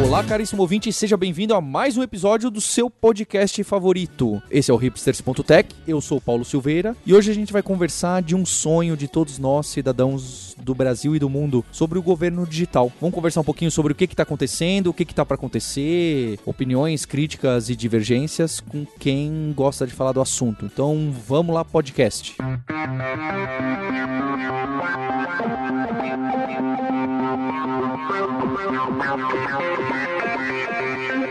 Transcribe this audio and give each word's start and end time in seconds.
Olá, 0.00 0.24
caríssimo 0.24 0.62
ouvinte, 0.62 0.90
seja 0.90 1.18
bem-vindo 1.18 1.54
a 1.54 1.60
mais 1.60 1.98
um 1.98 2.02
episódio 2.02 2.50
do 2.50 2.62
seu 2.62 2.88
podcast 2.88 3.62
favorito. 3.62 4.42
Esse 4.50 4.70
é 4.70 4.74
o 4.74 4.76
hipsters.tech, 4.78 5.68
eu 5.86 6.00
sou 6.00 6.18
Paulo 6.18 6.46
Silveira 6.46 6.96
e 7.04 7.12
hoje 7.12 7.30
a 7.30 7.34
gente 7.34 7.52
vai 7.52 7.62
conversar 7.62 8.22
de 8.22 8.34
um 8.34 8.46
sonho 8.46 8.96
de 8.96 9.06
todos 9.06 9.38
nós, 9.38 9.66
cidadãos 9.66 10.56
do 10.58 10.74
Brasil 10.74 11.14
e 11.14 11.18
do 11.18 11.28
mundo, 11.28 11.62
sobre 11.70 11.98
o 11.98 12.02
governo 12.02 12.46
digital. 12.46 12.90
Vamos 12.98 13.14
conversar 13.14 13.42
um 13.42 13.44
pouquinho 13.44 13.70
sobre 13.70 13.92
o 13.92 13.94
que 13.94 14.04
está 14.04 14.22
acontecendo, 14.22 14.86
o 14.86 14.94
que 14.94 15.02
está 15.02 15.26
para 15.26 15.34
acontecer, 15.34 16.38
opiniões, 16.46 17.04
críticas 17.04 17.68
e 17.68 17.76
divergências 17.76 18.60
com 18.60 18.86
quem 18.98 19.52
gosta 19.54 19.86
de 19.86 19.92
falar 19.92 20.12
do 20.12 20.22
assunto. 20.22 20.64
Então 20.64 21.14
vamos 21.26 21.54
lá, 21.54 21.66
podcast. 21.66 22.34
Thank 28.08 29.62
you. 30.10 30.21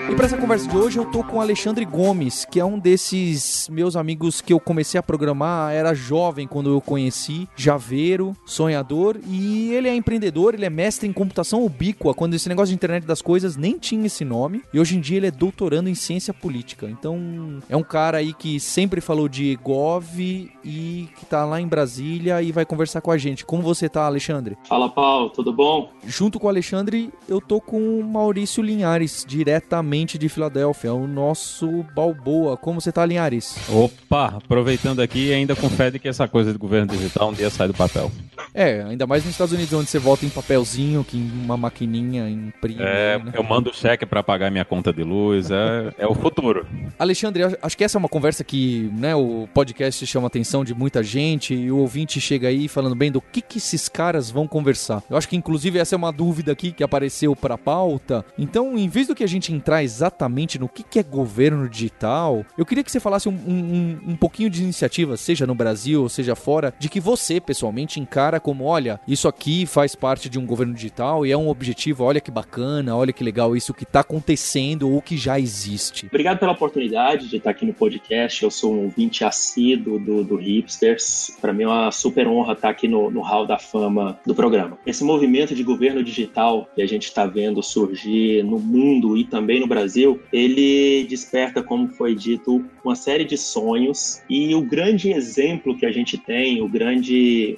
E 0.09 0.15
para 0.15 0.25
essa 0.25 0.37
conversa 0.37 0.67
de 0.67 0.75
hoje 0.75 0.97
eu 0.97 1.05
tô 1.05 1.23
com 1.23 1.37
o 1.37 1.41
Alexandre 1.41 1.85
Gomes, 1.85 2.43
que 2.43 2.59
é 2.59 2.65
um 2.65 2.77
desses 2.77 3.69
meus 3.69 3.95
amigos 3.95 4.41
que 4.41 4.51
eu 4.51 4.59
comecei 4.59 4.99
a 4.99 5.03
programar, 5.03 5.73
era 5.73 5.93
jovem 5.93 6.47
quando 6.47 6.69
eu 6.69 6.81
conheci, 6.81 7.47
javeiro, 7.55 8.35
sonhador, 8.45 9.17
e 9.25 9.71
ele 9.73 9.87
é 9.87 9.95
empreendedor, 9.95 10.53
ele 10.53 10.65
é 10.65 10.69
mestre 10.69 11.07
em 11.07 11.13
computação 11.13 11.63
ubíqua, 11.63 12.13
quando 12.13 12.33
esse 12.33 12.49
negócio 12.49 12.69
de 12.69 12.75
internet 12.75 13.05
das 13.05 13.21
coisas 13.21 13.55
nem 13.55 13.77
tinha 13.77 14.05
esse 14.05 14.25
nome, 14.25 14.63
e 14.73 14.79
hoje 14.79 14.97
em 14.97 14.99
dia 14.99 15.17
ele 15.17 15.27
é 15.27 15.31
doutorando 15.31 15.89
em 15.89 15.95
ciência 15.95 16.33
política. 16.33 16.89
Então, 16.89 17.59
é 17.69 17.77
um 17.77 17.83
cara 17.83 18.17
aí 18.17 18.33
que 18.33 18.59
sempre 18.59 18.99
falou 18.99 19.29
de 19.29 19.57
Gov 19.63 20.19
e 20.19 21.09
que 21.17 21.25
tá 21.25 21.45
lá 21.45 21.61
em 21.61 21.67
Brasília 21.67 22.41
e 22.41 22.51
vai 22.51 22.65
conversar 22.65 23.01
com 23.01 23.11
a 23.11 23.17
gente. 23.17 23.45
Como 23.45 23.63
você 23.63 23.87
tá, 23.87 24.05
Alexandre? 24.05 24.57
Fala, 24.67 24.89
Paulo, 24.89 25.29
tudo 25.29 25.53
bom? 25.53 25.89
Junto 26.05 26.39
com 26.39 26.47
o 26.47 26.49
Alexandre, 26.49 27.13
eu 27.29 27.39
tô 27.39 27.61
com 27.61 27.99
o 27.99 28.03
Maurício 28.03 28.61
Linhares, 28.61 29.23
diretamente 29.27 29.90
de 30.17 30.29
Filadélfia, 30.29 30.93
o 30.93 31.05
nosso 31.05 31.83
Balboa. 31.93 32.55
Como 32.55 32.79
você 32.79 32.91
tá, 32.91 33.05
Linhares? 33.05 33.57
Opa, 33.69 34.37
aproveitando 34.37 35.01
aqui, 35.01 35.33
ainda 35.33 35.53
com 35.53 35.69
fé 35.69 35.91
de 35.91 35.99
que 35.99 36.07
essa 36.07 36.27
coisa 36.29 36.53
de 36.53 36.57
governo 36.57 36.87
digital 36.87 37.29
um 37.29 37.33
dia 37.33 37.49
sai 37.49 37.67
do 37.67 37.73
papel. 37.73 38.09
É, 38.53 38.81
ainda 38.83 39.07
mais 39.07 39.23
nos 39.23 39.33
Estados 39.33 39.53
Unidos, 39.53 39.73
onde 39.73 39.89
você 39.89 39.99
volta 39.99 40.25
em 40.25 40.29
papelzinho, 40.29 41.03
que 41.03 41.17
uma 41.17 41.55
maquininha 41.55 42.29
imprime. 42.29 42.81
É, 42.81 43.17
né? 43.17 43.31
eu 43.33 43.43
mando 43.43 43.73
cheque 43.73 44.05
para 44.05 44.21
pagar 44.21 44.51
minha 44.51 44.65
conta 44.65 44.91
de 44.91 45.03
luz, 45.03 45.49
é, 45.49 45.93
é 45.97 46.07
o 46.07 46.13
futuro. 46.13 46.65
Alexandre, 46.99 47.43
acho 47.61 47.77
que 47.77 47.83
essa 47.83 47.97
é 47.97 47.99
uma 47.99 48.09
conversa 48.09 48.43
que 48.43 48.91
né, 48.93 49.15
o 49.15 49.47
podcast 49.53 50.05
chama 50.05 50.25
a 50.25 50.29
atenção 50.29 50.63
de 50.63 50.73
muita 50.73 51.01
gente 51.01 51.53
e 51.53 51.71
o 51.71 51.77
ouvinte 51.77 52.19
chega 52.19 52.49
aí 52.49 52.67
falando 52.67 52.95
bem 52.95 53.11
do 53.11 53.21
que, 53.21 53.41
que 53.41 53.57
esses 53.57 53.87
caras 53.87 54.29
vão 54.29 54.47
conversar. 54.47 55.01
Eu 55.09 55.15
acho 55.15 55.29
que, 55.29 55.35
inclusive, 55.35 55.79
essa 55.79 55.95
é 55.95 55.97
uma 55.97 56.11
dúvida 56.11 56.51
aqui 56.51 56.71
que 56.71 56.83
apareceu 56.83 57.35
para 57.35 57.57
pauta. 57.57 58.25
Então, 58.37 58.77
em 58.77 58.89
vez 58.89 59.07
do 59.07 59.15
que 59.15 59.23
a 59.23 59.27
gente 59.27 59.53
entrar 59.53 59.83
exatamente 59.83 60.59
no 60.59 60.67
que, 60.67 60.83
que 60.83 60.99
é 60.99 61.03
governo 61.03 61.69
digital, 61.69 62.45
eu 62.57 62.65
queria 62.65 62.83
que 62.83 62.91
você 62.91 62.99
falasse 62.99 63.29
um, 63.29 63.33
um, 63.33 63.99
um 64.11 64.15
pouquinho 64.15 64.49
de 64.49 64.61
iniciativa, 64.61 65.15
seja 65.15 65.47
no 65.47 65.55
Brasil, 65.55 66.07
seja 66.09 66.35
fora, 66.35 66.73
de 66.77 66.89
que 66.89 66.99
você, 66.99 67.39
pessoalmente, 67.39 67.99
encara 67.99 68.40
como, 68.41 68.65
olha, 68.65 68.99
isso 69.07 69.27
aqui 69.27 69.65
faz 69.65 69.95
parte 69.95 70.29
de 70.29 70.39
um 70.39 70.45
governo 70.45 70.73
digital 70.73 71.25
e 71.25 71.31
é 71.31 71.37
um 71.37 71.49
objetivo, 71.49 72.03
olha 72.03 72.19
que 72.19 72.31
bacana, 72.31 72.95
olha 72.95 73.13
que 73.13 73.23
legal 73.23 73.55
isso 73.55 73.73
que 73.73 73.83
está 73.83 74.01
acontecendo 74.01 74.89
ou 74.89 75.01
que 75.01 75.15
já 75.17 75.39
existe. 75.39 76.07
Obrigado 76.07 76.39
pela 76.39 76.51
oportunidade 76.51 77.27
de 77.27 77.37
estar 77.37 77.51
aqui 77.51 77.65
no 77.65 77.73
podcast. 77.73 78.43
Eu 78.43 78.51
sou 78.51 78.73
um 78.73 78.83
ouvinte 78.85 79.23
assíduo 79.23 79.99
do, 79.99 80.23
do 80.23 80.35
Hipsters. 80.35 81.37
Para 81.39 81.53
mim 81.53 81.63
é 81.63 81.67
uma 81.67 81.91
super 81.91 82.27
honra 82.27 82.53
estar 82.53 82.69
aqui 82.69 82.87
no, 82.87 83.09
no 83.11 83.21
Hall 83.21 83.45
da 83.45 83.57
Fama 83.57 84.19
do 84.25 84.35
programa. 84.35 84.77
Esse 84.85 85.03
movimento 85.03 85.55
de 85.55 85.63
governo 85.63 86.03
digital 86.03 86.67
que 86.75 86.81
a 86.81 86.87
gente 86.87 87.05
está 87.05 87.25
vendo 87.25 87.61
surgir 87.61 88.43
no 88.43 88.59
mundo 88.59 89.17
e 89.17 89.23
também 89.23 89.59
no 89.59 89.67
Brasil, 89.67 90.19
ele 90.31 91.05
desperta, 91.05 91.61
como 91.61 91.87
foi 91.87 92.15
dito, 92.15 92.63
uma 92.83 92.95
série 92.95 93.23
de 93.23 93.37
sonhos 93.37 94.21
e 94.29 94.53
o 94.55 94.61
grande 94.61 95.11
exemplo 95.11 95.77
que 95.77 95.85
a 95.85 95.91
gente 95.91 96.17
tem, 96.17 96.61
o 96.61 96.67
grande 96.67 97.57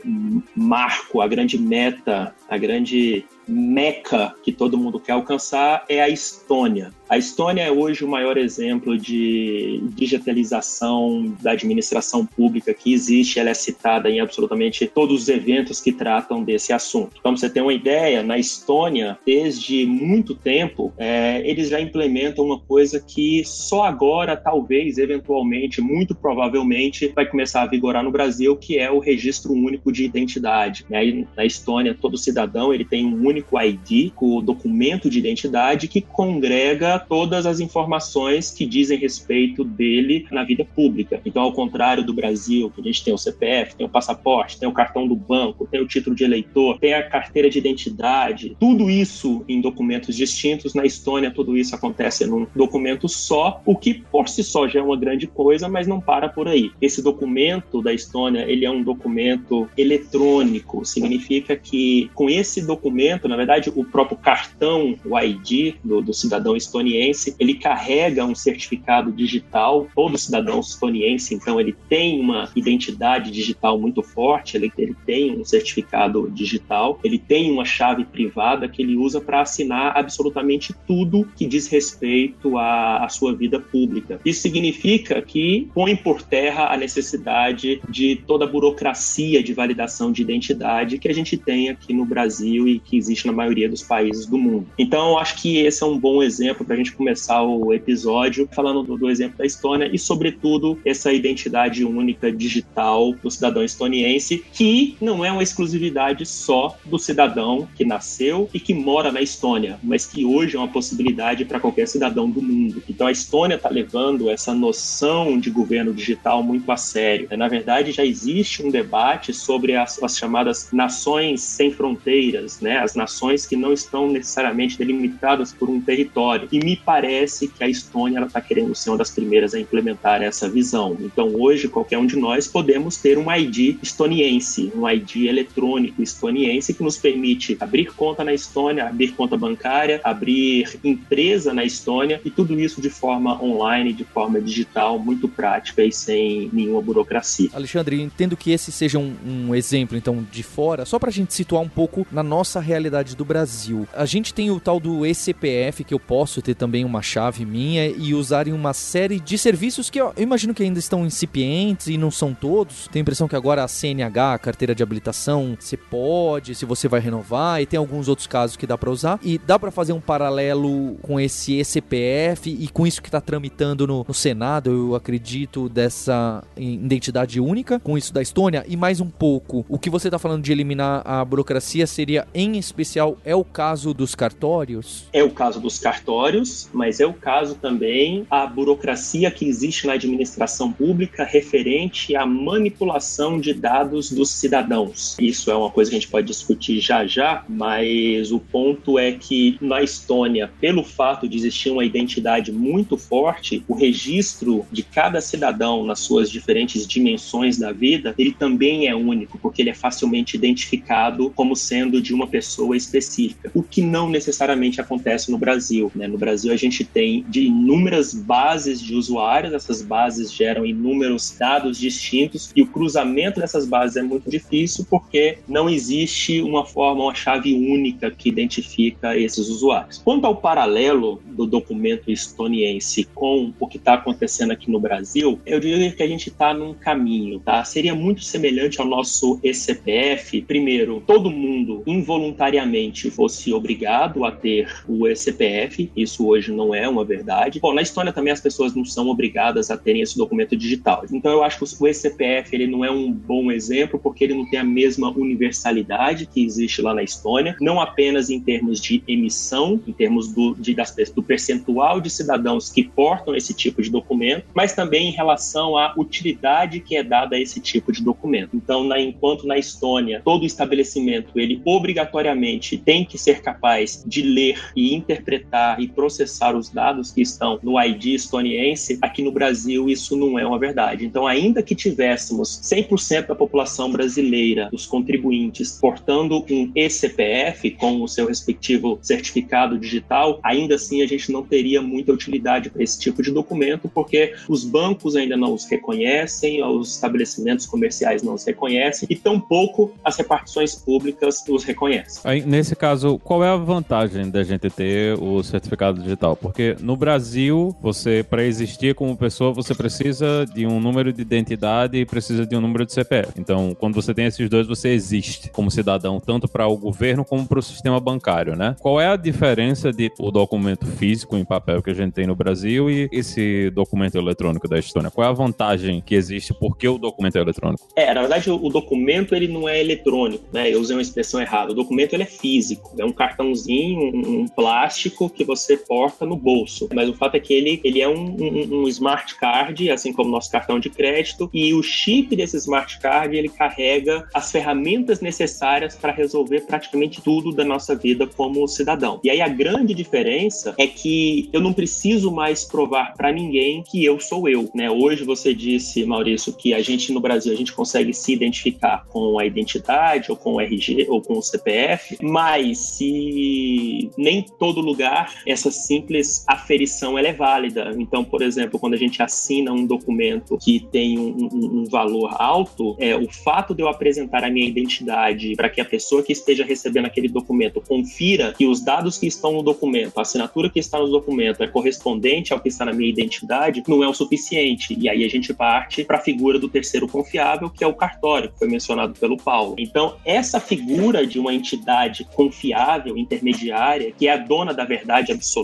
marco, 0.74 1.22
a 1.22 1.28
grande 1.28 1.56
meta, 1.56 2.34
a 2.50 2.58
grande 2.58 3.24
meca 3.48 4.34
que 4.42 4.52
todo 4.52 4.76
mundo 4.76 5.00
quer 5.00 5.12
alcançar 5.12 5.86
é 5.88 6.02
a 6.02 6.10
Estônia. 6.10 6.92
A 7.14 7.18
Estônia 7.20 7.62
é 7.62 7.72
hoje 7.72 8.04
o 8.04 8.08
maior 8.08 8.40
exemplo 8.40 8.98
de 8.98 9.84
digitalização 9.90 11.32
da 11.44 11.52
administração 11.52 12.26
pública 12.26 12.74
que 12.74 12.92
existe. 12.92 13.40
Ela 13.40 13.52
é 13.52 13.54
citada 13.54 14.10
em 14.10 14.20
absolutamente 14.20 14.88
todos 14.88 15.22
os 15.22 15.30
eventos 15.30 15.80
que 15.80 15.92
tratam 15.92 16.44
desse 16.44 16.74
assunto. 16.74 17.22
Para 17.22 17.30
você 17.30 17.48
ter 17.48 17.62
uma 17.62 17.72
ideia, 17.72 18.24
na 18.24 18.40
Estônia, 18.40 19.16
desde 19.24 19.86
muito 19.86 20.34
tempo, 20.34 20.92
é, 20.98 21.48
eles 21.48 21.70
já 21.70 21.80
implementam 21.80 22.46
uma 22.46 22.60
coisa 22.60 23.00
que 23.00 23.44
só 23.46 23.84
agora, 23.84 24.36
talvez, 24.36 24.98
eventualmente, 24.98 25.82
muito 25.82 26.16
provavelmente, 26.16 27.10
vai 27.10 27.28
começar 27.28 27.62
a 27.62 27.68
vigorar 27.68 28.04
no 28.04 28.10
Brasil, 28.10 28.58
que 28.58 28.80
é 28.80 28.90
o 28.90 28.98
registro 28.98 29.54
único 29.54 29.92
de 29.92 30.04
identidade. 30.04 30.84
Né? 30.90 31.28
Na 31.38 31.46
Estônia, 31.46 31.94
todo 31.94 32.18
cidadão 32.18 32.74
ele 32.74 32.84
tem 32.84 33.06
um 33.06 33.24
único 33.24 33.62
ID, 33.62 34.12
o 34.20 34.42
documento 34.42 35.12
de 35.12 35.20
identidade 35.20 35.88
que 35.88 36.02
congrega 36.02 37.03
todas 37.08 37.46
as 37.46 37.60
informações 37.60 38.52
que 38.52 38.66
dizem 38.66 38.98
respeito 38.98 39.64
dele 39.64 40.26
na 40.32 40.44
vida 40.44 40.66
pública. 40.66 41.22
Então, 41.26 41.44
ao 41.44 41.54
contrário 41.54 42.04
do 42.04 42.14
Brasil, 42.14 42.70
que 42.70 42.82
a 42.82 42.84
gente 42.84 43.04
tem 43.04 43.14
o 43.14 43.18
CPF, 43.18 43.76
tem 43.76 43.86
o 43.86 43.90
passaporte, 43.90 44.60
tem 44.60 44.68
o 44.68 44.74
cartão 44.74 45.08
do 45.08 45.16
banco, 45.16 45.68
tem 45.70 45.82
o 45.82 45.88
título 45.88 46.16
de 46.16 46.24
eleitor, 46.24 46.80
tem 46.80 46.94
a 46.94 47.04
carteira 47.04 47.50
de 47.50 47.58
identidade, 47.58 48.56
tudo 48.60 48.90
isso 48.90 49.44
em 49.48 49.62
documentos 49.62 50.16
distintos. 50.16 50.74
Na 50.74 50.86
Estônia, 50.86 51.32
tudo 51.32 51.58
isso 51.58 51.76
acontece 51.76 52.26
num 52.26 52.48
documento 52.56 53.08
só, 53.08 53.62
o 53.66 53.76
que 53.76 53.94
por 53.94 54.28
si 54.28 54.44
só 54.44 54.68
já 54.68 54.80
é 54.80 54.84
uma 54.84 54.98
grande 54.98 55.28
coisa, 55.28 55.68
mas 55.68 55.88
não 55.88 56.00
para 56.00 56.30
por 56.30 56.48
aí. 56.48 56.72
Esse 56.82 57.02
documento 57.02 57.82
da 57.82 57.94
Estônia, 57.94 58.46
ele 58.48 58.66
é 58.66 58.72
um 58.72 58.84
documento 58.84 59.70
eletrônico, 59.78 60.86
significa 60.86 61.56
que 61.56 62.10
com 62.14 62.30
esse 62.30 62.66
documento, 62.66 63.28
na 63.28 63.36
verdade, 63.36 63.72
o 63.76 63.84
próprio 63.84 64.18
cartão, 64.18 64.96
o 65.06 65.20
ID 65.20 65.76
do, 65.84 66.02
do 66.02 66.14
cidadão 66.14 66.56
estoniense, 66.94 67.36
ele 67.40 67.56
carrega 67.56 68.26
um 68.26 68.36
certificado 68.36 69.12
digital. 69.12 69.88
Todo 69.96 70.18
cidadão 70.18 70.60
estoniense, 70.60 71.34
então, 71.34 71.60
ele 71.60 71.76
tem 71.90 72.20
uma 72.20 72.50
identidade 72.56 73.32
digital 73.32 73.80
muito 73.80 74.04
forte, 74.04 74.58
ele, 74.58 74.72
ele 74.78 74.96
tem 75.06 75.38
um 75.38 75.44
certificado 75.44 76.30
digital, 76.30 77.00
ele 77.04 77.18
tem 77.18 77.52
uma 77.52 77.66
chave 77.66 78.06
privada 78.06 78.68
que 78.68 78.82
ele 78.82 78.96
usa 78.96 79.20
para 79.20 79.42
assinar 79.42 79.98
absolutamente 79.98 80.74
tudo 80.88 81.28
que 81.36 81.46
diz 81.46 81.68
respeito 81.68 82.58
à, 82.58 83.04
à 83.04 83.10
sua 83.10 83.34
vida 83.34 83.60
pública. 83.60 84.20
Isso 84.24 84.42
significa 84.42 85.22
que 85.22 85.70
põe 85.74 85.96
por 85.96 86.22
terra 86.22 86.74
a 86.74 86.78
necessidade 86.78 87.82
de 87.90 88.22
toda 88.28 88.46
a 88.46 88.48
burocracia 88.48 89.42
de 89.44 89.54
validação 89.54 90.12
de 90.12 90.22
identidade 90.22 90.98
que 90.98 91.08
a 91.08 91.14
gente 91.14 91.38
tem 91.38 91.70
aqui 91.70 91.94
no 91.94 92.06
Brasil 92.06 92.68
e 92.68 92.80
que 92.80 92.98
existe 92.98 93.26
na 93.26 93.34
maioria 93.34 93.70
dos 93.70 93.82
países 93.82 94.26
do 94.26 94.38
mundo. 94.38 94.68
Então, 94.78 95.18
acho 95.18 95.42
que 95.42 95.58
esse 95.58 95.84
é 95.84 95.86
um 95.86 95.98
bom 95.98 96.22
exemplo 96.22 96.66
para 96.74 96.82
a 96.82 96.84
gente 96.84 96.94
começar 96.94 97.44
o 97.44 97.72
episódio 97.72 98.50
falando 98.52 98.82
do, 98.82 98.98
do, 98.98 99.10
exemplo 99.10 99.38
da 99.38 99.46
Estônia 99.46 99.90
e, 99.94 100.00
sobretudo, 100.00 100.80
essa 100.84 101.14
identidade 101.14 101.86
única 101.86 102.32
digital 102.32 103.14
do 103.22 103.30
cidadão 103.30 103.64
estoniense, 103.64 104.44
que 104.52 104.98
não 105.00 105.24
é 105.24 105.32
uma 105.32 105.44
exclusividade 105.44 106.26
só 106.26 106.76
do 106.84 106.98
cidadão 106.98 107.68
que 107.76 107.86
nasceu 107.86 108.50
e 108.52 108.60
que 108.60 108.74
mora 108.74 109.12
na 109.12 109.22
Estônia, 109.22 109.78
mas 109.84 110.08
que 110.08 110.26
hoje 110.26 110.56
é 110.56 110.60
uma 110.60 110.68
possibilidade 110.68 111.46
para 111.46 111.60
qualquer 111.60 111.88
cidadão 111.88 112.28
do 112.28 112.42
mundo. 112.42 112.82
Então, 112.90 113.06
a 113.06 113.12
Estônia 113.12 113.56
está 113.56 113.70
levando 113.70 114.32
essa 114.32 114.52
noção 114.56 115.40
de 115.40 115.52
governo 115.52 115.94
digital 115.94 116.42
muito 116.42 116.72
a 116.72 116.78
sério. 116.78 117.28
Na 117.38 117.48
verdade, 117.48 117.92
já 117.92 118.04
existe 118.04 118.66
um 118.66 118.72
debate 118.72 119.32
sobre 119.32 119.76
as, 119.76 120.02
as 120.02 120.18
chamadas 120.18 120.70
nações 120.72 121.42
sem 121.42 121.70
fronteiras, 121.70 122.60
né? 122.62 122.80
as 122.80 122.96
nações 122.96 123.46
que 123.46 123.56
não 123.56 123.74
estão 123.74 124.10
necessariamente 124.10 124.76
delimitadas 124.76 125.54
por 125.54 125.70
um 125.70 125.80
território. 125.80 126.48
E 126.52 126.63
me 126.64 126.76
parece 126.76 127.48
que 127.48 127.64
a 127.64 127.68
Estônia 127.68 128.24
está 128.24 128.42
querendo 128.42 128.74
ser 128.74 128.90
uma 128.90 128.98
das 128.98 129.12
primeiras 129.12 129.54
a 129.54 129.60
implementar 129.60 130.22
essa 130.22 130.50
visão. 130.50 130.98
Então, 131.00 131.34
hoje, 131.36 131.68
qualquer 131.68 131.98
um 131.98 132.06
de 132.06 132.16
nós 132.16 132.48
podemos 132.48 132.98
ter 132.98 133.18
um 133.18 133.32
ID 133.32 133.78
estoniense, 133.82 134.72
um 134.76 134.90
ID 134.90 135.28
eletrônico 135.28 136.02
estoniense 136.02 136.74
que 136.74 136.84
nos 136.84 136.98
permite 136.98 137.58
abrir 137.60 137.94
conta 137.94 138.24
na 138.24 138.34
Estônia, 138.34 138.88
abrir 138.88 139.12
conta 139.12 139.38
bancária, 139.38 140.00
abrir 140.04 140.80
empresa 140.84 141.54
na 141.54 141.64
Estônia 141.64 142.22
e 142.24 142.30
tudo 142.30 142.60
isso 142.60 142.82
de 142.82 142.90
forma 142.90 143.42
online, 143.44 143.94
de 143.94 144.04
forma 144.04 144.40
digital, 144.40 144.98
muito 144.98 145.28
prática 145.28 145.84
e 145.84 145.92
sem 145.92 146.50
nenhuma 146.54 146.82
burocracia. 146.82 147.50
Alexandre, 147.54 148.02
entendo 148.02 148.38
que 148.38 148.52
esse 148.52 148.72
seja 148.72 148.98
um, 148.98 149.16
um 149.26 149.56
exemplo, 149.56 149.98
então, 149.98 150.26
de 150.32 150.44
fora, 150.44 150.86
só 150.86 150.98
para 150.98 151.10
a 151.10 151.14
gente 151.14 151.34
situar 151.34 151.62
um 151.62 151.70
pouco 151.70 152.06
na 152.12 152.24
nossa 152.24 152.60
realidade 152.60 153.16
do 153.16 153.26
Brasil. 153.26 153.88
A 153.94 154.06
gente 154.06 154.34
tem 154.34 154.52
o 154.52 154.60
tal 154.60 154.80
do 154.80 155.06
ECPF, 155.06 155.84
que 155.84 155.94
eu 155.94 156.00
posso 156.00 156.42
ter 156.42 156.53
também 156.56 156.86
uma 156.86 157.02
chave 157.02 157.46
minha 157.46 157.88
e 157.88 158.14
usar 158.14 158.48
em 158.48 158.52
uma 158.52 158.74
série 158.74 159.20
de 159.20 159.38
serviços 159.38 159.90
que 159.90 160.00
eu 160.00 160.14
imagino 160.18 160.54
que 160.54 160.64
ainda 160.64 160.80
estão 160.80 161.06
incipientes 161.06 161.88
e 161.88 161.98
não 161.98 162.12
são 162.12 162.34
todos. 162.34 162.88
Tenho 162.92 163.02
a 163.02 163.04
impressão 163.04 163.28
que 163.28 163.36
agora 163.36 163.64
a 163.64 163.68
CNH, 163.68 164.34
a 164.34 164.40
carteira 164.40 164.76
de 164.76 164.84
habilitação, 164.84 165.58
você 165.60 165.78
pode, 165.78 166.56
se 166.56 166.66
você 166.66 166.88
vai 166.88 167.00
renovar, 167.00 167.62
e 167.62 167.66
tem 167.66 167.78
alguns 167.78 168.08
outros 168.08 168.28
casos 168.28 168.58
que 168.58 168.68
dá 168.68 168.78
para 168.78 168.90
usar. 168.90 169.20
E 169.22 169.38
dá 169.38 169.58
para 169.58 169.72
fazer 169.72 169.94
um 169.94 170.02
paralelo 170.02 170.96
com 171.02 171.20
esse 171.20 171.60
ECPF 171.60 172.50
e 172.50 172.68
com 172.68 172.86
isso 172.86 173.02
que 173.02 173.08
está 173.08 173.22
tramitando 173.22 173.88
no, 173.88 174.06
no 174.08 174.14
Senado, 174.14 174.72
eu 174.72 174.96
acredito, 174.96 175.70
dessa 175.70 176.44
identidade 176.58 177.40
única, 177.40 177.80
com 177.80 177.98
isso 177.98 178.14
da 178.14 178.22
Estônia. 178.22 178.64
E 178.68 178.76
mais 178.76 179.00
um 179.00 179.10
pouco, 179.10 179.66
o 179.68 179.80
que 179.80 179.90
você 179.90 180.08
está 180.08 180.20
falando 180.20 180.44
de 180.44 180.52
eliminar 180.52 181.02
a 181.06 181.24
burocracia 181.24 181.88
seria, 181.88 182.28
em 182.34 182.58
especial, 182.58 183.18
é 183.24 183.36
o 183.36 183.44
caso 183.44 183.94
dos 183.94 184.16
cartórios? 184.16 185.06
É 185.14 185.24
o 185.24 185.32
caso 185.32 185.60
dos 185.60 185.80
cartórios, 185.80 186.43
mas 186.74 187.00
é 187.00 187.06
o 187.06 187.14
caso 187.14 187.56
também 187.56 188.26
a 188.30 188.46
burocracia 188.46 189.30
que 189.32 189.46
existe 189.46 189.88
na 189.88 189.94
administração 189.94 190.72
pública 190.72 191.24
referente 191.24 192.16
à 192.16 192.26
manipulação 192.26 193.40
de 193.40 193.54
dados 193.54 194.12
dos 194.12 194.30
cidadãos. 194.30 195.16
Isso 195.20 195.52
é 195.52 195.56
uma 195.56 195.70
coisa 195.70 195.90
que 195.90 195.98
a 195.98 196.00
gente 196.00 196.10
pode 196.10 196.28
discutir 196.28 196.80
já 196.80 197.06
já, 197.06 197.44
mas 197.48 198.32
o 198.32 198.40
ponto 198.40 198.98
é 198.98 199.12
que 199.12 199.58
na 199.62 199.82
Estônia, 199.82 200.52
pelo 200.60 200.84
fato 200.84 201.28
de 201.28 201.38
existir 201.38 201.70
uma 201.70 201.86
identidade 201.86 202.52
muito 202.52 202.98
forte, 202.98 203.64
o 203.68 203.74
registro 203.74 204.66
de 204.72 204.84
cada 204.84 205.22
cidadão 205.22 205.86
nas 205.86 206.00
suas 206.00 206.30
diferentes 206.30 206.88
dimensões 206.88 207.58
da 207.58 207.72
vida, 207.72 208.14
ele 208.18 208.34
também 208.34 208.88
é 208.88 208.96
único, 208.96 209.38
porque 209.38 209.62
ele 209.62 209.70
é 209.70 209.74
facilmente 209.74 210.36
identificado 210.36 211.32
como 211.36 211.56
sendo 211.56 212.02
de 212.02 212.14
uma 212.14 212.28
pessoa 212.28 212.76
específica, 212.76 213.52
o 213.54 213.64
que 213.64 213.82
não 213.82 214.10
necessariamente 214.10 214.82
acontece 214.82 215.32
no 215.32 215.38
Brasil. 215.38 215.92
Né? 215.96 216.08
No 216.08 216.18
Brasil, 216.18 216.33
a 216.52 216.56
gente 216.56 216.84
tem 216.84 217.24
de 217.30 217.42
inúmeras 217.42 218.14
bases 218.14 218.82
de 218.82 218.96
usuários, 218.96 219.54
essas 219.54 219.82
bases 219.82 220.32
geram 220.34 220.66
inúmeros 220.66 221.36
dados 221.38 221.78
distintos 221.78 222.52
e 222.56 222.62
o 222.62 222.68
cruzamento 222.68 223.40
dessas 223.40 223.66
bases 223.66 223.98
é 223.98 224.02
muito 224.02 224.30
difícil 224.30 224.86
porque 224.90 225.38
não 225.48 225.70
existe 225.70 226.42
uma 226.42 226.66
forma, 226.66 227.04
uma 227.04 227.16
chave 227.16 227.54
única 227.54 228.12
que 228.12 228.30
identifica 228.30 229.18
esses 229.18 229.48
usuários. 229.50 230.00
Quanto 230.04 230.26
ao 230.26 230.36
paralelo 230.36 231.22
do 231.26 231.46
documento 231.46 232.12
estoniense 232.12 233.08
com 233.14 233.54
o 233.60 233.68
que 233.68 233.78
está 233.78 233.94
acontecendo 233.96 234.52
aqui 234.52 234.70
no 234.70 234.80
Brasil, 234.80 235.40
eu 235.46 235.60
diria 235.60 235.92
que 235.92 236.04
a 236.04 236.08
gente 236.08 236.30
está 236.30 236.54
num 236.54 236.74
caminho, 236.74 237.40
tá? 237.40 237.64
Seria 237.64 237.96
muito 237.96 238.24
semelhante 238.24 238.80
ao 238.80 238.88
nosso 238.88 239.40
ECPF. 239.44 240.42
Primeiro, 240.42 241.04
todo 241.06 241.30
mundo 241.30 241.84
involuntariamente 241.86 243.10
fosse 243.10 243.54
obrigado 243.54 244.26
a 244.26 244.32
ter 244.32 244.84
o 244.88 245.08
ECPF. 245.08 245.92
Isso 245.96 246.23
hoje 246.26 246.52
não 246.52 246.74
é 246.74 246.88
uma 246.88 247.04
verdade. 247.04 247.60
Bom, 247.60 247.74
na 247.74 247.82
Estônia 247.82 248.14
também 248.14 248.34
as 248.34 248.42
pessoas 248.42 248.76
não 248.76 248.86
são 248.86 249.08
obrigadas 249.08 249.70
a 249.70 249.78
terem 249.78 250.02
esse 250.02 250.18
documento 250.18 250.56
digital. 250.56 251.04
Então 251.12 251.32
eu 251.32 251.44
acho 251.44 251.60
que 251.60 251.84
o 251.84 251.88
ECPF 251.88 252.54
ele 252.56 252.68
não 252.68 252.84
é 252.84 252.92
um 252.92 253.12
bom 253.12 253.52
exemplo 253.52 254.00
porque 254.00 254.24
ele 254.24 254.34
não 254.34 254.50
tem 254.50 254.60
a 254.60 254.64
mesma 254.64 255.10
universalidade 255.10 256.26
que 256.26 256.44
existe 256.44 256.82
lá 256.82 256.94
na 256.94 257.04
Estônia, 257.04 257.56
não 257.60 257.80
apenas 257.80 258.30
em 258.30 258.40
termos 258.40 258.80
de 258.80 259.04
emissão, 259.08 259.82
em 259.88 259.94
termos 259.94 260.32
do, 260.34 260.56
de, 260.56 260.74
das, 260.74 260.94
do 261.14 261.24
percentual 261.24 262.00
de 262.00 262.10
cidadãos 262.10 262.70
que 262.70 262.84
portam 262.84 263.36
esse 263.36 263.54
tipo 263.54 263.82
de 263.82 263.90
documento, 263.90 264.46
mas 264.54 264.74
também 264.74 265.10
em 265.10 265.12
relação 265.12 265.78
à 265.78 265.94
utilidade 265.98 266.80
que 266.80 266.96
é 266.96 267.04
dada 267.04 267.36
a 267.36 267.40
esse 267.40 267.60
tipo 267.60 267.92
de 267.92 268.04
documento. 268.04 268.56
Então, 268.56 268.84
na, 268.84 269.00
enquanto 269.00 269.48
na 269.48 269.58
Estônia 269.58 270.22
todo 270.24 270.46
estabelecimento 270.46 271.40
ele 271.40 271.62
obrigatoriamente 271.66 272.78
tem 272.78 273.06
que 273.06 273.18
ser 273.18 273.42
capaz 273.42 274.04
de 274.06 274.22
ler 274.22 274.72
e 274.76 274.94
interpretar 274.94 275.80
e 275.80 275.88
processar 275.88 276.13
os 276.56 276.70
dados 276.70 277.12
que 277.12 277.22
estão 277.22 277.60
no 277.64 277.82
ID 277.82 278.08
estoniense, 278.08 278.98
aqui 279.02 279.22
no 279.22 279.32
Brasil 279.32 279.90
isso 279.90 280.16
não 280.16 280.38
é 280.38 280.46
uma 280.46 280.60
verdade. 280.60 281.06
Então, 281.06 281.26
ainda 281.26 281.64
que 281.64 281.76
tivéssemos 281.76 282.62
100% 282.62 283.28
da 283.28 283.36
população 283.36 283.92
brasileira, 283.92 284.70
os 284.72 284.86
contribuintes, 284.86 285.78
portando 285.80 286.44
um 286.50 286.72
ECPF 286.76 287.72
com 287.72 288.02
o 288.02 288.08
seu 288.08 288.28
respectivo 288.28 289.00
certificado 289.02 289.78
digital, 289.78 290.40
ainda 290.44 290.76
assim 290.76 291.02
a 291.02 291.08
gente 291.08 291.32
não 291.32 291.44
teria 291.44 291.82
muita 291.82 292.12
utilidade 292.12 292.70
para 292.70 292.84
esse 292.84 293.00
tipo 293.00 293.22
de 293.22 293.32
documento, 293.32 293.90
porque 293.90 294.34
os 294.48 294.64
bancos 294.64 295.16
ainda 295.16 295.38
não 295.38 295.54
os 295.54 295.66
reconhecem, 295.66 296.64
os 296.64 296.96
estabelecimentos 296.96 297.66
comerciais 297.66 298.22
não 298.24 298.34
os 298.34 298.46
reconhecem 298.46 299.08
e 299.10 299.16
tampouco 299.16 299.94
as 300.04 300.18
repartições 300.18 300.76
públicas 300.76 301.44
os 301.48 301.64
reconhecem. 301.64 302.22
Aí, 302.24 302.42
nesse 302.46 302.76
caso, 302.76 303.20
qual 303.20 303.44
é 303.44 303.50
a 303.50 303.58
vantagem 303.58 304.30
da 304.30 304.44
gente 304.44 304.70
ter 304.70 305.18
o 305.20 305.42
certificado 305.44 306.03
digital? 306.04 306.36
Porque 306.36 306.76
no 306.80 306.96
Brasil, 306.96 307.76
você 307.82 308.24
para 308.24 308.44
existir 308.44 308.96
como 308.96 309.16
pessoa, 309.18 309.52
você 309.52 309.74
precisa 309.74 310.46
de 310.54 310.66
um 310.68 310.80
número 310.80 311.12
de 311.12 311.22
identidade 311.22 311.98
e 311.98 312.06
precisa 312.06 312.46
de 312.46 312.56
um 312.56 312.62
número 312.62 312.86
de 312.86 312.94
CPF. 312.94 313.34
Então, 313.38 313.76
quando 313.80 313.96
você 313.96 314.14
tem 314.14 314.26
esses 314.26 314.50
dois, 314.50 314.68
você 314.68 314.90
existe 314.90 315.50
como 315.50 315.72
cidadão, 315.72 316.20
tanto 316.20 316.48
para 316.48 316.68
o 316.68 316.78
governo 316.78 317.26
como 317.26 317.48
para 317.48 317.60
o 317.60 317.64
sistema 317.64 318.00
bancário, 318.00 318.56
né? 318.56 318.76
Qual 318.80 319.00
é 319.00 319.08
a 319.08 319.16
diferença 319.16 319.92
de 319.92 320.12
o 320.20 320.32
documento 320.32 320.86
físico 320.86 321.38
em 321.38 321.46
papel 321.46 321.82
que 321.82 321.90
a 321.90 321.94
gente 321.94 322.14
tem 322.14 322.28
no 322.28 322.36
Brasil 322.36 322.90
e 322.90 323.10
esse 323.12 323.70
documento 323.72 324.18
eletrônico 324.18 324.68
da 324.68 324.78
Estônia? 324.78 325.10
Qual 325.10 325.26
é 325.26 325.30
a 325.30 325.34
vantagem 325.34 326.02
que 326.02 326.16
existe 326.16 326.54
porque 326.54 326.88
o 326.88 326.98
documento 326.98 327.38
é 327.38 327.42
eletrônico? 327.42 327.88
É, 327.96 328.14
na 328.14 328.22
verdade, 328.22 328.50
o, 328.50 328.70
documento 328.70 329.36
ele 329.36 329.48
não 329.48 329.70
é 329.70 329.80
eletrônico, 329.80 330.44
né? 330.52 330.74
Eu 330.74 330.82
usei 330.82 330.96
uma 330.96 331.02
expressão 331.02 331.40
errada. 331.40 331.72
O 331.72 331.76
documento 331.76 332.14
ele 332.14 332.24
é 332.24 332.28
físico, 332.28 332.94
é 332.98 333.06
um 333.06 333.12
cartãozinho, 333.12 334.00
um, 334.16 334.48
plástico 334.48 335.30
que 335.30 335.44
você 335.44 335.78
porta 335.94 336.26
no 336.26 336.36
bolso. 336.36 336.90
Mas 336.92 337.08
o 337.08 337.14
fato 337.14 337.36
é 337.36 337.40
que 337.40 337.54
ele, 337.54 337.80
ele 337.84 338.02
é 338.02 338.10
um, 338.10 338.36
um, 338.36 338.82
um 338.82 338.88
smart 338.88 339.36
card, 339.36 339.92
assim 339.92 340.12
como 340.12 340.32
nosso 340.32 340.52
cartão 340.52 340.80
de 340.80 340.90
crédito, 340.90 341.52
e 341.54 341.72
o 341.72 341.84
chip 341.84 342.36
desse 342.36 342.58
smart 342.58 343.00
card 343.00 343.38
ele 343.38 343.48
carrega 343.48 344.28
as 344.34 344.52
ferramentas 344.52 345.22
necessárias 345.22 345.96
para 345.96 346.12
resolver 346.12 346.62
praticamente 346.62 347.22
tudo 347.22 347.52
da 347.52 347.64
nossa 347.64 347.96
vida 347.96 348.26
como 348.26 348.68
cidadão. 348.68 349.20
E 349.24 349.30
aí 349.30 349.40
a 349.40 349.48
grande 349.48 349.94
diferença 349.94 350.74
é 350.80 350.88
que 350.88 351.48
eu 351.54 351.62
não 351.62 351.74
preciso 351.74 352.32
mais 352.32 352.66
provar 352.66 353.14
para 353.14 353.32
ninguém 353.32 353.84
que 353.84 354.04
eu 354.04 354.20
sou 354.20 354.50
eu, 354.50 354.72
né? 354.74 354.90
Hoje 354.90 355.24
você 355.24 355.54
disse, 355.54 356.04
Maurício, 356.06 356.54
que 356.54 356.74
a 356.74 356.82
gente 356.82 357.12
no 357.12 357.20
Brasil 357.20 357.54
a 357.54 357.56
gente 357.56 357.72
consegue 357.72 358.16
se 358.16 358.34
identificar 358.34 359.06
com 359.10 359.38
a 359.38 359.46
identidade 359.46 360.32
ou 360.32 360.38
com 360.38 360.54
o 360.54 360.60
RG 360.60 361.06
ou 361.08 361.22
com 361.22 361.38
o 361.38 361.44
CPF, 361.44 362.18
mas 362.20 362.80
se 362.80 364.10
nem 364.18 364.44
todo 364.58 364.82
lugar 364.82 365.36
essa 365.46 365.70
simples 365.74 366.46
aferição 366.48 367.18
ela 367.18 367.28
é 367.28 367.34
válida. 367.34 367.94
Então, 367.98 368.24
por 368.24 368.42
exemplo, 368.42 368.80
quando 368.80 368.94
a 368.94 368.98
gente 368.98 369.22
assina 369.22 369.72
um 369.72 369.86
documento 369.86 370.58
que 370.58 370.80
tem 370.92 371.18
um, 371.18 371.50
um, 371.52 371.82
um 371.82 371.86
valor 371.86 372.36
alto, 372.40 372.96
é 373.00 373.16
o 373.16 373.30
fato 373.32 373.74
de 373.74 373.82
eu 373.82 373.88
apresentar 373.88 374.44
a 374.44 374.50
minha 374.50 374.68
identidade 374.68 375.56
para 375.56 375.70
que 375.70 375.82
a 375.82 375.86
pessoa 375.86 376.24
que 376.24 376.32
esteja 376.32 376.64
recebendo 376.64 377.06
aquele 377.06 377.28
documento 377.28 377.82
confira 377.82 378.54
que 378.54 378.66
os 378.66 378.82
dados 378.82 379.18
que 379.18 379.28
estão 379.28 379.54
no 379.54 379.64
documento, 379.64 380.18
a 380.18 380.22
assinatura 380.22 380.70
que 380.70 380.80
está 380.80 381.00
no 381.00 381.08
documento 381.08 381.64
é 381.64 381.68
correspondente 381.68 382.54
ao 382.54 382.60
que 382.60 382.70
está 382.70 382.86
na 382.86 382.94
minha 382.94 383.10
identidade, 383.10 383.84
não 383.88 384.04
é 384.04 384.08
o 384.08 384.14
suficiente. 384.14 384.96
E 385.00 385.10
aí 385.10 385.24
a 385.24 385.30
gente 385.30 385.54
parte 385.54 386.04
para 386.04 386.18
a 386.18 386.22
figura 386.22 386.60
do 386.60 386.70
terceiro 386.70 387.08
confiável, 387.08 387.70
que 387.70 387.84
é 387.84 387.88
o 387.88 387.94
cartório, 387.94 388.52
que 388.52 388.60
foi 388.60 388.68
mencionado 388.68 389.14
pelo 389.20 389.38
Paulo. 389.38 389.76
Então, 389.78 390.16
essa 390.26 390.60
figura 390.60 391.26
de 391.26 391.40
uma 391.40 391.54
entidade 391.54 392.26
confiável, 392.36 393.18
intermediária, 393.18 394.12
que 394.12 394.28
é 394.28 394.34
a 394.34 394.38
dona 394.38 394.74
da 394.74 394.86
verdade 394.86 395.32
absoluta, 395.32 395.63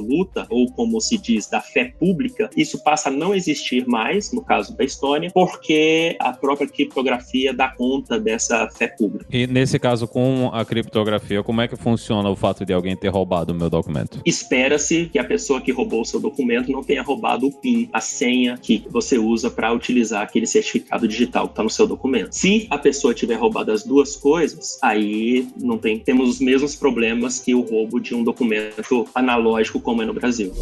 ou 0.50 0.72
como 0.72 1.00
se 1.00 1.18
diz, 1.18 1.48
da 1.48 1.62
fé 1.62 1.94
pública, 2.00 2.50
isso 2.56 2.84
passa 2.84 3.10
a 3.10 3.12
não 3.12 3.34
existir 3.34 3.88
mais, 3.88 4.32
no 4.32 4.42
caso 4.42 4.76
da 4.76 4.84
Estônia, 4.84 5.32
porque 5.34 6.16
a 6.20 6.32
própria 6.34 6.68
criptografia 6.68 7.54
dá 7.54 7.70
conta 7.70 8.20
dessa 8.20 8.70
fé 8.70 8.88
pública. 8.88 9.26
E 9.32 9.48
nesse 9.48 9.80
caso, 9.80 10.08
com 10.08 10.50
a 10.54 10.64
criptografia, 10.66 11.44
como 11.44 11.62
é 11.62 11.68
que 11.68 11.76
funciona 11.76 12.30
o 12.30 12.36
fato 12.36 12.66
de 12.66 12.74
alguém 12.74 12.96
ter 12.96 13.10
roubado 13.10 13.54
o 13.54 13.56
meu 13.56 13.70
documento? 13.70 14.22
Espera-se 14.26 15.08
que 15.08 15.20
a 15.20 15.24
pessoa 15.24 15.62
que 15.62 15.72
roubou 15.72 16.02
o 16.02 16.06
seu 16.06 16.20
documento 16.20 16.72
não 16.72 16.84
tenha 16.84 17.02
roubado 17.02 17.48
o 17.48 17.52
PIN, 17.52 17.90
a 17.94 18.02
senha 18.02 18.58
que 18.58 18.86
você 18.90 19.18
usa 19.18 19.50
para 19.50 19.72
utilizar 19.72 20.22
aquele 20.22 20.46
certificado 20.46 21.08
digital 21.08 21.48
que 21.48 21.54
está 21.54 21.64
no 21.64 21.70
seu 21.70 21.88
documento. 21.88 22.34
Se 22.34 22.68
a 22.70 22.78
pessoa 22.78 23.14
tiver 23.14 23.36
roubado 23.36 23.72
as 23.72 23.84
duas 23.84 24.16
coisas, 24.16 24.78
aí 24.82 25.48
não 25.58 25.78
tem, 25.78 26.00
temos 26.00 26.30
os 26.30 26.40
mesmos 26.40 26.76
problemas 26.76 27.40
que 27.40 27.54
o 27.54 27.62
roubo 27.62 28.00
de 28.00 28.16
um 28.16 28.24
documento 28.24 29.08
analógico 29.14 29.80
como 29.90 30.04
é 30.04 30.06
no 30.06 30.14
Brasil. 30.14 30.54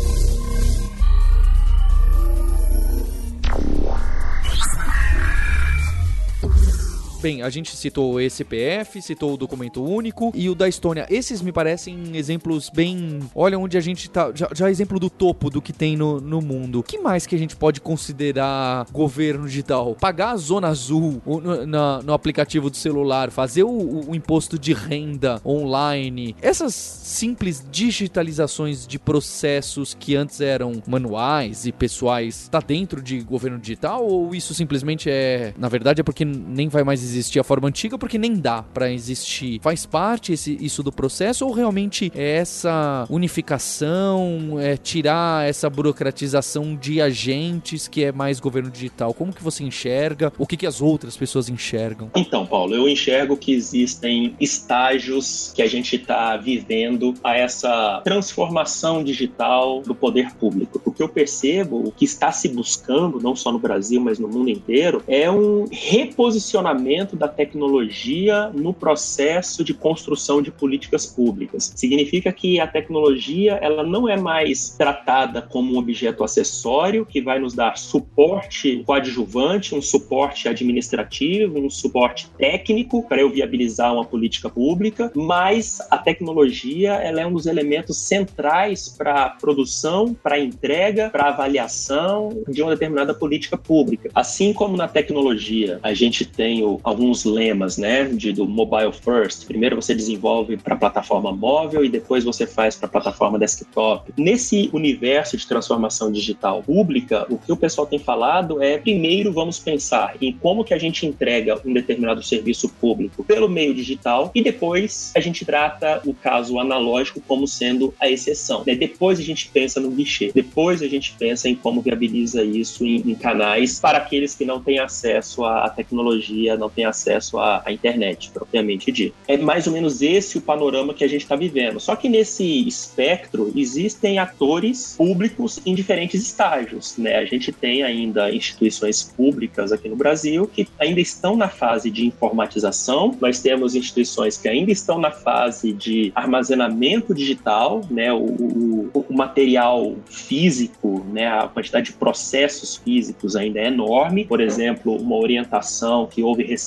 Bem, 7.18 7.42
a 7.42 7.50
gente 7.50 7.76
citou 7.76 8.14
o 8.14 8.20
ECPF, 8.20 9.02
citou 9.02 9.34
o 9.34 9.38
documento 9.38 9.84
único 9.84 10.32
e 10.36 10.50
o 10.50 10.56
da 10.56 10.68
Estônia. 10.68 11.06
Esses 11.10 11.42
me 11.42 11.52
parecem 11.52 12.16
exemplos 12.16 12.70
bem. 12.70 13.20
Olha 13.36 13.58
onde 13.58 13.78
a 13.78 13.82
gente 13.82 14.10
tá. 14.10 14.32
Já, 14.34 14.50
já 14.54 14.70
exemplo 14.70 15.00
do 15.00 15.10
topo 15.10 15.50
do 15.50 15.62
que 15.62 15.74
tem 15.74 15.96
no, 15.98 16.22
no 16.22 16.42
mundo. 16.42 16.84
Que 16.84 16.98
mais 17.00 17.26
que 17.26 17.36
a 17.36 17.40
gente 17.40 17.56
pode 17.56 17.82
considerar 17.82 18.86
governo 18.92 19.48
digital? 19.48 19.96
Pagar 20.00 20.32
a 20.32 20.38
zona 20.38 20.68
azul 20.68 21.22
no, 21.26 21.66
na, 21.66 22.02
no 22.02 22.14
aplicativo 22.14 22.70
do 22.70 22.78
celular, 22.78 23.32
fazer 23.32 23.64
o, 23.64 24.10
o 24.10 24.16
imposto 24.16 24.58
de 24.58 24.74
renda 24.74 25.42
online. 25.46 26.36
Essas 26.42 26.74
simples 26.74 27.66
digitalizações 27.72 28.86
de 28.86 29.00
processos 29.00 29.94
que 29.94 30.16
antes 30.16 30.42
eram 30.42 30.82
manuais 30.88 31.66
e 31.66 31.72
pessoais, 31.72 32.48
tá 32.50 32.60
dentro 32.60 33.02
de 33.02 33.20
governo 33.22 33.58
digital? 33.58 34.06
Ou 34.06 34.36
isso 34.36 34.54
simplesmente 34.54 35.10
é. 35.10 35.54
Na 35.58 35.70
verdade, 35.70 36.02
é 36.02 36.04
porque 36.04 36.26
nem 36.26 36.68
vai 36.68 36.84
mais 36.84 37.02
existir 37.10 37.40
a 37.40 37.44
forma 37.44 37.68
antiga, 37.68 37.98
porque 37.98 38.18
nem 38.18 38.36
dá 38.36 38.64
para 38.64 38.92
existir. 38.92 39.60
Faz 39.62 39.86
parte 39.86 40.34
esse, 40.34 40.58
isso 40.62 40.84
do 40.84 40.92
processo 40.92 41.46
ou 41.46 41.52
realmente 41.52 42.12
é 42.16 42.38
essa 42.38 43.06
unificação, 43.10 44.60
é 44.60 44.78
tirar 44.78 45.48
essa 45.48 45.70
burocratização 45.70 46.76
de 46.76 47.02
agentes 47.02 47.88
que 47.88 48.04
é 48.04 48.12
mais 48.12 48.40
governo 48.40 48.70
digital? 48.70 49.14
Como 49.14 49.34
que 49.34 49.44
você 49.44 49.64
enxerga? 49.64 50.32
O 50.38 50.46
que, 50.46 50.58
que 50.58 50.66
as 50.66 50.82
outras 50.82 51.16
pessoas 51.16 51.50
enxergam? 51.50 52.12
Então, 52.16 52.46
Paulo, 52.46 52.76
eu 52.76 52.88
enxergo 52.88 53.38
que 53.38 53.54
existem 53.54 54.36
estágios 54.40 55.52
que 55.56 55.62
a 55.62 55.68
gente 55.68 55.96
está 55.96 56.38
vivendo 56.38 57.14
a 57.24 57.36
essa 57.36 58.02
transformação 58.04 59.04
digital 59.04 59.82
do 59.82 59.96
poder 59.96 60.34
público. 60.36 60.82
O 60.86 60.92
que 60.92 61.02
eu 61.02 61.10
percebo, 61.10 61.88
o 61.88 61.92
que 61.92 62.06
está 62.06 62.32
se 62.32 62.50
buscando, 62.50 63.20
não 63.20 63.36
só 63.36 63.52
no 63.52 63.60
Brasil, 63.60 64.02
mas 64.02 64.20
no 64.20 64.28
mundo 64.28 64.50
inteiro, 64.50 65.04
é 65.08 65.30
um 65.30 65.68
reposicionamento 65.72 66.97
da 67.16 67.28
tecnologia 67.28 68.50
no 68.54 68.74
processo 68.74 69.64
de 69.64 69.74
construção 69.74 70.42
de 70.42 70.52
políticas 70.52 71.06
públicas. 71.06 71.72
Significa 71.76 72.32
que 72.32 72.60
a 72.60 72.68
tecnologia 72.68 73.54
ela 73.62 73.84
não 73.84 74.08
é 74.08 74.18
mais 74.18 74.72
tratada 74.72 75.42
como 75.42 75.74
um 75.74 75.78
objeto 75.78 76.24
acessório 76.24 77.06
que 77.06 77.22
vai 77.22 77.40
nos 77.40 77.54
dar 77.54 77.78
suporte 77.78 78.84
coadjuvante, 78.86 79.76
um 79.76 79.82
suporte 79.82 80.48
administrativo, 80.48 81.60
um 81.60 81.70
suporte 81.70 82.30
técnico 82.38 83.04
para 83.08 83.22
eu 83.22 83.30
viabilizar 83.30 83.94
uma 83.94 84.06
política 84.06 84.50
pública, 84.50 85.12
mas 85.16 85.80
a 85.90 85.98
tecnologia 85.98 86.94
ela 86.94 87.22
é 87.22 87.26
um 87.26 87.34
dos 87.34 87.46
elementos 87.46 87.98
centrais 87.98 88.90
para 88.90 89.26
a 89.26 89.30
produção, 89.30 90.14
para 90.14 90.36
a 90.36 90.40
entrega, 90.40 91.10
para 91.10 91.26
a 91.26 91.30
avaliação 91.30 92.44
de 92.48 92.62
uma 92.62 92.72
determinada 92.72 93.14
política 93.14 93.58
pública. 93.58 94.10
Assim 94.14 94.54
como 94.54 94.78
na 94.78 94.88
tecnologia 94.88 95.80
a 95.84 95.94
gente 95.94 96.26
tem 96.26 96.64
o, 96.64 96.80
alguns 96.88 97.26
lemas, 97.26 97.78
né, 97.78 98.06
de, 98.06 98.32
do 98.32 98.48
mobile 98.48 98.94
first. 98.94 99.46
Primeiro 99.46 99.76
você 99.76 99.94
desenvolve 99.94 100.56
para 100.56 100.74
a 100.74 100.78
plataforma 100.78 101.34
móvel 101.34 101.84
e 101.84 101.90
depois 101.90 102.24
você 102.24 102.48
faz 102.48 102.78
para 102.78 102.88
a 102.88 102.90
plataforma 102.90 103.38
desktop. 103.38 104.14
Nesse 104.18 104.70
universo 104.72 105.36
de 105.36 105.46
transformação 105.46 106.10
digital 106.10 106.64
pública, 106.64 107.28
o 107.30 107.38
que 107.38 107.52
o 107.52 107.58
pessoal 107.58 107.86
tem 107.86 108.00
falado 108.00 108.64
é 108.64 108.78
primeiro 108.78 109.34
vamos 109.34 109.60
pensar 109.60 110.16
em 110.22 110.32
como 110.32 110.64
que 110.64 110.74
a 110.74 110.78
gente 110.78 111.06
entrega 111.06 111.60
um 111.66 111.74
determinado 111.74 112.24
serviço 112.24 112.70
público 112.70 113.22
pelo 113.22 113.50
meio 113.50 113.74
digital 113.74 114.32
e 114.34 114.42
depois 114.42 115.12
a 115.14 115.20
gente 115.20 115.44
trata 115.44 116.02
o 116.06 116.14
caso 116.14 116.58
analógico 116.58 117.20
como 117.28 117.46
sendo 117.46 117.94
a 118.00 118.10
exceção. 118.10 118.64
Né? 118.66 118.76
Depois 118.76 119.20
a 119.20 119.24
gente 119.24 119.50
pensa 119.50 119.82
no 119.82 119.92
guichê, 119.92 120.32
depois 120.34 120.82
a 120.82 120.88
gente 120.88 121.14
pensa 121.20 121.50
em 121.50 121.56
como 121.56 121.82
viabiliza 121.82 122.46
isso 122.46 122.86
em, 122.86 123.12
em 123.12 123.16
canais 123.16 123.78
para 123.78 123.98
aqueles 123.98 124.34
que 124.34 124.46
não 124.46 124.62
têm 124.62 124.80
acesso 124.80 125.44
à 125.44 125.70
tecnologia, 125.70 126.56
não 126.56 126.77
têm 126.78 126.86
acesso 126.86 127.40
à, 127.40 127.64
à 127.66 127.72
internet, 127.72 128.30
propriamente 128.32 128.92
dito. 128.92 129.16
É 129.28 129.36
mais 129.36 129.66
ou 129.66 129.74
menos 129.74 130.02
esse 130.04 130.38
o 130.38 130.42
panorama 130.42 130.94
que 130.94 131.04
a 131.04 131.08
gente 131.08 131.24
está 131.24 131.36
vivendo. 131.36 131.80
Só 131.80 131.96
que 131.96 132.08
nesse 132.08 132.68
espectro 132.68 133.52
existem 133.56 134.20
atores 134.20 134.96
públicos 134.96 135.60
em 135.66 135.74
diferentes 135.74 136.22
estágios. 136.22 136.96
Né? 136.98 137.16
A 137.16 137.26
gente 137.26 137.52
tem 137.52 137.82
ainda 137.82 138.32
instituições 138.32 139.04
públicas 139.04 139.72
aqui 139.72 139.90
no 139.90 139.96
Brasil 139.96 140.48
que 140.48 140.68
ainda 140.78 141.02
estão 141.02 141.36
na 141.36 141.50
fase 141.50 141.90
de 141.90 142.06
informatização, 142.06 143.18
nós 143.20 143.42
temos 143.42 143.74
instituições 143.76 144.38
que 144.38 144.48
ainda 144.48 144.72
estão 144.72 145.00
na 145.00 145.12
fase 145.12 145.74
de 145.74 146.12
armazenamento 146.14 147.14
digital, 147.14 147.82
né? 147.90 148.14
o, 148.14 148.20
o, 148.24 149.06
o 149.10 149.14
material 149.14 149.96
físico, 150.06 151.04
né? 151.12 151.28
a 151.28 151.48
quantidade 151.48 151.88
de 151.88 151.94
processos 151.94 152.78
físicos 152.78 153.36
ainda 153.36 153.60
é 153.60 153.68
enorme. 153.68 154.26
Por 154.26 154.42
exemplo, 154.42 154.96
uma 154.96 155.16
orientação 155.16 156.06
que 156.06 156.22
houve 156.22 156.44
recentemente 156.44 156.67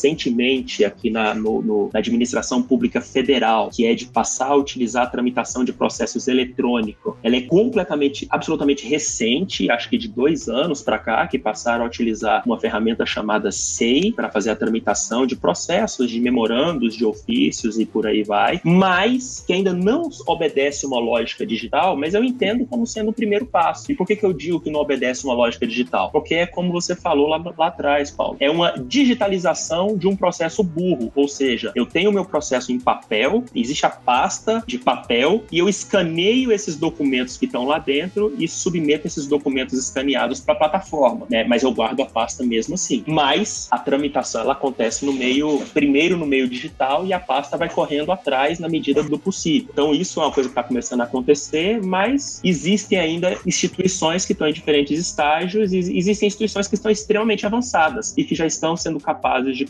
aqui 0.86 1.10
na, 1.10 1.34
no, 1.34 1.62
no, 1.62 1.90
na 1.92 1.98
administração 1.98 2.62
pública 2.62 3.00
federal, 3.00 3.70
que 3.70 3.86
é 3.86 3.94
de 3.94 4.06
passar 4.06 4.48
a 4.48 4.56
utilizar 4.56 5.04
a 5.04 5.06
tramitação 5.06 5.64
de 5.64 5.72
processos 5.72 6.28
eletrônicos. 6.28 7.14
Ela 7.22 7.36
é 7.36 7.40
completamente, 7.42 8.26
absolutamente 8.30 8.86
recente, 8.86 9.70
acho 9.70 9.88
que 9.88 9.98
de 9.98 10.08
dois 10.08 10.48
anos 10.48 10.82
para 10.82 10.98
cá, 10.98 11.26
que 11.26 11.38
passaram 11.38 11.84
a 11.84 11.86
utilizar 11.86 12.42
uma 12.46 12.58
ferramenta 12.58 13.04
chamada 13.04 13.50
SEI 13.50 14.12
para 14.12 14.30
fazer 14.30 14.50
a 14.50 14.56
tramitação 14.56 15.26
de 15.26 15.36
processos, 15.36 16.10
de 16.10 16.20
memorandos, 16.20 16.94
de 16.96 17.04
ofícios 17.04 17.78
e 17.78 17.86
por 17.86 18.06
aí 18.06 18.22
vai, 18.22 18.60
mas 18.64 19.42
que 19.46 19.52
ainda 19.52 19.72
não 19.72 20.08
obedece 20.26 20.86
uma 20.86 21.00
lógica 21.00 21.46
digital, 21.46 21.96
mas 21.96 22.14
eu 22.14 22.22
entendo 22.22 22.66
como 22.66 22.86
sendo 22.86 23.10
o 23.10 23.12
primeiro 23.12 23.46
passo. 23.46 23.90
E 23.90 23.94
por 23.94 24.06
que, 24.06 24.16
que 24.16 24.24
eu 24.24 24.32
digo 24.32 24.60
que 24.60 24.70
não 24.70 24.80
obedece 24.80 25.24
uma 25.24 25.34
lógica 25.34 25.66
digital? 25.66 26.10
Porque 26.10 26.34
é 26.34 26.46
como 26.46 26.72
você 26.72 26.94
falou 26.94 27.28
lá, 27.28 27.42
lá 27.56 27.66
atrás, 27.66 28.10
Paulo, 28.10 28.36
é 28.40 28.50
uma 28.50 28.72
digitalização 28.72 29.89
de 29.96 30.08
um 30.08 30.16
processo 30.16 30.62
burro, 30.62 31.12
ou 31.14 31.28
seja, 31.28 31.72
eu 31.74 31.86
tenho 31.86 32.12
meu 32.12 32.24
processo 32.24 32.72
em 32.72 32.78
papel, 32.78 33.44
existe 33.54 33.86
a 33.86 33.90
pasta 33.90 34.62
de 34.66 34.78
papel 34.78 35.44
e 35.50 35.58
eu 35.58 35.68
escaneio 35.68 36.52
esses 36.52 36.76
documentos 36.76 37.36
que 37.36 37.46
estão 37.46 37.64
lá 37.64 37.78
dentro 37.78 38.34
e 38.38 38.48
submeto 38.48 39.06
esses 39.06 39.26
documentos 39.26 39.78
escaneados 39.78 40.40
para 40.40 40.54
a 40.54 40.58
plataforma, 40.58 41.26
né? 41.30 41.44
Mas 41.44 41.62
eu 41.62 41.72
guardo 41.72 42.02
a 42.02 42.06
pasta 42.06 42.44
mesmo 42.44 42.74
assim. 42.74 43.04
Mas 43.06 43.68
a 43.70 43.78
tramitação 43.78 44.42
ela 44.42 44.52
acontece 44.52 45.04
no 45.04 45.12
meio, 45.12 45.62
primeiro 45.72 46.16
no 46.16 46.26
meio 46.26 46.48
digital 46.48 47.06
e 47.06 47.12
a 47.12 47.20
pasta 47.20 47.56
vai 47.56 47.68
correndo 47.68 48.12
atrás 48.12 48.58
na 48.58 48.68
medida 48.68 49.02
do 49.02 49.18
possível. 49.18 49.70
Então 49.72 49.94
isso 49.94 50.20
é 50.20 50.24
uma 50.24 50.32
coisa 50.32 50.48
que 50.48 50.52
está 50.52 50.62
começando 50.62 51.00
a 51.00 51.04
acontecer, 51.04 51.82
mas 51.82 52.40
existem 52.44 52.98
ainda 52.98 53.38
instituições 53.46 54.24
que 54.24 54.32
estão 54.32 54.48
em 54.48 54.52
diferentes 54.52 54.98
estágios 54.98 55.72
e 55.72 55.78
existem 55.78 56.26
instituições 56.26 56.66
que 56.66 56.74
estão 56.74 56.90
extremamente 56.90 57.46
avançadas 57.46 58.14
e 58.16 58.24
que 58.24 58.34
já 58.34 58.46
estão 58.46 58.76
sendo 58.76 59.00
capazes 59.00 59.56
de 59.56 59.64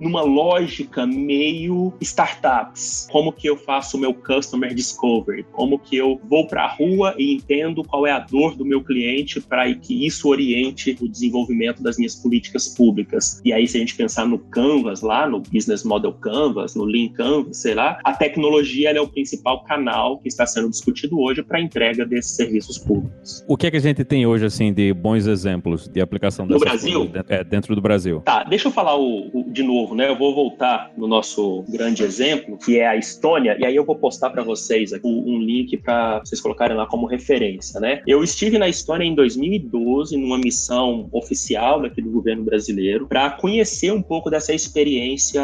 numa 0.00 0.22
lógica 0.22 1.06
meio 1.06 1.92
startups. 2.00 3.08
Como 3.10 3.32
que 3.32 3.48
eu 3.48 3.56
faço 3.56 3.96
o 3.96 4.00
meu 4.00 4.14
customer 4.14 4.74
discovery? 4.74 5.44
Como 5.52 5.78
que 5.78 5.96
eu 5.96 6.20
vou 6.24 6.46
para 6.46 6.64
a 6.64 6.74
rua 6.74 7.14
e 7.18 7.34
entendo 7.34 7.82
qual 7.84 8.06
é 8.06 8.12
a 8.12 8.18
dor 8.18 8.56
do 8.56 8.64
meu 8.64 8.82
cliente 8.82 9.40
para 9.40 9.72
que 9.74 10.06
isso 10.06 10.28
oriente 10.28 10.96
o 11.00 11.08
desenvolvimento 11.08 11.82
das 11.82 11.96
minhas 11.96 12.14
políticas 12.14 12.68
públicas. 12.68 13.40
E 13.44 13.52
aí, 13.52 13.66
se 13.66 13.76
a 13.76 13.80
gente 13.80 13.94
pensar 13.94 14.26
no 14.26 14.38
Canvas 14.38 15.02
lá, 15.02 15.28
no 15.28 15.40
Business 15.40 15.84
Model 15.84 16.12
Canvas, 16.12 16.74
no 16.74 16.84
Lean 16.84 17.08
Canvas, 17.10 17.58
sei 17.58 17.74
lá, 17.74 17.98
a 18.04 18.12
tecnologia 18.12 18.90
é 18.90 19.00
o 19.00 19.08
principal 19.08 19.64
canal 19.64 20.18
que 20.18 20.28
está 20.28 20.46
sendo 20.46 20.70
discutido 20.70 21.20
hoje 21.20 21.42
para 21.42 21.58
a 21.58 21.60
entrega 21.60 22.04
desses 22.04 22.36
serviços 22.36 22.78
públicos. 22.78 23.44
O 23.48 23.56
que 23.56 23.66
é 23.66 23.70
que 23.70 23.76
a 23.76 23.80
gente 23.80 24.04
tem 24.04 24.26
hoje, 24.26 24.46
assim, 24.46 24.72
de 24.72 24.92
bons 24.92 25.26
exemplos 25.26 25.88
de 25.88 26.00
aplicação 26.00 26.46
no 26.46 26.58
Brasil? 26.58 27.06
Dentro, 27.06 27.34
é, 27.34 27.44
dentro 27.44 27.74
do 27.74 27.80
Brasil. 27.80 28.20
Tá, 28.24 28.44
deixa 28.44 28.68
eu 28.68 28.72
falar 28.72 28.96
o, 28.96 29.30
de 29.44 29.62
novo, 29.62 29.94
né? 29.94 30.08
Eu 30.08 30.16
vou 30.16 30.34
voltar 30.34 30.92
no 30.96 31.06
nosso 31.06 31.64
grande 31.68 32.02
exemplo, 32.02 32.56
que 32.56 32.78
é 32.78 32.86
a 32.86 32.96
Estônia, 32.96 33.56
e 33.58 33.64
aí 33.64 33.74
eu 33.74 33.84
vou 33.84 33.96
postar 33.96 34.30
para 34.30 34.42
vocês 34.42 34.92
aqui 34.92 35.06
um 35.06 35.38
link 35.38 35.76
para 35.78 36.20
vocês 36.20 36.40
colocarem 36.40 36.76
lá 36.76 36.86
como 36.86 37.06
referência, 37.06 37.80
né? 37.80 38.02
Eu 38.06 38.22
estive 38.22 38.58
na 38.58 38.68
Estônia 38.68 39.06
em 39.06 39.14
2012 39.14 40.16
numa 40.16 40.38
missão 40.38 41.08
oficial 41.12 41.82
daqui 41.82 42.00
do 42.02 42.10
governo 42.10 42.44
brasileiro 42.44 43.06
para 43.06 43.30
conhecer 43.30 43.92
um 43.92 44.02
pouco 44.02 44.30
dessa 44.30 44.52
experiência 44.52 45.42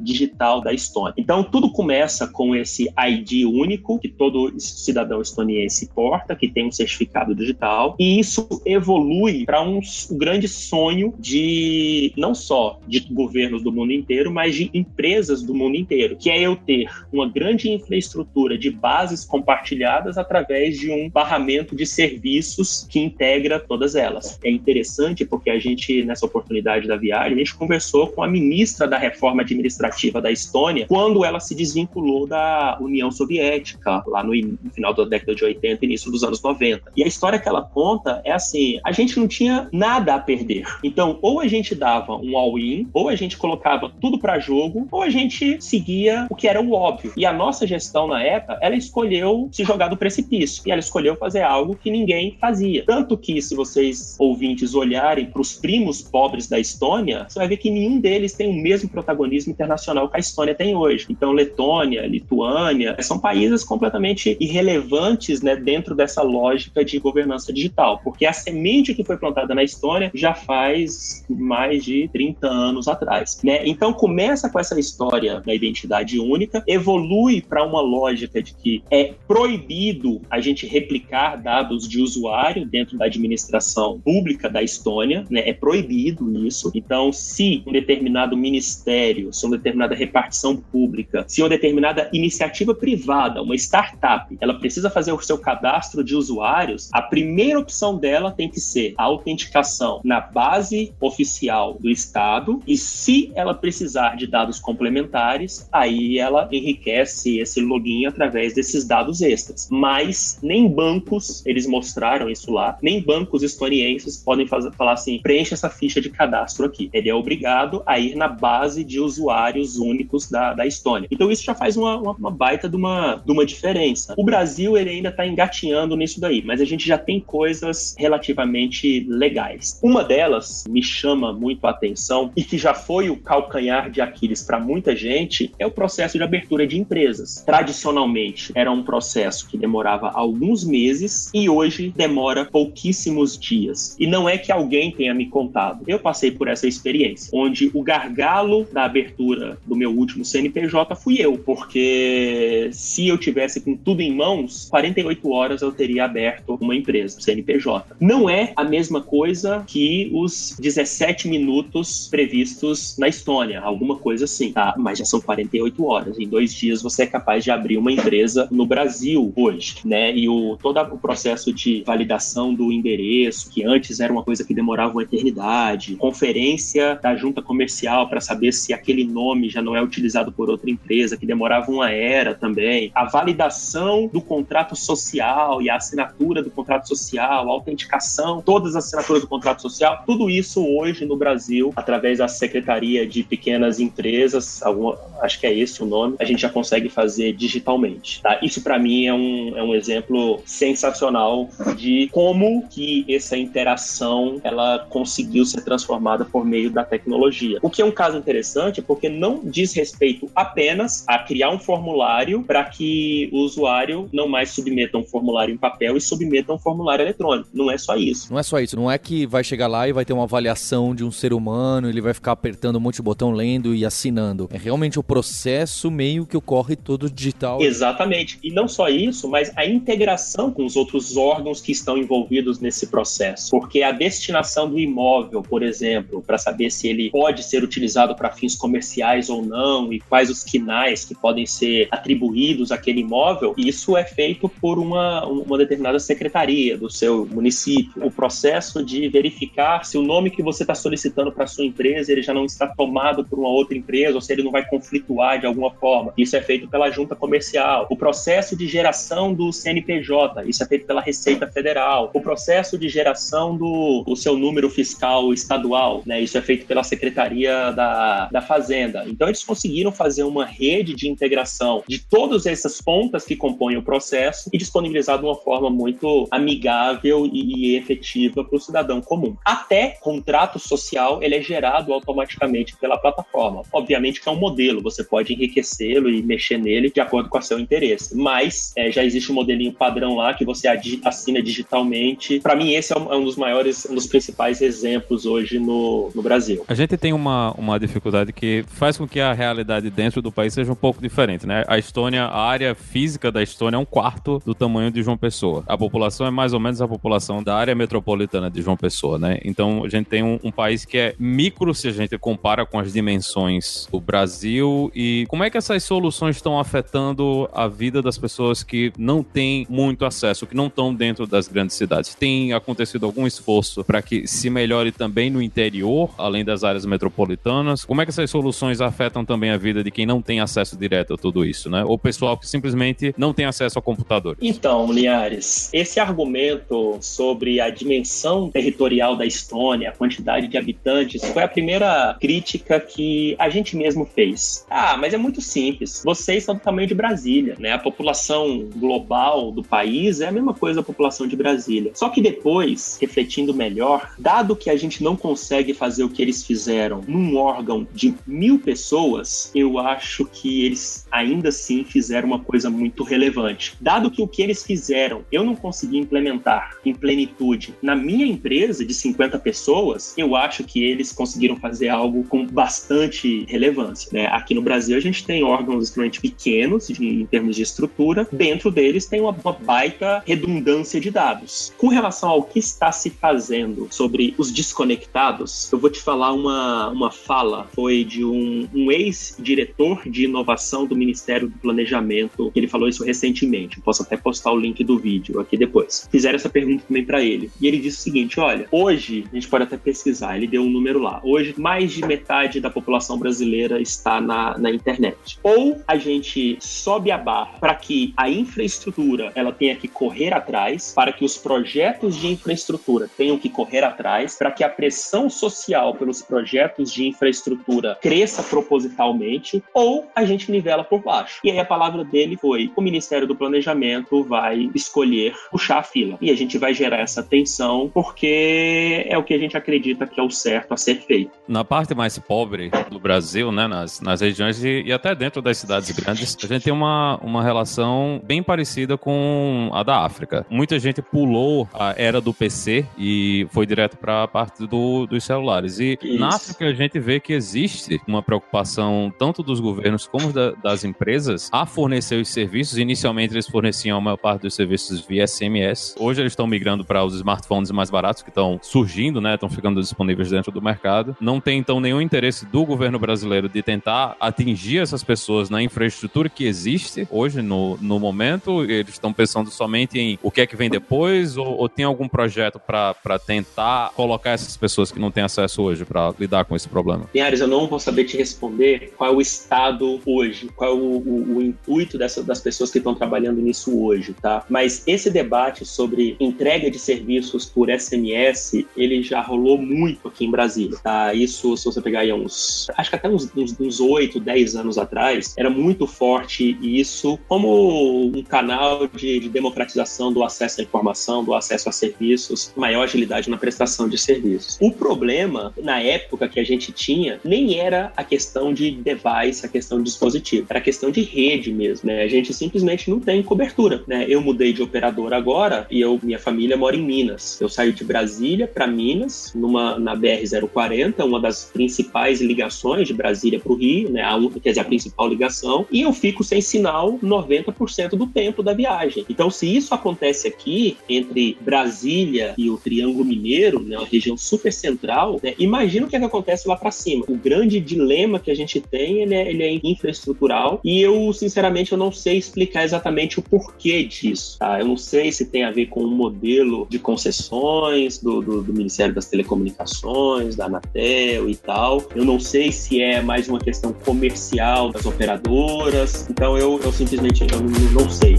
digital 0.00 0.60
da 0.60 0.72
Estônia. 0.72 1.14
Então 1.16 1.42
tudo 1.42 1.70
começa 1.70 2.26
com 2.26 2.54
esse 2.54 2.88
ID 2.98 3.44
único 3.46 3.98
que 3.98 4.08
todo 4.08 4.52
cidadão 4.58 5.20
estoniense 5.20 5.88
porta, 5.94 6.34
que 6.34 6.48
tem 6.48 6.66
um 6.66 6.72
certificado 6.72 7.34
digital, 7.34 7.96
e 7.98 8.18
isso 8.18 8.48
evolui 8.64 9.44
para 9.44 9.62
um 9.62 9.80
grande 10.12 10.48
sonho 10.48 11.14
de 11.18 12.12
não 12.16 12.34
só 12.34 12.78
de 12.86 13.03
governos 13.10 13.62
do 13.62 13.72
mundo 13.72 13.92
inteiro, 13.92 14.32
mas 14.32 14.54
de 14.54 14.70
empresas 14.72 15.42
do 15.42 15.54
mundo 15.54 15.76
inteiro, 15.76 16.16
que 16.16 16.30
é 16.30 16.40
eu 16.40 16.56
ter 16.56 16.88
uma 17.12 17.28
grande 17.28 17.70
infraestrutura 17.70 18.56
de 18.56 18.70
bases 18.70 19.24
compartilhadas 19.24 20.18
através 20.18 20.78
de 20.78 20.90
um 20.90 21.08
barramento 21.08 21.74
de 21.74 21.86
serviços 21.86 22.86
que 22.88 23.00
integra 23.00 23.58
todas 23.58 23.94
elas. 23.94 24.38
É 24.44 24.50
interessante 24.50 25.24
porque 25.24 25.50
a 25.50 25.58
gente, 25.58 26.02
nessa 26.02 26.26
oportunidade 26.26 26.86
da 26.86 26.96
viagem, 26.96 27.34
a 27.34 27.38
gente 27.38 27.54
conversou 27.54 28.08
com 28.08 28.22
a 28.22 28.28
ministra 28.28 28.86
da 28.86 28.98
Reforma 28.98 29.42
Administrativa 29.42 30.20
da 30.20 30.30
Estônia 30.30 30.86
quando 30.86 31.24
ela 31.24 31.40
se 31.40 31.54
desvinculou 31.54 32.26
da 32.26 32.78
União 32.80 33.10
Soviética, 33.10 34.02
lá 34.06 34.22
no, 34.22 34.32
final 34.72 34.94
da 34.94 35.04
década 35.04 35.34
de 35.34 35.44
80 35.44 35.84
início 35.84 36.10
dos 36.10 36.24
anos 36.24 36.42
90. 36.42 36.92
E 36.96 37.02
a 37.02 37.06
história 37.06 37.38
que 37.38 37.48
ela 37.48 37.62
conta 37.62 38.20
é 38.24 38.32
assim: 38.32 38.80
a 38.84 38.92
gente 38.92 39.18
não 39.18 39.28
tinha 39.28 39.68
nada 39.72 40.14
a 40.14 40.18
perder. 40.18 40.64
Então, 40.82 41.18
ou 41.22 41.40
a 41.40 41.46
gente 41.46 41.74
dava 41.74 42.16
um 42.16 42.36
all-in 42.36 42.88
Ou 42.94 43.08
a 43.08 43.16
gente 43.16 43.36
colocava 43.36 43.92
tudo 44.00 44.18
para 44.18 44.38
jogo, 44.38 44.86
ou 44.90 45.02
a 45.02 45.10
gente 45.10 45.60
seguia 45.60 46.26
o 46.30 46.36
que 46.36 46.48
era 46.48 46.60
o 46.60 46.72
óbvio. 46.72 47.12
E 47.16 47.26
a 47.26 47.32
nossa 47.32 47.66
gestão 47.66 48.06
na 48.06 48.22
época, 48.22 48.58
ela 48.62 48.76
escolheu 48.76 49.48
se 49.52 49.64
jogar 49.64 49.88
do 49.88 49.96
precipício. 49.96 50.62
E 50.64 50.70
ela 50.70 50.80
escolheu 50.80 51.16
fazer 51.16 51.42
algo 51.42 51.76
que 51.76 51.90
ninguém 51.90 52.36
fazia. 52.40 52.84
Tanto 52.86 53.18
que, 53.18 53.42
se 53.42 53.54
vocês 53.54 54.16
ouvintes 54.18 54.74
olharem 54.74 55.26
para 55.26 55.42
os 55.42 55.54
primos 55.54 56.00
pobres 56.00 56.48
da 56.48 56.58
Estônia, 56.58 57.26
você 57.28 57.38
vai 57.38 57.48
ver 57.48 57.56
que 57.56 57.70
nenhum 57.70 58.00
deles 58.00 58.32
tem 58.32 58.48
o 58.48 58.62
mesmo 58.62 58.88
protagonismo 58.88 59.52
internacional 59.52 60.08
que 60.08 60.16
a 60.16 60.20
Estônia 60.20 60.54
tem 60.54 60.76
hoje. 60.76 61.06
Então, 61.10 61.32
Letônia, 61.32 62.06
Lituânia, 62.06 62.96
são 63.00 63.18
países 63.18 63.64
completamente 63.64 64.36
irrelevantes 64.40 65.42
né, 65.42 65.56
dentro 65.56 65.94
dessa 65.94 66.22
lógica 66.22 66.84
de 66.84 66.98
governança 66.98 67.52
digital, 67.52 68.00
porque 68.04 68.26
a 68.26 68.32
semente 68.32 68.94
que 68.94 69.04
foi 69.04 69.16
plantada 69.16 69.54
na 69.54 69.62
Estônia 69.62 70.10
já 70.14 70.34
faz 70.34 71.24
mais 71.28 71.84
de 71.84 72.08
30 72.12 72.46
anos 72.46 72.83
atrás. 72.88 73.40
Né? 73.42 73.66
Então, 73.66 73.92
começa 73.92 74.48
com 74.48 74.58
essa 74.58 74.78
história 74.78 75.40
da 75.40 75.54
identidade 75.54 76.18
única, 76.18 76.62
evolui 76.66 77.40
para 77.40 77.64
uma 77.64 77.80
lógica 77.80 78.42
de 78.42 78.54
que 78.54 78.82
é 78.90 79.12
proibido 79.26 80.20
a 80.30 80.40
gente 80.40 80.66
replicar 80.66 81.36
dados 81.36 81.88
de 81.88 82.00
usuário 82.00 82.66
dentro 82.66 82.98
da 82.98 83.06
administração 83.06 84.00
pública 84.00 84.48
da 84.48 84.62
Estônia, 84.62 85.24
né? 85.30 85.48
é 85.48 85.52
proibido 85.52 86.46
isso. 86.46 86.70
Então, 86.74 87.12
se 87.12 87.62
um 87.66 87.72
determinado 87.72 88.36
ministério, 88.36 89.32
se 89.32 89.44
uma 89.46 89.56
determinada 89.56 89.94
repartição 89.94 90.56
pública, 90.56 91.24
se 91.28 91.42
uma 91.42 91.48
determinada 91.48 92.08
iniciativa 92.12 92.74
privada, 92.74 93.42
uma 93.42 93.54
startup, 93.54 94.36
ela 94.40 94.54
precisa 94.54 94.90
fazer 94.90 95.12
o 95.12 95.20
seu 95.20 95.38
cadastro 95.38 96.02
de 96.02 96.14
usuários, 96.14 96.88
a 96.92 97.02
primeira 97.02 97.58
opção 97.58 97.96
dela 97.98 98.30
tem 98.30 98.48
que 98.48 98.60
ser 98.60 98.94
a 98.96 99.04
autenticação 99.04 100.00
na 100.04 100.20
base 100.20 100.92
oficial 101.00 101.76
do 101.80 101.90
Estado 101.90 102.60
e 102.66 102.73
se 102.76 103.32
ela 103.34 103.54
precisar 103.54 104.16
de 104.16 104.26
dados 104.26 104.58
complementares, 104.58 105.68
aí 105.72 106.18
ela 106.18 106.48
enriquece 106.50 107.38
esse 107.38 107.60
login 107.60 108.06
através 108.06 108.54
desses 108.54 108.84
dados 108.84 109.20
extras. 109.20 109.68
Mas 109.70 110.38
nem 110.42 110.68
bancos, 110.68 111.44
eles 111.46 111.66
mostraram 111.66 112.30
isso 112.30 112.52
lá, 112.52 112.78
nem 112.82 113.00
bancos 113.00 113.42
estonienses 113.42 114.16
podem 114.16 114.46
fazer, 114.46 114.72
falar 114.72 114.92
assim, 114.92 115.18
preencha 115.22 115.54
essa 115.54 115.68
ficha 115.68 116.00
de 116.00 116.10
cadastro 116.10 116.66
aqui. 116.66 116.90
Ele 116.92 117.08
é 117.08 117.14
obrigado 117.14 117.82
a 117.86 117.98
ir 117.98 118.14
na 118.14 118.28
base 118.28 118.84
de 118.84 119.00
usuários 119.00 119.76
únicos 119.76 120.30
da, 120.30 120.54
da 120.54 120.66
Estônia. 120.66 121.08
Então 121.10 121.30
isso 121.30 121.44
já 121.44 121.54
faz 121.54 121.76
uma, 121.76 121.96
uma, 121.96 122.12
uma 122.12 122.30
baita 122.30 122.68
de 122.68 122.76
uma, 122.76 123.16
de 123.16 123.32
uma 123.32 123.44
diferença. 123.44 124.14
O 124.16 124.24
Brasil, 124.24 124.76
ele 124.76 124.90
ainda 124.90 125.08
está 125.08 125.26
engatinhando 125.26 125.96
nisso 125.96 126.20
daí, 126.20 126.42
mas 126.44 126.60
a 126.60 126.64
gente 126.64 126.86
já 126.86 126.98
tem 126.98 127.20
coisas 127.20 127.94
relativamente 127.98 129.04
legais. 129.08 129.78
Uma 129.82 130.04
delas 130.04 130.64
me 130.68 130.82
chama 130.82 131.32
muito 131.32 131.66
a 131.66 131.70
atenção 131.70 132.32
e 132.36 132.42
que 132.42 132.58
já 132.64 132.72
foi 132.72 133.10
o 133.10 133.16
calcanhar 133.16 133.90
de 133.90 134.00
Aquiles 134.00 134.42
para 134.42 134.58
muita 134.58 134.96
gente 134.96 135.52
é 135.58 135.66
o 135.66 135.70
processo 135.70 136.16
de 136.16 136.24
abertura 136.24 136.66
de 136.66 136.78
empresas. 136.78 137.42
Tradicionalmente, 137.44 138.52
era 138.54 138.72
um 138.72 138.82
processo 138.82 139.46
que 139.46 139.58
demorava 139.58 140.10
alguns 140.14 140.64
meses 140.64 141.30
e 141.34 141.46
hoje 141.46 141.92
demora 141.94 142.46
pouquíssimos 142.46 143.38
dias. 143.38 143.94
E 144.00 144.06
não 144.06 144.26
é 144.26 144.38
que 144.38 144.50
alguém 144.50 144.90
tenha 144.90 145.12
me 145.12 145.26
contado. 145.26 145.84
Eu 145.86 145.98
passei 145.98 146.30
por 146.30 146.48
essa 146.48 146.66
experiência, 146.66 147.28
onde 147.34 147.70
o 147.74 147.82
gargalo 147.82 148.66
da 148.72 148.84
abertura 148.84 149.58
do 149.66 149.76
meu 149.76 149.90
último 149.90 150.24
CNPJ 150.24 150.96
fui 150.96 151.18
eu, 151.20 151.36
porque 151.36 152.70
se 152.72 153.08
eu 153.08 153.18
tivesse 153.18 153.60
com 153.60 153.76
tudo 153.76 154.00
em 154.00 154.10
mãos, 154.10 154.68
48 154.70 155.30
horas 155.30 155.60
eu 155.60 155.70
teria 155.70 156.06
aberto 156.06 156.56
uma 156.58 156.74
empresa, 156.74 157.20
CNPJ. 157.20 157.94
Não 158.00 158.30
é 158.30 158.54
a 158.56 158.64
mesma 158.64 159.02
coisa 159.02 159.62
que 159.66 160.10
os 160.14 160.56
17 160.58 161.28
minutos 161.28 162.08
previstos 162.10 162.53
na 162.98 163.08
Estônia, 163.08 163.60
alguma 163.60 163.96
coisa 163.96 164.24
assim, 164.24 164.52
tá? 164.52 164.74
Mas 164.76 164.98
já 164.98 165.04
são 165.04 165.20
48 165.20 165.84
horas. 165.84 166.18
Em 166.18 166.28
dois 166.28 166.54
dias 166.54 166.82
você 166.82 167.02
é 167.02 167.06
capaz 167.06 167.44
de 167.44 167.50
abrir 167.50 167.78
uma 167.78 167.92
empresa 167.92 168.48
no 168.50 168.66
Brasil 168.66 169.32
hoje, 169.36 169.76
né? 169.84 170.14
E 170.14 170.28
o, 170.28 170.56
todo 170.60 170.80
o 170.92 170.98
processo 170.98 171.52
de 171.52 171.82
validação 171.86 172.52
do 172.52 172.72
endereço, 172.72 173.48
que 173.50 173.64
antes 173.64 174.00
era 174.00 174.12
uma 174.12 174.22
coisa 174.22 174.44
que 174.44 174.52
demorava 174.52 174.92
uma 174.92 175.02
eternidade, 175.02 175.96
conferência 175.96 176.98
da 177.02 177.14
junta 177.14 177.40
comercial 177.40 178.08
para 178.08 178.20
saber 178.20 178.52
se 178.52 178.72
aquele 178.72 179.04
nome 179.04 179.48
já 179.48 179.62
não 179.62 179.76
é 179.76 179.82
utilizado 179.82 180.32
por 180.32 180.50
outra 180.50 180.70
empresa, 180.70 181.16
que 181.16 181.26
demorava 181.26 181.70
uma 181.70 181.90
era 181.90 182.34
também, 182.34 182.90
a 182.94 183.04
validação 183.04 184.08
do 184.12 184.20
contrato 184.20 184.74
social 184.74 185.62
e 185.62 185.70
a 185.70 185.76
assinatura 185.76 186.42
do 186.42 186.50
contrato 186.50 186.88
social, 186.88 187.48
a 187.48 187.52
autenticação, 187.52 188.42
todas 188.42 188.74
as 188.74 188.86
assinaturas 188.86 189.22
do 189.22 189.28
contrato 189.28 189.62
social, 189.62 190.02
tudo 190.04 190.28
isso 190.28 190.64
hoje 190.66 191.04
no 191.04 191.16
Brasil, 191.16 191.72
através 191.76 192.18
da 192.18 192.28
Secretaria 192.44 193.06
de 193.06 193.22
Pequenas 193.22 193.80
Empresas, 193.80 194.62
alguma, 194.62 194.98
acho 195.22 195.40
que 195.40 195.46
é 195.46 195.58
esse 195.58 195.82
o 195.82 195.86
nome, 195.86 196.16
a 196.18 196.24
gente 196.24 196.42
já 196.42 196.50
consegue 196.50 196.90
fazer 196.90 197.32
digitalmente. 197.32 198.20
Tá? 198.22 198.38
Isso 198.42 198.62
para 198.62 198.78
mim 198.78 199.06
é 199.06 199.14
um, 199.14 199.56
é 199.56 199.62
um 199.62 199.74
exemplo 199.74 200.42
sensacional 200.44 201.48
de 201.76 202.08
como 202.12 202.66
que 202.68 203.04
essa 203.08 203.36
interação 203.36 204.40
ela 204.44 204.86
conseguiu 204.90 205.44
ser 205.46 205.62
transformada 205.62 206.24
por 206.24 206.44
meio 206.44 206.70
da 206.70 206.84
tecnologia. 206.84 207.58
O 207.62 207.70
que 207.70 207.80
é 207.80 207.84
um 207.84 207.90
caso 207.90 208.18
interessante 208.18 208.82
porque 208.82 209.08
não 209.08 209.40
diz 209.42 209.72
respeito 209.74 210.30
apenas 210.34 211.04
a 211.06 211.18
criar 211.18 211.50
um 211.50 211.58
formulário 211.58 212.42
para 212.42 212.62
que 212.64 213.30
o 213.32 213.38
usuário 213.38 214.08
não 214.12 214.28
mais 214.28 214.50
submeta 214.50 214.98
um 214.98 215.04
formulário 215.04 215.54
em 215.54 215.58
papel 215.58 215.96
e 215.96 216.00
submeta 216.00 216.52
um 216.52 216.58
formulário 216.58 217.02
eletrônico. 217.02 217.48
Não 217.54 217.70
é 217.70 217.78
só 217.78 217.96
isso. 217.96 218.30
Não 218.30 218.38
é 218.38 218.42
só 218.42 218.60
isso. 218.60 218.76
Não 218.76 218.90
é 218.90 218.98
que 218.98 219.26
vai 219.26 219.42
chegar 219.42 219.66
lá 219.66 219.88
e 219.88 219.92
vai 219.92 220.04
ter 220.04 220.12
uma 220.12 220.24
avaliação 220.24 220.94
de 220.94 221.04
um 221.04 221.10
ser 221.10 221.32
humano, 221.32 221.88
ele 221.88 222.00
vai 222.00 222.12
ficar 222.12 222.33
apertando 222.34 222.76
um 222.76 222.80
monte 222.80 222.96
de 222.96 223.02
botão, 223.02 223.32
lendo 223.32 223.74
e 223.74 223.84
assinando. 223.84 224.48
É 224.52 224.58
realmente 224.58 224.98
o 224.98 225.02
processo 225.02 225.90
meio 225.90 226.26
que 226.26 226.36
ocorre 226.36 226.76
todo 226.76 227.10
digital. 227.10 227.62
Exatamente. 227.62 228.38
E 228.42 228.50
não 228.50 228.68
só 228.68 228.88
isso, 228.88 229.28
mas 229.28 229.50
a 229.56 229.64
integração 229.64 230.50
com 230.50 230.64
os 230.64 230.76
outros 230.76 231.16
órgãos 231.16 231.60
que 231.60 231.72
estão 231.72 231.96
envolvidos 231.96 232.60
nesse 232.60 232.88
processo. 232.88 233.50
Porque 233.50 233.82
a 233.82 233.92
destinação 233.92 234.68
do 234.68 234.78
imóvel, 234.78 235.42
por 235.42 235.62
exemplo, 235.62 236.22
para 236.22 236.38
saber 236.38 236.70
se 236.70 236.88
ele 236.88 237.10
pode 237.10 237.42
ser 237.42 237.62
utilizado 237.62 238.14
para 238.14 238.30
fins 238.30 238.54
comerciais 238.54 239.30
ou 239.30 239.44
não 239.44 239.92
e 239.92 240.00
quais 240.00 240.30
os 240.30 240.42
quinais 240.42 241.04
que 241.04 241.14
podem 241.14 241.46
ser 241.46 241.88
atribuídos 241.90 242.70
àquele 242.72 243.00
imóvel, 243.00 243.54
isso 243.56 243.96
é 243.96 244.04
feito 244.04 244.48
por 244.48 244.78
uma, 244.78 245.26
uma 245.26 245.58
determinada 245.58 245.98
secretaria 245.98 246.76
do 246.76 246.90
seu 246.90 247.26
município. 247.26 248.04
O 248.04 248.10
processo 248.10 248.84
de 248.84 249.08
verificar 249.08 249.84
se 249.84 249.96
o 249.96 250.02
nome 250.02 250.30
que 250.30 250.42
você 250.42 250.62
está 250.62 250.74
solicitando 250.74 251.32
para 251.32 251.46
sua 251.46 251.64
empresa 251.64 252.12
ele 252.14 252.22
já 252.22 252.32
não 252.32 252.44
está 252.44 252.66
tomado 252.66 253.24
por 253.24 253.38
uma 253.38 253.48
outra 253.48 253.76
empresa 253.76 254.14
ou 254.14 254.20
se 254.20 254.32
ele 254.32 254.42
não 254.42 254.50
vai 254.50 254.66
conflituar 254.66 255.40
de 255.40 255.46
alguma 255.46 255.70
forma. 255.70 256.12
Isso 256.16 256.36
é 256.36 256.42
feito 256.42 256.68
pela 256.68 256.90
junta 256.90 257.14
comercial. 257.14 257.86
O 257.90 257.96
processo 257.96 258.56
de 258.56 258.66
geração 258.66 259.34
do 259.34 259.52
CNPJ, 259.52 260.44
isso 260.48 260.62
é 260.62 260.66
feito 260.66 260.86
pela 260.86 261.00
Receita 261.00 261.46
Federal. 261.46 262.10
O 262.14 262.20
processo 262.20 262.78
de 262.78 262.88
geração 262.88 263.56
do 263.56 264.04
o 264.06 264.16
seu 264.16 264.36
número 264.36 264.70
fiscal 264.70 265.32
estadual, 265.32 266.02
né? 266.06 266.20
Isso 266.20 266.36
é 266.38 266.42
feito 266.42 266.66
pela 266.66 266.82
Secretaria 266.82 267.70
da, 267.72 268.28
da 268.30 268.42
Fazenda. 268.42 269.04
Então 269.06 269.28
eles 269.28 269.42
conseguiram 269.44 269.92
fazer 269.92 270.22
uma 270.22 270.44
rede 270.44 270.94
de 270.94 271.08
integração 271.08 271.82
de 271.88 271.98
todas 271.98 272.46
essas 272.46 272.80
pontas 272.80 273.24
que 273.24 273.36
compõem 273.36 273.76
o 273.76 273.82
processo 273.82 274.50
e 274.52 274.58
disponibilizar 274.58 275.18
de 275.18 275.24
uma 275.24 275.36
forma 275.36 275.70
muito 275.70 276.26
amigável 276.30 277.26
e, 277.26 277.72
e 277.72 277.76
efetiva 277.76 278.44
para 278.44 278.56
o 278.56 278.60
cidadão 278.60 279.00
comum. 279.00 279.36
Até 279.44 279.98
contrato 280.00 280.58
social 280.58 281.22
ele 281.22 281.36
é 281.36 281.42
gerado 281.42 281.92
automaticamente 282.04 282.76
pela 282.76 282.98
plataforma. 282.98 283.62
Obviamente 283.72 284.20
que 284.20 284.28
é 284.28 284.32
um 284.32 284.36
modelo, 284.36 284.82
você 284.82 285.02
pode 285.02 285.32
enriquecê-lo 285.32 286.08
e 286.10 286.22
mexer 286.22 286.58
nele 286.58 286.90
de 286.90 287.00
acordo 287.00 287.28
com 287.28 287.38
o 287.38 287.42
seu 287.42 287.58
interesse, 287.58 288.16
mas 288.16 288.72
é, 288.76 288.90
já 288.90 289.04
existe 289.04 289.32
um 289.32 289.34
modelinho 289.34 289.72
padrão 289.72 290.16
lá 290.16 290.34
que 290.34 290.44
você 290.44 290.68
assina 291.04 291.42
digitalmente. 291.42 292.40
Para 292.40 292.54
mim 292.54 292.72
esse 292.72 292.92
é 292.92 292.98
um, 292.98 293.12
é 293.12 293.16
um 293.16 293.24
dos 293.24 293.36
maiores, 293.36 293.86
um 293.86 293.94
dos 293.94 294.06
principais 294.06 294.60
exemplos 294.60 295.24
hoje 295.24 295.58
no, 295.58 296.10
no 296.14 296.22
Brasil. 296.22 296.64
A 296.68 296.74
gente 296.74 296.96
tem 296.96 297.12
uma, 297.12 297.52
uma 297.52 297.78
dificuldade 297.78 298.32
que 298.32 298.64
faz 298.68 298.98
com 298.98 299.08
que 299.08 299.20
a 299.20 299.32
realidade 299.32 299.90
dentro 299.90 300.20
do 300.20 300.30
país 300.30 300.52
seja 300.52 300.70
um 300.70 300.76
pouco 300.76 301.00
diferente, 301.00 301.46
né? 301.46 301.64
A 301.66 301.78
Estônia, 301.78 302.24
a 302.24 302.42
área 302.42 302.74
física 302.74 303.32
da 303.32 303.42
Estônia 303.42 303.76
é 303.76 303.78
um 303.78 303.84
quarto 303.84 304.42
do 304.44 304.54
tamanho 304.54 304.90
de 304.90 305.02
João 305.02 305.16
Pessoa. 305.16 305.64
A 305.66 305.76
população 305.78 306.26
é 306.26 306.30
mais 306.30 306.52
ou 306.52 306.60
menos 306.60 306.82
a 306.82 306.88
população 306.88 307.42
da 307.42 307.56
área 307.56 307.74
metropolitana 307.74 308.50
de 308.50 308.62
João 308.62 308.76
Pessoa, 308.76 309.18
né? 309.18 309.38
Então 309.44 309.84
a 309.84 309.88
gente 309.88 310.06
tem 310.06 310.22
um, 310.22 310.38
um 310.42 310.50
país 310.50 310.84
que 310.84 310.98
é 310.98 311.14
micro 311.18 311.74
se 311.74 311.88
a 311.88 311.92
gente 311.96 312.18
compara 312.18 312.66
com 312.66 312.78
as 312.78 312.92
dimensões 312.92 313.88
do 313.90 314.00
Brasil 314.00 314.90
e 314.94 315.24
como 315.28 315.44
é 315.44 315.50
que 315.50 315.58
essas 315.58 315.82
soluções 315.82 316.36
estão 316.36 316.58
afetando 316.58 317.48
a 317.52 317.68
vida 317.68 318.00
das 318.02 318.18
pessoas 318.18 318.62
que 318.62 318.92
não 318.98 319.22
têm 319.22 319.66
muito 319.68 320.04
acesso, 320.04 320.46
que 320.46 320.56
não 320.56 320.66
estão 320.66 320.94
dentro 320.94 321.26
das 321.26 321.48
grandes 321.48 321.76
cidades? 321.76 322.14
Tem 322.14 322.52
acontecido 322.52 323.06
algum 323.06 323.26
esforço 323.26 323.84
para 323.84 324.02
que 324.02 324.26
se 324.26 324.50
melhore 324.50 324.92
também 324.92 325.30
no 325.30 325.42
interior, 325.42 326.10
além 326.18 326.44
das 326.44 326.64
áreas 326.64 326.84
metropolitanas? 326.84 327.84
Como 327.84 328.00
é 328.00 328.04
que 328.04 328.10
essas 328.10 328.30
soluções 328.30 328.80
afetam 328.80 329.24
também 329.24 329.50
a 329.50 329.56
vida 329.56 329.82
de 329.82 329.90
quem 329.90 330.06
não 330.06 330.20
tem 330.20 330.40
acesso 330.40 330.76
direto 330.76 331.14
a 331.14 331.16
tudo 331.16 331.44
isso, 331.44 331.70
né? 331.70 331.84
Ou 331.84 331.98
pessoal 331.98 332.36
que 332.36 332.48
simplesmente 332.48 333.14
não 333.16 333.32
tem 333.32 333.44
acesso 333.44 333.78
a 333.78 333.82
computadores? 333.82 334.38
Então, 334.42 334.92
Linhares, 334.92 335.70
esse 335.72 335.98
argumento 336.00 336.98
sobre 337.00 337.60
a 337.60 337.70
dimensão 337.70 338.50
territorial 338.50 339.16
da 339.16 339.26
Estônia, 339.26 339.90
a 339.90 339.92
quantidade 339.92 340.48
de 340.48 340.56
habitantes, 340.56 341.24
foi 341.24 341.42
a 341.42 341.48
primeira 341.48 341.83
primeira 341.84 342.16
crítica 342.20 342.80
que 342.80 343.36
a 343.38 343.48
gente 343.50 343.76
mesmo 343.76 344.04
fez. 344.06 344.64
Ah, 344.70 344.96
mas 344.96 345.12
é 345.12 345.16
muito 345.16 345.40
simples. 345.40 346.02
Vocês 346.04 346.44
são 346.44 346.54
do 346.54 346.60
tamanho 346.60 346.88
de 346.88 346.94
Brasília, 346.94 347.56
né? 347.58 347.72
A 347.72 347.78
população 347.78 348.68
global 348.76 349.52
do 349.52 349.62
país 349.62 350.20
é 350.20 350.28
a 350.28 350.32
mesma 350.32 350.54
coisa 350.54 350.80
da 350.80 350.82
população 350.82 351.26
de 351.26 351.36
Brasília. 351.36 351.92
Só 351.94 352.08
que 352.08 352.20
depois, 352.20 352.98
refletindo 353.00 353.52
melhor, 353.52 354.14
dado 354.18 354.56
que 354.56 354.70
a 354.70 354.76
gente 354.76 355.02
não 355.02 355.16
consegue 355.16 355.74
fazer 355.74 356.04
o 356.04 356.08
que 356.08 356.22
eles 356.22 356.44
fizeram 356.44 357.02
num 357.06 357.36
órgão 357.36 357.86
de 357.92 358.14
mil 358.26 358.58
pessoas, 358.58 359.50
eu 359.54 359.78
acho 359.78 360.24
que 360.24 360.64
eles 360.64 361.06
ainda 361.10 361.50
assim 361.50 361.84
fizeram 361.84 362.28
uma 362.28 362.40
coisa 362.40 362.70
muito 362.70 363.04
relevante. 363.04 363.76
Dado 363.80 364.10
que 364.10 364.22
o 364.22 364.28
que 364.28 364.42
eles 364.42 364.62
fizeram 364.62 365.24
eu 365.30 365.44
não 365.44 365.54
consegui 365.54 365.98
implementar 365.98 366.76
em 366.84 366.94
plenitude 366.94 367.74
na 367.82 367.94
minha 367.94 368.26
empresa 368.26 368.84
de 368.84 368.94
50 368.94 369.38
pessoas, 369.38 370.14
eu 370.16 370.34
acho 370.34 370.64
que 370.64 370.82
eles 370.82 371.12
conseguiram 371.12 371.56
fazer 371.56 371.73
algo 371.88 372.24
com 372.24 372.46
bastante 372.46 373.44
relevância. 373.48 374.10
Né? 374.12 374.26
Aqui 374.26 374.54
no 374.54 374.62
Brasil 374.62 374.96
a 374.96 375.00
gente 375.00 375.24
tem 375.24 375.42
órgãos 375.42 375.84
extremamente 375.84 376.20
pequenos 376.20 376.88
de, 376.88 377.06
em 377.06 377.26
termos 377.26 377.56
de 377.56 377.62
estrutura, 377.62 378.26
dentro 378.30 378.70
deles 378.70 379.06
tem 379.06 379.20
uma, 379.20 379.30
uma 379.30 379.52
baita 379.52 380.22
redundância 380.26 381.00
de 381.00 381.10
dados. 381.10 381.72
Com 381.78 381.88
relação 381.88 382.30
ao 382.30 382.42
que 382.42 382.58
está 382.58 382.92
se 382.92 383.10
fazendo 383.10 383.88
sobre 383.90 384.34
os 384.38 384.50
desconectados, 384.50 385.72
eu 385.72 385.78
vou 385.78 385.90
te 385.90 386.00
falar 386.00 386.32
uma, 386.32 386.90
uma 386.90 387.10
fala, 387.10 387.68
foi 387.74 388.04
de 388.04 388.24
um, 388.24 388.68
um 388.74 388.90
ex-diretor 388.90 390.02
de 390.08 390.24
inovação 390.24 390.86
do 390.86 390.96
Ministério 390.96 391.48
do 391.48 391.58
Planejamento, 391.58 392.52
ele 392.54 392.68
falou 392.68 392.88
isso 392.88 393.04
recentemente, 393.04 393.78
eu 393.78 393.82
posso 393.82 394.02
até 394.02 394.16
postar 394.16 394.52
o 394.52 394.58
link 394.58 394.82
do 394.84 394.98
vídeo 394.98 395.40
aqui 395.40 395.56
depois. 395.56 396.08
Fizeram 396.10 396.36
essa 396.36 396.48
pergunta 396.48 396.84
também 396.86 397.04
para 397.04 397.22
ele, 397.22 397.50
e 397.60 397.66
ele 397.66 397.78
disse 397.78 397.98
o 397.98 398.02
seguinte, 398.02 398.38
olha, 398.40 398.66
hoje, 398.70 399.24
a 399.30 399.34
gente 399.34 399.48
pode 399.48 399.64
até 399.64 399.76
pesquisar, 399.76 400.36
ele 400.36 400.46
deu 400.46 400.62
um 400.62 400.70
número 400.70 400.98
lá, 400.98 401.20
hoje 401.22 401.54
mais 401.64 401.94
de 401.94 402.04
metade 402.04 402.60
da 402.60 402.68
população 402.68 403.18
brasileira 403.18 403.80
está 403.80 404.20
na, 404.20 404.58
na 404.58 404.70
internet. 404.70 405.38
Ou 405.42 405.80
a 405.88 405.96
gente 405.96 406.58
sobe 406.60 407.10
a 407.10 407.16
barra 407.16 407.56
para 407.58 407.74
que 407.74 408.12
a 408.18 408.28
infraestrutura 408.28 409.32
ela 409.34 409.50
tenha 409.50 409.74
que 409.74 409.88
correr 409.88 410.34
atrás, 410.34 410.92
para 410.94 411.10
que 411.10 411.24
os 411.24 411.38
projetos 411.38 412.16
de 412.16 412.26
infraestrutura 412.26 413.08
tenham 413.16 413.38
que 413.38 413.48
correr 413.48 413.82
atrás, 413.82 414.36
para 414.36 414.50
que 414.50 414.62
a 414.62 414.68
pressão 414.68 415.30
social 415.30 415.94
pelos 415.94 416.20
projetos 416.20 416.92
de 416.92 417.06
infraestrutura 417.06 417.96
cresça 417.98 418.42
propositalmente, 418.42 419.64
ou 419.72 420.06
a 420.14 420.22
gente 420.26 420.52
nivela 420.52 420.84
por 420.84 421.00
baixo. 421.00 421.40
E 421.42 421.50
aí 421.50 421.58
a 421.58 421.64
palavra 421.64 422.04
dele 422.04 422.36
foi: 422.36 422.70
o 422.76 422.82
Ministério 422.82 423.26
do 423.26 423.34
Planejamento 423.34 424.22
vai 424.22 424.70
escolher 424.74 425.34
puxar 425.50 425.78
a 425.78 425.82
fila. 425.82 426.18
E 426.20 426.30
a 426.30 426.36
gente 426.36 426.58
vai 426.58 426.74
gerar 426.74 426.98
essa 426.98 427.22
tensão 427.22 427.90
porque 427.94 429.06
é 429.08 429.16
o 429.16 429.24
que 429.24 429.32
a 429.32 429.38
gente 429.38 429.56
acredita 429.56 430.06
que 430.06 430.20
é 430.20 430.22
o 430.22 430.28
certo 430.28 430.74
a 430.74 430.76
ser 430.76 430.96
feito. 430.96 431.32
Na 431.54 431.64
parte 431.64 431.94
mais 431.94 432.18
pobre 432.18 432.68
do 432.90 432.98
Brasil, 432.98 433.52
né, 433.52 433.68
nas, 433.68 434.00
nas 434.00 434.20
regiões 434.20 434.64
e, 434.64 434.82
e 434.86 434.92
até 434.92 435.14
dentro 435.14 435.40
das 435.40 435.56
cidades 435.56 435.88
grandes, 435.92 436.36
a 436.42 436.46
gente 436.48 436.64
tem 436.64 436.72
uma, 436.72 437.16
uma 437.22 437.44
relação 437.44 438.20
bem 438.24 438.42
parecida 438.42 438.98
com 438.98 439.70
a 439.72 439.84
da 439.84 440.04
África. 440.04 440.44
Muita 440.50 440.80
gente 440.80 441.00
pulou 441.00 441.68
a 441.72 441.94
era 441.96 442.20
do 442.20 442.34
PC 442.34 442.84
e 442.98 443.46
foi 443.52 443.66
direto 443.66 443.96
para 443.96 444.24
a 444.24 444.26
parte 444.26 444.66
do, 444.66 445.06
dos 445.06 445.22
celulares. 445.22 445.78
E 445.78 445.96
Isso. 446.02 446.18
na 446.18 446.30
África 446.30 446.66
a 446.66 446.74
gente 446.74 446.98
vê 446.98 447.20
que 447.20 447.32
existe 447.32 448.00
uma 448.04 448.20
preocupação 448.20 449.14
tanto 449.16 449.40
dos 449.40 449.60
governos 449.60 450.08
como 450.08 450.32
da, 450.32 450.50
das 450.60 450.82
empresas 450.82 451.48
a 451.52 451.64
fornecer 451.64 452.20
os 452.20 452.30
serviços. 452.30 452.78
Inicialmente 452.78 453.32
eles 453.32 453.46
forneciam 453.46 453.96
a 453.96 454.00
maior 454.00 454.16
parte 454.16 454.42
dos 454.42 454.54
serviços 454.54 455.06
via 455.06 455.24
SMS. 455.24 455.94
Hoje 456.00 456.20
eles 456.20 456.32
estão 456.32 456.48
migrando 456.48 456.84
para 456.84 457.04
os 457.04 457.14
smartphones 457.14 457.70
mais 457.70 457.90
baratos 457.90 458.24
que 458.24 458.30
estão 458.30 458.58
surgindo, 458.60 459.20
né? 459.20 459.34
Estão 459.34 459.48
ficando 459.48 459.80
disponíveis 459.80 460.30
dentro 460.30 460.50
do 460.50 460.60
mercado. 460.60 461.16
Não 461.20 461.43
tem 461.44 461.58
então 461.58 461.78
nenhum 461.78 462.00
interesse 462.00 462.46
do 462.46 462.64
governo 462.64 462.98
brasileiro 462.98 463.48
de 463.48 463.62
tentar 463.62 464.16
atingir 464.18 464.78
essas 464.78 465.04
pessoas 465.04 465.50
na 465.50 465.62
infraestrutura 465.62 466.28
que 466.28 466.46
existe 466.46 467.06
hoje 467.10 467.42
no, 467.42 467.76
no 467.80 468.00
momento. 468.00 468.64
Eles 468.64 468.94
estão 468.94 469.12
pensando 469.12 469.50
somente 469.50 469.98
em 469.98 470.18
o 470.22 470.30
que 470.30 470.40
é 470.40 470.46
que 470.46 470.56
vem 470.56 470.70
depois 470.70 471.36
ou, 471.36 471.58
ou 471.58 471.68
tem 471.68 471.84
algum 471.84 472.08
projeto 472.08 472.58
para 472.58 473.18
tentar 473.18 473.92
colocar 473.94 474.30
essas 474.30 474.56
pessoas 474.56 474.90
que 474.90 474.98
não 474.98 475.10
têm 475.10 475.22
acesso 475.22 475.62
hoje 475.62 475.84
para 475.84 476.14
lidar 476.18 476.44
com 476.44 476.56
esse 476.56 476.68
problema? 476.68 477.08
Linhares, 477.14 477.40
eu 477.40 477.48
não 477.48 477.66
vou 477.66 477.78
saber 477.78 478.04
te 478.04 478.16
responder 478.16 478.92
qual 478.96 479.12
é 479.12 479.16
o 479.16 479.20
estado 479.20 480.00
hoje, 480.06 480.48
qual 480.56 480.70
é 480.70 480.74
o, 480.74 480.78
o, 480.78 481.36
o 481.36 481.42
intuito 481.42 481.98
dessa, 481.98 482.22
das 482.22 482.40
pessoas 482.40 482.70
que 482.70 482.78
estão 482.78 482.94
trabalhando 482.94 483.40
nisso 483.40 483.84
hoje, 483.84 484.14
tá? 484.14 484.44
Mas 484.48 484.82
esse 484.86 485.10
debate 485.10 485.64
sobre 485.64 486.16
entrega 486.18 486.70
de 486.70 486.78
serviços 486.78 487.44
por 487.44 487.68
SMS, 487.70 488.64
ele 488.76 489.02
já 489.02 489.20
rolou 489.20 489.58
muito 489.58 490.08
aqui 490.08 490.24
em 490.24 490.30
Brasília, 490.30 490.78
tá? 490.82 491.12
Isso, 491.12 491.33
se 491.34 491.64
você 491.64 491.80
pegar 491.80 492.00
aí 492.00 492.12
uns, 492.12 492.68
acho 492.76 492.90
que 492.90 492.96
até 492.96 493.08
uns, 493.08 493.30
uns, 493.36 493.58
uns 493.58 493.80
8, 493.80 494.20
10 494.20 494.56
anos 494.56 494.78
atrás, 494.78 495.34
era 495.36 495.50
muito 495.50 495.86
forte 495.86 496.56
isso 496.62 497.18
como 497.28 498.06
um 498.06 498.22
canal 498.22 498.86
de, 498.86 499.20
de 499.20 499.28
democratização 499.28 500.12
do 500.12 500.22
acesso 500.22 500.60
à 500.60 500.64
informação, 500.64 501.24
do 501.24 501.34
acesso 501.34 501.68
a 501.68 501.72
serviços, 501.72 502.52
maior 502.56 502.84
agilidade 502.84 503.28
na 503.28 503.36
prestação 503.36 503.88
de 503.88 503.98
serviços. 503.98 504.58
O 504.60 504.72
problema, 504.72 505.52
na 505.60 505.80
época 505.80 506.28
que 506.28 506.40
a 506.40 506.44
gente 506.44 506.72
tinha, 506.72 507.20
nem 507.24 507.58
era 507.58 507.92
a 507.96 508.04
questão 508.04 508.52
de 508.52 508.70
device, 508.70 509.44
a 509.44 509.48
questão 509.48 509.78
de 509.78 509.84
dispositivo, 509.84 510.46
era 510.48 510.58
a 510.58 510.62
questão 510.62 510.90
de 510.90 511.02
rede 511.02 511.52
mesmo, 511.52 511.88
né? 511.88 512.02
A 512.02 512.08
gente 512.08 512.32
simplesmente 512.32 512.90
não 512.90 513.00
tem 513.00 513.22
cobertura, 513.22 513.82
né? 513.86 514.06
Eu 514.08 514.20
mudei 514.20 514.52
de 514.52 514.62
operador 514.62 515.12
agora 515.12 515.66
e 515.70 515.80
eu, 515.80 515.98
minha 516.02 516.18
família 516.18 516.56
mora 516.56 516.76
em 516.76 516.82
Minas. 516.82 517.40
Eu 517.40 517.48
saio 517.48 517.72
de 517.72 517.84
Brasília 517.84 518.46
para 518.46 518.66
Minas, 518.66 519.32
numa 519.34 519.78
na 519.78 519.94
BR 519.94 520.22
040, 520.52 521.02
uma 521.14 521.20
das 521.20 521.44
principais 521.44 522.20
ligações 522.20 522.88
de 522.88 522.94
Brasília 522.94 523.38
para 523.38 523.52
o 523.52 523.56
Rio, 523.56 523.90
né? 523.90 524.02
A, 524.02 524.18
quer 524.42 524.50
dizer, 524.50 524.60
a 524.60 524.64
principal 524.64 525.08
ligação, 525.08 525.66
e 525.70 525.82
eu 525.82 525.92
fico 525.92 526.24
sem 526.24 526.40
sinal 526.40 526.98
90% 526.98 527.90
do 527.90 528.06
tempo 528.06 528.42
da 528.42 528.52
viagem. 528.52 529.04
Então, 529.08 529.30
se 529.30 529.54
isso 529.54 529.74
acontece 529.74 530.26
aqui 530.26 530.76
entre 530.88 531.36
Brasília 531.40 532.34
e 532.36 532.50
o 532.50 532.56
Triângulo 532.56 533.04
Mineiro, 533.04 533.60
né, 533.60 533.78
uma 533.78 533.86
região 533.86 534.16
super 534.16 534.52
central, 534.52 535.20
né, 535.22 535.34
imagina 535.38 535.86
o 535.86 535.88
que, 535.88 535.96
é 535.96 535.98
que 535.98 536.04
acontece 536.04 536.48
lá 536.48 536.56
para 536.56 536.70
cima. 536.70 537.04
O 537.08 537.16
grande 537.16 537.60
dilema 537.60 538.18
que 538.18 538.30
a 538.30 538.34
gente 538.34 538.60
tem 538.60 539.02
ele 539.02 539.14
é, 539.14 539.28
ele 539.30 539.42
é 539.42 539.60
infraestrutural 539.62 540.60
e 540.64 540.80
eu, 540.80 541.12
sinceramente, 541.12 541.72
eu 541.72 541.78
não 541.78 541.92
sei 541.92 542.18
explicar 542.18 542.64
exatamente 542.64 543.18
o 543.18 543.22
porquê 543.22 543.84
disso. 543.84 544.38
Tá? 544.38 544.58
Eu 544.60 544.66
não 544.66 544.76
sei 544.76 545.12
se 545.12 545.26
tem 545.26 545.44
a 545.44 545.50
ver 545.50 545.66
com 545.66 545.80
o 545.80 545.90
modelo 545.90 546.66
de 546.68 546.78
concessões 546.78 547.98
do, 547.98 548.20
do, 548.20 548.42
do 548.42 548.52
Ministério 548.52 548.94
das 548.94 549.06
Telecomunicações, 549.06 550.36
da 550.36 550.46
Anatel 550.46 551.03
e 551.28 551.36
tal. 551.36 551.82
Eu 551.94 552.04
não 552.04 552.18
sei 552.18 552.50
se 552.50 552.80
é 552.80 553.00
mais 553.00 553.28
uma 553.28 553.38
questão 553.38 553.72
comercial 553.72 554.70
das 554.70 554.86
operadoras. 554.86 556.06
Então 556.10 556.36
eu, 556.36 556.60
eu 556.62 556.72
simplesmente 556.72 557.26
eu 557.30 557.40
não, 557.40 557.82
não 557.82 557.90
sei. 557.90 558.16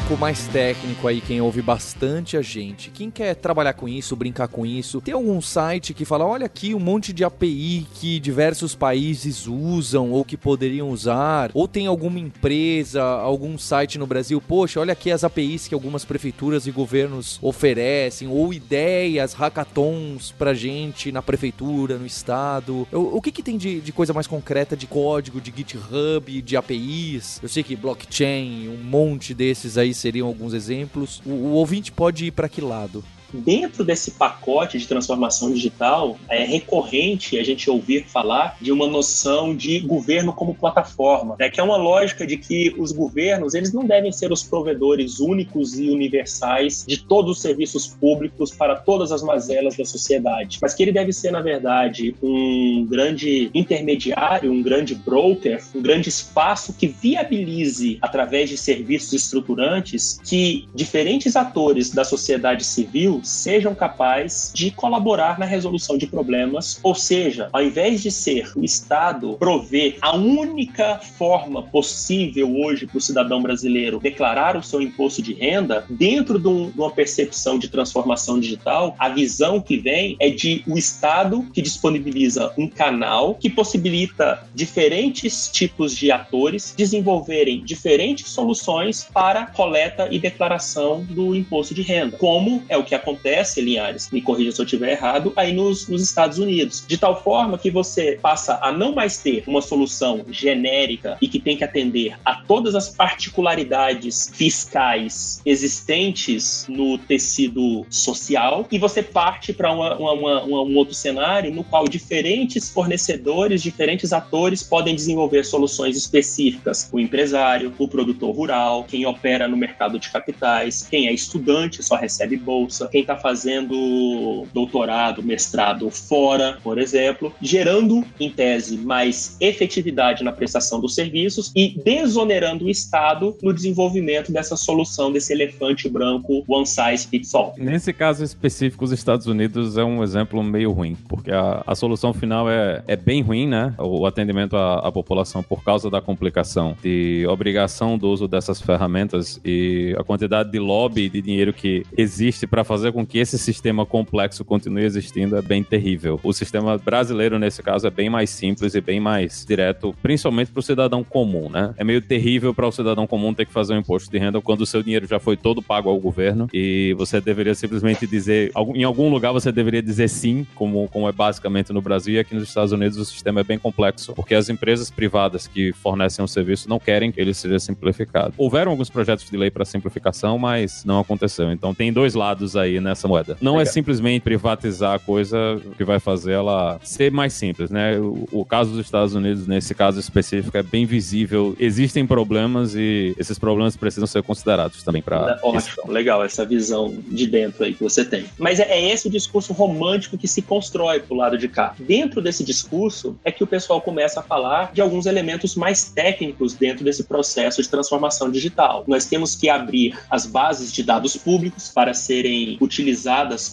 Público 0.00 0.16
mais 0.16 0.46
técnico 0.48 1.08
aí, 1.08 1.20
quem 1.20 1.40
ouve 1.40 1.62
bastante 1.62 2.36
a 2.36 2.42
gente, 2.42 2.90
quem 2.90 3.10
quer 3.10 3.34
trabalhar 3.34 3.72
com 3.72 3.88
isso, 3.88 4.14
brincar 4.14 4.46
com 4.46 4.64
isso, 4.64 5.00
tem 5.00 5.14
algum 5.14 5.40
site 5.40 5.94
que 5.94 6.04
fala, 6.04 6.26
olha 6.26 6.46
aqui 6.46 6.74
um 6.74 6.78
monte 6.78 7.12
de 7.12 7.24
API 7.24 7.86
que 7.94 8.20
diversos 8.20 8.74
países 8.74 9.46
usam 9.46 10.10
ou 10.10 10.24
que 10.24 10.36
poderiam 10.36 10.90
usar, 10.90 11.50
ou 11.54 11.66
tem 11.66 11.86
alguma 11.86 12.18
empresa, 12.18 13.02
algum 13.02 13.58
site 13.58 13.98
no 13.98 14.06
Brasil, 14.06 14.40
poxa, 14.40 14.80
olha 14.80 14.92
aqui 14.92 15.10
as 15.10 15.24
APIs 15.24 15.66
que 15.66 15.74
algumas 15.74 16.04
prefeituras 16.04 16.66
e 16.66 16.70
governos 16.70 17.38
oferecem, 17.42 18.28
ou 18.28 18.52
ideias, 18.52 19.32
hackathons 19.32 20.32
pra 20.32 20.54
gente 20.54 21.10
na 21.10 21.22
prefeitura, 21.22 21.96
no 21.96 22.06
estado. 22.06 22.86
O, 22.92 23.20
que 23.20 23.32
que 23.32 23.42
tem 23.42 23.56
de, 23.56 23.80
de 23.80 23.92
coisa 23.92 24.12
mais 24.12 24.26
concreta 24.26 24.76
de 24.76 24.86
código, 24.86 25.40
de 25.40 25.52
GitHub, 25.54 26.42
de 26.42 26.56
APIs? 26.56 27.40
Eu 27.42 27.48
sei 27.48 27.62
que 27.62 27.74
blockchain, 27.74 28.68
um 28.68 28.82
monte 28.82 29.34
desses 29.34 29.70
esses 29.70 29.78
aí 29.90 29.94
seriam 29.94 30.26
alguns 30.26 30.54
exemplos. 30.54 31.20
O, 31.26 31.30
o 31.30 31.52
ouvinte 31.52 31.92
pode 31.92 32.26
ir 32.26 32.30
para 32.30 32.48
que 32.48 32.60
lado? 32.60 33.04
Dentro 33.32 33.84
desse 33.84 34.12
pacote 34.12 34.78
de 34.78 34.86
transformação 34.86 35.52
digital, 35.52 36.16
é 36.28 36.44
recorrente 36.44 37.38
a 37.38 37.44
gente 37.44 37.70
ouvir 37.70 38.04
falar 38.04 38.56
de 38.60 38.72
uma 38.72 38.86
noção 38.86 39.54
de 39.54 39.80
governo 39.80 40.32
como 40.32 40.54
plataforma, 40.54 41.36
né, 41.38 41.48
que 41.48 41.60
é 41.60 41.62
uma 41.62 41.76
lógica 41.76 42.26
de 42.26 42.36
que 42.36 42.74
os 42.78 42.92
governos 42.92 43.54
eles 43.54 43.72
não 43.72 43.84
devem 43.84 44.12
ser 44.12 44.32
os 44.32 44.42
provedores 44.42 45.20
únicos 45.20 45.78
e 45.78 45.88
universais 45.90 46.84
de 46.86 47.02
todos 47.02 47.36
os 47.36 47.42
serviços 47.42 47.86
públicos 47.86 48.50
para 48.50 48.76
todas 48.76 49.12
as 49.12 49.22
mazelas 49.22 49.76
da 49.76 49.84
sociedade, 49.84 50.58
mas 50.60 50.74
que 50.74 50.82
ele 50.82 50.92
deve 50.92 51.12
ser, 51.12 51.30
na 51.30 51.40
verdade, 51.40 52.14
um 52.22 52.86
grande 52.88 53.50
intermediário, 53.54 54.52
um 54.52 54.62
grande 54.62 54.94
broker, 54.94 55.62
um 55.74 55.82
grande 55.82 56.08
espaço 56.08 56.72
que 56.72 56.86
viabilize, 56.86 57.98
através 58.00 58.48
de 58.48 58.56
serviços 58.56 59.12
estruturantes, 59.12 60.18
que 60.24 60.68
diferentes 60.74 61.36
atores 61.36 61.90
da 61.90 62.04
sociedade 62.04 62.64
civil 62.64 63.19
Sejam 63.22 63.74
capazes 63.74 64.52
de 64.54 64.70
colaborar 64.70 65.38
na 65.38 65.46
resolução 65.46 65.96
de 65.96 66.06
problemas, 66.06 66.78
ou 66.82 66.94
seja, 66.94 67.48
ao 67.52 67.62
invés 67.62 68.02
de 68.02 68.10
ser 68.10 68.50
o 68.56 68.64
Estado 68.64 69.36
prover 69.38 69.96
a 70.00 70.16
única 70.16 70.98
forma 70.98 71.62
possível 71.62 72.54
hoje 72.56 72.86
para 72.86 72.98
o 72.98 73.00
cidadão 73.00 73.42
brasileiro 73.42 74.00
declarar 74.00 74.56
o 74.56 74.62
seu 74.62 74.80
imposto 74.80 75.22
de 75.22 75.34
renda, 75.34 75.84
dentro 75.88 76.38
de, 76.38 76.48
um, 76.48 76.70
de 76.70 76.78
uma 76.78 76.90
percepção 76.90 77.58
de 77.58 77.68
transformação 77.68 78.38
digital, 78.38 78.94
a 78.98 79.08
visão 79.08 79.60
que 79.60 79.76
vem 79.76 80.16
é 80.18 80.30
de 80.30 80.62
o 80.66 80.76
Estado 80.76 81.46
que 81.52 81.62
disponibiliza 81.62 82.52
um 82.56 82.68
canal 82.68 83.34
que 83.34 83.50
possibilita 83.50 84.42
diferentes 84.54 85.48
tipos 85.52 85.96
de 85.96 86.10
atores 86.10 86.74
desenvolverem 86.76 87.62
diferentes 87.64 88.28
soluções 88.30 89.06
para 89.12 89.46
coleta 89.46 90.08
e 90.10 90.18
declaração 90.18 91.04
do 91.04 91.34
imposto 91.34 91.74
de 91.74 91.82
renda, 91.82 92.16
como 92.16 92.62
é 92.68 92.76
o 92.76 92.84
que 92.84 92.94
acontece, 92.94 93.09
Linhares, 93.56 94.10
me 94.10 94.20
corrija 94.20 94.52
se 94.52 94.60
eu 94.60 94.64
estiver 94.64 94.92
errado, 94.92 95.32
aí 95.36 95.52
nos, 95.52 95.88
nos 95.88 96.02
Estados 96.02 96.38
Unidos. 96.38 96.84
De 96.86 96.98
tal 96.98 97.22
forma 97.22 97.58
que 97.58 97.70
você 97.70 98.18
passa 98.20 98.58
a 98.62 98.72
não 98.72 98.94
mais 98.94 99.18
ter 99.18 99.44
uma 99.46 99.62
solução 99.62 100.24
genérica 100.30 101.16
e 101.20 101.28
que 101.28 101.38
tem 101.38 101.56
que 101.56 101.64
atender 101.64 102.16
a 102.24 102.34
todas 102.34 102.74
as 102.74 102.88
particularidades 102.88 104.30
fiscais 104.34 105.40
existentes 105.44 106.66
no 106.68 106.98
tecido 106.98 107.86
social 107.88 108.66
e 108.70 108.78
você 108.78 109.02
parte 109.02 109.52
para 109.52 109.72
um 109.72 110.76
outro 110.76 110.94
cenário 110.94 111.52
no 111.52 111.64
qual 111.64 111.86
diferentes 111.88 112.70
fornecedores, 112.70 113.62
diferentes 113.62 114.12
atores 114.12 114.62
podem 114.62 114.94
desenvolver 114.94 115.44
soluções 115.44 115.96
específicas. 115.96 116.88
O 116.92 116.98
empresário, 116.98 117.72
o 117.78 117.88
produtor 117.88 118.34
rural, 118.34 118.84
quem 118.84 119.06
opera 119.06 119.48
no 119.48 119.56
mercado 119.56 119.98
de 119.98 120.10
capitais, 120.10 120.86
quem 120.88 121.08
é 121.08 121.12
estudante 121.12 121.82
só 121.82 121.96
recebe 121.96 122.36
bolsa, 122.36 122.88
quem 122.88 122.99
está 123.00 123.16
fazendo 123.16 124.46
doutorado, 124.52 125.22
mestrado 125.22 125.90
fora, 125.90 126.58
por 126.62 126.78
exemplo, 126.78 127.32
gerando, 127.40 128.04
em 128.18 128.30
tese, 128.30 128.76
mais 128.76 129.36
efetividade 129.40 130.22
na 130.24 130.32
prestação 130.32 130.80
dos 130.80 130.94
serviços 130.94 131.52
e 131.54 131.78
desonerando 131.84 132.64
o 132.64 132.70
Estado 132.70 133.36
no 133.42 133.52
desenvolvimento 133.52 134.32
dessa 134.32 134.56
solução, 134.56 135.12
desse 135.12 135.32
elefante 135.32 135.88
branco 135.88 136.44
one 136.46 136.66
size 136.66 137.06
fits 137.06 137.34
all. 137.34 137.54
Nesse 137.56 137.92
caso 137.92 138.24
específico, 138.24 138.84
os 138.84 138.92
Estados 138.92 139.26
Unidos 139.26 139.76
é 139.76 139.84
um 139.84 140.02
exemplo 140.02 140.42
meio 140.42 140.72
ruim, 140.72 140.96
porque 141.08 141.30
a, 141.30 141.62
a 141.66 141.74
solução 141.74 142.12
final 142.12 142.50
é, 142.50 142.82
é 142.86 142.96
bem 142.96 143.22
ruim, 143.22 143.46
né? 143.46 143.74
O 143.78 144.06
atendimento 144.06 144.56
à, 144.56 144.86
à 144.86 144.92
população 144.92 145.42
por 145.42 145.62
causa 145.64 145.90
da 145.90 146.00
complicação 146.00 146.76
de 146.82 147.26
obrigação 147.28 147.96
do 147.96 148.08
uso 148.08 148.28
dessas 148.28 148.60
ferramentas 148.60 149.40
e 149.44 149.94
a 149.98 150.04
quantidade 150.04 150.50
de 150.50 150.58
lobby 150.58 151.08
de 151.08 151.20
dinheiro 151.22 151.52
que 151.52 151.84
existe 151.96 152.46
para 152.46 152.64
fazer 152.64 152.89
com 152.92 153.06
que 153.06 153.18
esse 153.18 153.38
sistema 153.38 153.84
complexo 153.86 154.44
continue 154.44 154.84
existindo 154.84 155.36
é 155.36 155.42
bem 155.42 155.62
terrível. 155.62 156.20
O 156.22 156.32
sistema 156.32 156.78
brasileiro, 156.78 157.38
nesse 157.38 157.62
caso, 157.62 157.86
é 157.86 157.90
bem 157.90 158.08
mais 158.08 158.30
simples 158.30 158.74
e 158.74 158.80
bem 158.80 159.00
mais 159.00 159.44
direto, 159.46 159.94
principalmente 160.02 160.50
para 160.50 160.60
o 160.60 160.62
cidadão 160.62 161.02
comum, 161.02 161.48
né? 161.48 161.74
É 161.76 161.84
meio 161.84 162.00
terrível 162.00 162.54
para 162.54 162.66
o 162.66 162.72
cidadão 162.72 163.06
comum 163.06 163.32
ter 163.34 163.46
que 163.46 163.52
fazer 163.52 163.74
um 163.74 163.78
imposto 163.78 164.10
de 164.10 164.18
renda 164.18 164.40
quando 164.40 164.62
o 164.62 164.66
seu 164.66 164.82
dinheiro 164.82 165.06
já 165.06 165.18
foi 165.18 165.36
todo 165.36 165.62
pago 165.62 165.88
ao 165.88 165.98
governo 165.98 166.48
e 166.52 166.94
você 166.96 167.20
deveria 167.20 167.54
simplesmente 167.54 168.06
dizer, 168.06 168.52
em 168.74 168.84
algum 168.84 169.10
lugar 169.10 169.32
você 169.32 169.52
deveria 169.52 169.82
dizer 169.82 170.08
sim, 170.08 170.46
como, 170.54 170.88
como 170.88 171.08
é 171.08 171.12
basicamente 171.12 171.72
no 171.72 171.82
Brasil, 171.82 172.14
e 172.14 172.18
aqui 172.18 172.34
nos 172.34 172.48
Estados 172.48 172.72
Unidos 172.72 172.98
o 172.98 173.04
sistema 173.04 173.40
é 173.40 173.44
bem 173.44 173.58
complexo, 173.58 174.12
porque 174.14 174.34
as 174.34 174.48
empresas 174.48 174.90
privadas 174.90 175.46
que 175.46 175.72
fornecem 175.72 176.24
o 176.24 176.28
serviço 176.28 176.68
não 176.68 176.78
querem 176.78 177.12
que 177.12 177.20
ele 177.20 177.34
seja 177.34 177.58
simplificado. 177.58 178.34
Houveram 178.36 178.72
alguns 178.72 178.90
projetos 178.90 179.28
de 179.28 179.36
lei 179.36 179.50
para 179.50 179.64
simplificação, 179.64 180.38
mas 180.38 180.84
não 180.84 181.00
aconteceu. 181.00 181.50
Então 181.52 181.74
tem 181.74 181.92
dois 181.92 182.14
lados 182.14 182.56
aí 182.56 182.79
nessa 182.80 183.06
moeda. 183.06 183.36
Não 183.40 183.52
é 183.52 183.58
Legal. 183.58 183.70
é 183.70 183.72
simplesmente 183.72 184.22
privatizar 184.22 184.94
a 184.94 184.98
coisa 184.98 185.60
que 185.76 185.84
vai 185.84 185.98
fazer 185.98 186.32
ela 186.32 186.80
ser 186.82 187.10
mais 187.10 187.32
simples, 187.32 187.70
né? 187.70 187.98
O, 187.98 188.28
o 188.32 188.44
caso 188.44 188.70
dos 188.70 188.80
Estados 188.80 189.14
Unidos, 189.14 189.46
nesse 189.46 189.74
caso 189.74 189.98
específico, 190.00 190.56
é 190.56 190.62
bem 190.62 190.86
visível. 190.86 191.56
Existem 191.58 192.06
problemas 192.06 192.74
e 192.74 193.14
esses 193.18 193.38
problemas 193.38 193.76
precisam 193.76 194.06
ser 194.06 194.22
considerados 194.22 194.82
também 194.82 195.02
para. 195.02 195.38
Ótimo, 195.42 195.90
legal 195.90 196.24
essa 196.24 196.44
visão 196.44 196.94
de 197.08 197.26
dentro 197.26 197.64
aí 197.64 197.74
que 197.74 197.82
você 197.82 198.04
tem. 198.04 198.24
Mas 198.38 198.60
é, 198.60 198.64
é 198.70 198.92
esse 198.92 199.08
o 199.08 199.10
discurso 199.10 199.52
romântico 199.52 200.16
que 200.16 200.28
se 200.28 200.42
constrói 200.42 201.00
pro 201.00 201.14
lado 201.14 201.36
de 201.36 201.48
cá. 201.48 201.74
Dentro 201.78 202.20
desse 202.20 202.44
discurso 202.44 203.16
é 203.24 203.30
que 203.30 203.44
o 203.44 203.46
pessoal 203.46 203.80
começa 203.80 204.20
a 204.20 204.22
falar 204.22 204.72
de 204.72 204.80
alguns 204.80 205.06
elementos 205.06 205.54
mais 205.54 205.90
técnicos 205.90 206.54
dentro 206.54 206.84
desse 206.84 207.04
processo 207.04 207.62
de 207.62 207.68
transformação 207.68 208.30
digital. 208.30 208.84
Nós 208.86 209.06
temos 209.06 209.34
que 209.34 209.48
abrir 209.48 209.98
as 210.10 210.26
bases 210.26 210.72
de 210.72 210.82
dados 210.82 211.16
públicos 211.16 211.70
para 211.74 211.94
serem 211.94 212.56
utilizadas 212.60 212.69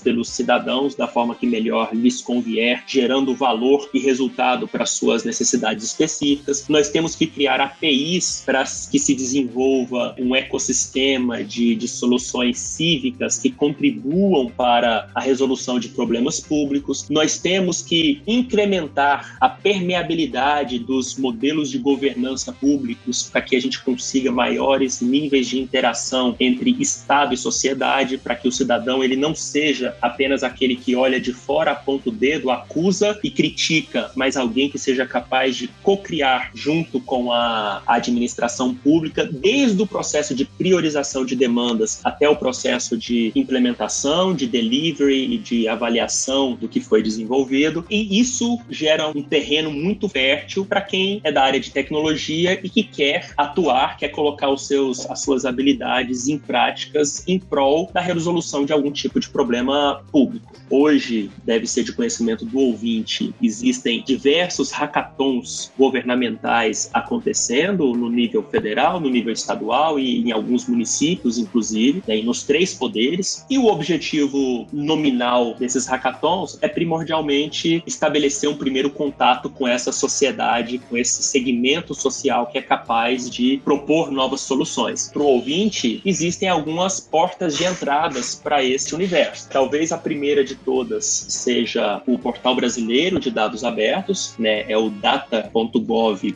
pelos 0.04 0.30
cidadãos 0.30 0.96
da 0.96 1.08
forma 1.08 1.36
que 1.36 1.48
melhor 1.48 1.90
lhes 1.94 2.22
convier, 2.22 2.84
gerando 2.88 3.36
valor 3.36 3.90
e 3.94 4.00
resultado 4.00 4.68
para 4.68 4.86
suas 4.86 5.24
necessidades 5.24 5.86
específicas. 5.86 6.66
Nós 6.68 6.90
temos 6.90 7.16
que 7.16 7.26
criar 7.26 7.60
APIs 7.60 8.44
para 8.46 8.64
que 8.64 9.00
se 9.00 9.14
desenvolva 9.16 10.16
um 10.20 10.36
ecossistema 10.36 11.44
de, 11.44 11.76
de 11.76 11.88
soluções 11.88 12.60
cívicas 12.60 13.38
que 13.38 13.50
contribuam 13.50 14.50
para 14.50 15.10
a 15.14 15.22
resolução 15.22 15.80
de 15.80 15.90
problemas 15.90 16.40
públicos. 16.40 17.08
Nós 17.10 17.38
temos 17.40 17.82
que 17.82 18.22
incrementar 18.28 19.38
a 19.40 19.50
permeabilidade 19.50 20.80
dos 20.80 21.18
modelos 21.18 21.70
de 21.70 21.78
governança 21.78 22.52
públicos 22.52 23.30
para 23.32 23.42
que 23.42 23.56
a 23.56 23.62
gente 23.62 23.82
consiga 23.82 24.32
maiores 24.32 25.02
níveis 25.02 25.48
de 25.48 25.60
interação 25.60 26.36
entre 26.40 26.76
Estado 26.80 27.34
e 27.34 27.38
sociedade, 27.38 28.18
para 28.18 28.36
que 28.36 28.48
o 28.48 28.52
cidadão 28.52 28.97
ele 29.04 29.16
não 29.16 29.34
seja 29.36 29.96
apenas 30.02 30.44
aquele 30.44 30.76
que 30.76 30.96
olha 30.96 31.20
de 31.20 31.34
fora, 31.34 31.72
aponta 31.72 32.10
o 32.10 32.12
dedo, 32.12 32.50
acusa 32.50 33.20
e 33.24 33.30
critica, 33.30 34.12
mas 34.16 34.38
alguém 34.38 34.70
que 34.70 34.78
seja 34.78 35.06
capaz 35.06 35.56
de 35.56 35.68
co-criar 35.84 36.52
junto 36.54 37.00
com 37.00 37.32
a 37.32 37.82
administração 37.86 38.74
pública, 38.74 39.26
desde 39.26 39.82
o 39.82 39.88
processo 39.88 40.34
de 40.34 40.46
priorização 40.46 41.26
de 41.26 41.36
demandas 41.36 42.00
até 42.04 42.28
o 42.30 42.36
processo 42.36 42.98
de 42.98 43.32
implementação, 43.36 44.34
de 44.34 44.48
delivery 44.48 45.34
e 45.34 45.38
de 45.38 45.68
avaliação 45.68 46.56
do 46.56 46.68
que 46.68 46.80
foi 46.80 47.02
desenvolvido. 47.02 47.86
E 47.90 48.20
isso 48.20 48.60
gera 48.70 49.08
um 49.10 49.22
terreno 49.22 49.72
muito 49.72 50.08
fértil 50.10 50.66
para 50.66 50.82
quem 50.82 51.22
é 51.24 51.32
da 51.32 51.44
área 51.44 51.60
de 51.60 51.72
tecnologia 51.72 52.60
e 52.64 52.70
que 52.70 52.84
quer 52.84 53.32
atuar, 53.38 53.98
quer 53.98 54.10
colocar 54.10 54.50
os 54.50 54.68
seus, 54.68 55.10
as 55.10 55.22
suas 55.22 55.46
habilidades 55.46 56.28
em 56.28 56.38
práticas 56.38 57.28
em 57.28 57.40
prol 57.40 57.90
da 57.94 58.02
resolução 58.02 58.66
de 58.66 58.74
algum 58.74 58.87
tipo 58.92 59.20
de 59.20 59.30
problema 59.30 60.04
público. 60.12 60.54
Hoje, 60.70 61.32
deve 61.46 61.66
ser 61.66 61.84
de 61.84 61.94
conhecimento 61.94 62.46
do 62.46 62.60
ouvinte, 62.60 63.34
existem 63.42 64.04
diversos 64.04 64.72
hackathons 64.72 65.72
governamentais 65.78 66.90
acontecendo 66.94 67.94
no 67.94 68.10
nível 68.10 68.44
federal, 68.44 69.00
no 69.00 69.10
nível 69.10 69.32
estadual 69.32 70.00
e 70.00 70.20
em 70.20 70.32
alguns 70.32 70.68
municípios, 70.68 71.38
inclusive, 71.38 72.04
né, 72.08 72.22
nos 72.22 72.44
três 72.44 72.74
poderes. 72.74 73.46
E 73.50 73.58
o 73.58 73.68
objetivo 73.68 74.68
nominal 74.72 75.56
desses 75.56 75.86
hackathons 75.88 76.58
é 76.62 76.68
primordialmente 76.68 77.82
estabelecer 77.88 78.50
um 78.50 78.58
primeiro 78.58 78.90
contato 78.90 79.50
com 79.50 79.68
essa 79.68 79.92
sociedade, 79.92 80.80
com 80.90 80.98
esse 80.98 81.24
segmento 81.24 81.96
social 81.96 82.48
que 82.48 82.58
é 82.58 82.62
capaz 82.62 83.30
de 83.30 83.62
propor 83.64 84.12
novas 84.12 84.42
soluções. 84.42 85.10
Para 85.12 85.22
o 85.22 85.28
ouvinte, 85.28 86.02
existem 86.06 86.50
algumas 86.50 87.00
portas 87.00 87.58
de 87.58 87.64
entradas 87.66 88.36
para 88.36 88.64
esse 88.64 88.77
universo. 88.94 89.50
Talvez 89.50 89.92
a 89.92 89.98
primeira 89.98 90.44
de 90.44 90.56
todas 90.56 91.06
seja 91.06 92.02
o 92.08 92.18
portal 92.18 92.56
brasileiro 92.56 93.20
de 93.20 93.32
dados 93.32 93.64
abertos, 93.64 94.34
né? 94.38 94.66
É 94.70 94.78
o 94.78 94.90
data.gov.br. 94.90 96.28